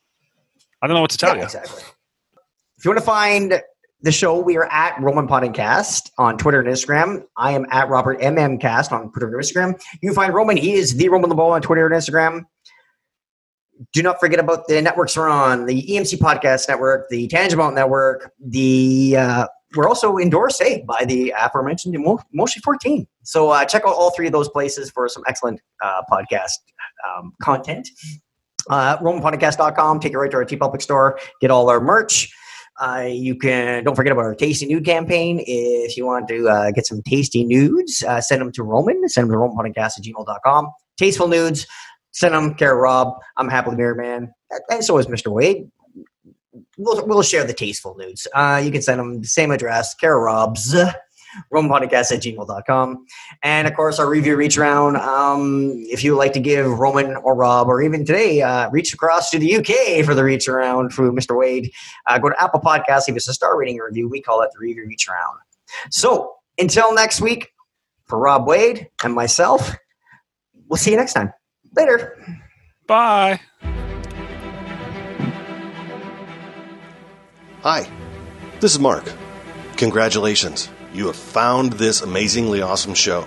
I 0.82 0.88
don't 0.88 0.96
know 0.96 1.02
what 1.02 1.12
to 1.12 1.18
tell 1.18 1.32
Yeah, 1.32 1.38
you. 1.38 1.44
exactly. 1.44 1.84
If 2.78 2.86
you 2.86 2.90
want 2.92 3.00
to 3.00 3.06
find 3.06 3.62
the 4.02 4.12
show, 4.12 4.40
we 4.40 4.58
are 4.58 4.66
at 4.72 5.00
Roman 5.02 5.28
Podcast 5.28 6.10
on 6.18 6.38
Twitter 6.38 6.60
and 6.60 6.68
Instagram. 6.68 7.24
I 7.38 7.52
am 7.52 7.66
at 7.70 7.88
Robert 7.88 8.20
MM 8.20 8.60
Cast 8.60 8.92
on 8.92 9.12
Twitter 9.12 9.28
and 9.28 9.36
Instagram. 9.38 9.82
You 10.02 10.10
can 10.10 10.16
find 10.16 10.34
Roman. 10.34 10.58
He 10.58 10.74
is 10.74 10.96
the 10.96 11.08
Roman 11.10 11.30
LeBeau 11.30 11.52
on 11.52 11.62
Twitter 11.62 11.86
and 11.86 11.96
Instagram. 11.96 12.46
Do 13.92 14.04
not 14.04 14.20
forget 14.20 14.40
about 14.40 14.68
the 14.68 14.82
networks 14.82 15.18
we're 15.18 15.30
on: 15.30 15.66
the 15.66 15.84
EMC 15.84 16.18
Podcast 16.20 16.68
Network, 16.68 17.10
the 17.10 17.28
Tangent 17.28 17.60
Bound 17.60 17.76
Network. 17.76 18.32
The 18.40 19.16
uh, 19.18 19.48
we're 19.76 19.88
also 19.88 20.18
endorsed 20.18 20.62
hey, 20.62 20.84
by 20.88 21.06
the 21.06 21.34
aforementioned 21.38 21.96
Emotionally 21.96 22.62
14. 22.64 23.08
So 23.24 23.50
uh, 23.50 23.66
check 23.66 23.84
out 23.86 23.96
all 23.96 24.12
three 24.12 24.28
of 24.28 24.34
those 24.34 24.50
places 24.50 24.92
for 24.92 25.08
some 25.10 25.24
excellent 25.28 25.60
uh, 25.82 26.02
podcast 26.12 26.52
um, 27.08 27.34
content. 27.42 27.90
Uh, 28.70 28.98
RomanPodcast.com. 28.98 30.00
Take 30.00 30.14
it 30.14 30.18
right 30.18 30.32
to 30.32 30.38
our 30.38 30.46
TeePublic 30.46 30.82
store. 30.82 31.20
Get 31.42 31.52
all 31.52 31.70
our 31.70 31.82
merch. 31.82 32.32
Uh, 32.82 33.08
you 33.08 33.36
can 33.36 33.84
don't 33.84 33.96
forget 33.96 34.12
about 34.12 34.26
our 34.26 34.36
tasty 34.36 34.66
nude 34.66 34.86
campaign. 34.86 35.44
If 35.46 35.96
you 35.96 36.06
want 36.06 36.28
to 36.30 36.48
uh, 36.50 36.72
get 36.72 36.88
some 36.88 37.02
tasty 37.04 37.44
nudes, 37.44 38.04
uh, 38.04 38.20
send 38.20 38.42
them 38.42 38.52
to 38.54 38.64
Roman. 38.64 39.08
Send 39.10 39.30
them 39.30 39.34
to 39.34 39.38
RomanPodcast 39.38 40.00
at 40.00 40.04
gmail.com. 40.04 40.72
Tasteful 40.98 41.28
nudes. 41.28 41.68
Send 42.14 42.34
them. 42.34 42.54
Care 42.56 42.76
Rob. 42.76 43.16
I'm 43.38 43.50
happily 43.50 43.76
married 43.76 43.98
man. 43.98 44.34
And 44.70 44.84
so 44.84 44.98
is 44.98 45.08
Mr. 45.08 45.32
Wade. 45.32 45.70
We'll, 46.78 47.06
we'll 47.06 47.24
share 47.24 47.44
the 47.44 47.54
tasteful 47.54 47.96
nudes. 47.98 48.28
Uh, 48.34 48.62
you 48.64 48.72
can 48.72 48.82
send 48.82 49.00
them 49.00 49.22
the 49.22 49.28
same 49.28 49.52
address, 49.52 49.94
Care 49.96 50.18
Rob's, 50.18 50.76
RomanPodcast 51.52 52.12
at 52.12 52.22
gmail.com. 52.22 53.06
And 53.42 53.68
of 53.68 53.76
course, 53.76 54.00
our 54.00 54.08
review 54.08 54.36
reach 54.36 54.58
round. 54.58 54.98
Um, 54.98 55.72
if 55.90 56.04
you 56.04 56.12
would 56.12 56.20
like 56.20 56.34
to 56.34 56.40
give 56.40 56.68
Roman 56.68 57.16
or 57.18 57.36
Rob, 57.36 57.68
or 57.68 57.82
even 57.82 58.06
today, 58.06 58.42
uh, 58.42 58.70
reach 58.70 58.94
across 58.94 59.32
to 59.32 59.40
the 59.40 59.56
UK 59.56 60.06
for 60.06 60.14
the 60.14 60.24
reach 60.24 60.48
around 60.48 60.94
for 60.94 61.12
Mr. 61.12 61.38
Wade, 61.38 61.72
uh, 62.08 62.20
go 62.20 62.30
to 62.30 62.42
Apple 62.42 62.60
Podcasts, 62.60 63.08
leave 63.08 63.18
us 63.18 63.28
a 63.28 63.34
star 63.34 63.58
rating 63.58 63.78
review. 63.78 64.08
We 64.08 64.22
call 64.22 64.42
it 64.42 64.50
the 64.54 64.60
review 64.60 64.86
reach 64.88 65.08
round. 65.08 65.40
So 65.90 66.36
until 66.58 66.94
next 66.94 67.22
week, 67.22 67.50
for 68.06 68.20
Rob 68.20 68.48
Wade 68.48 68.90
and 69.04 69.14
myself, 69.14 69.76
we'll 70.68 70.78
see 70.78 70.92
you 70.92 70.98
next 70.98 71.14
time. 71.14 71.34
Later. 71.76 72.18
Bye. 72.88 73.40
Hi, 77.62 77.90
this 78.60 78.74
is 78.74 78.80
Mark. 78.80 79.10
Congratulations, 79.78 80.70
you 80.94 81.08
have 81.08 81.16
found 81.16 81.74
this 81.74 82.02
amazingly 82.02 82.62
awesome 82.62 82.94
show. 82.94 83.26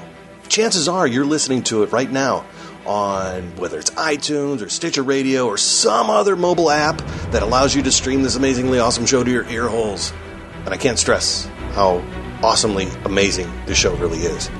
Chances 0.48 0.88
are 0.88 1.06
you're 1.06 1.24
listening 1.24 1.62
to 1.64 1.82
it 1.82 1.90
right 1.90 2.10
now 2.10 2.44
on 2.84 3.56
whether 3.56 3.78
it's 3.78 3.90
iTunes 3.92 4.62
or 4.62 4.68
Stitcher 4.68 5.02
Radio 5.02 5.46
or 5.46 5.56
some 5.58 6.08
other 6.08 6.36
mobile 6.36 6.70
app 6.70 6.98
that 7.30 7.42
allows 7.42 7.74
you 7.74 7.82
to 7.82 7.90
stream 7.90 8.22
this 8.22 8.36
amazingly 8.36 8.78
awesome 8.78 9.06
show 9.06 9.24
to 9.24 9.30
your 9.30 9.48
ear 9.48 9.68
holes. 9.68 10.12
And 10.64 10.68
I 10.68 10.76
can't 10.76 10.98
stress 10.98 11.46
how 11.72 12.04
awesomely 12.42 12.88
amazing 13.04 13.50
this 13.66 13.78
show 13.78 13.94
really 13.96 14.18
is. 14.18 14.50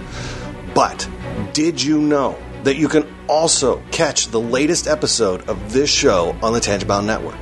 But 0.74 1.08
did 1.52 1.82
you 1.82 2.00
know 2.00 2.36
that 2.66 2.76
you 2.76 2.88
can 2.88 3.06
also 3.28 3.80
catch 3.92 4.26
the 4.26 4.40
latest 4.40 4.88
episode 4.88 5.48
of 5.48 5.72
this 5.72 5.88
show 5.88 6.36
on 6.42 6.52
the 6.52 6.58
Tangent 6.58 6.88
Bound 6.88 7.06
Network? 7.06 7.38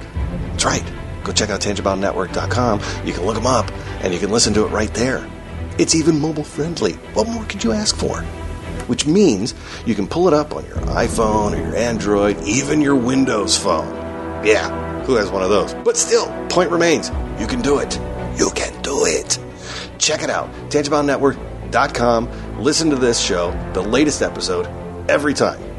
That's 0.51 0.66
right. 0.66 0.85
Go 1.25 1.33
check 1.33 1.49
out 1.49 1.62
tangentboundnetwork.com. 1.62 2.81
You 3.07 3.14
can 3.14 3.25
look 3.25 3.35
them 3.35 3.47
up 3.47 3.72
and 4.03 4.12
you 4.12 4.20
can 4.20 4.31
listen 4.31 4.53
to 4.53 4.66
it 4.66 4.68
right 4.68 4.93
there. 4.93 5.27
It's 5.79 5.95
even 5.95 6.20
mobile 6.20 6.45
friendly. 6.45 6.93
What 7.14 7.27
more 7.27 7.43
could 7.45 7.64
you 7.64 7.72
ask 7.72 7.97
for? 7.97 8.20
Which 8.87 9.07
means 9.07 9.55
you 9.87 9.95
can 9.95 10.07
pull 10.07 10.29
it 10.29 10.35
up 10.35 10.55
on 10.55 10.66
your 10.66 10.77
iPhone 10.77 11.55
or 11.55 11.57
your 11.57 11.75
Android, 11.75 12.37
even 12.43 12.83
your 12.83 12.95
Windows 12.95 13.57
phone. 13.57 13.95
Yeah, 14.45 15.03
who 15.05 15.14
has 15.14 15.31
one 15.31 15.43
of 15.43 15.49
those? 15.49 15.72
But 15.72 15.97
still, 15.97 16.27
point 16.51 16.70
remains 16.70 17.11
you 17.41 17.47
can 17.47 17.62
do 17.62 17.79
it. 17.79 17.99
You 18.37 18.51
can 18.55 18.79
do 18.83 19.07
it. 19.07 19.39
Check 19.97 20.22
it 20.22 20.29
out. 20.29 20.53
tangentboundnetwork.com. 20.68 22.62
Listen 22.62 22.91
to 22.91 22.97
this 22.97 23.18
show, 23.18 23.53
the 23.72 23.83
latest 23.83 24.20
episode, 24.20 24.68
every 25.09 25.35
time. 25.35 25.74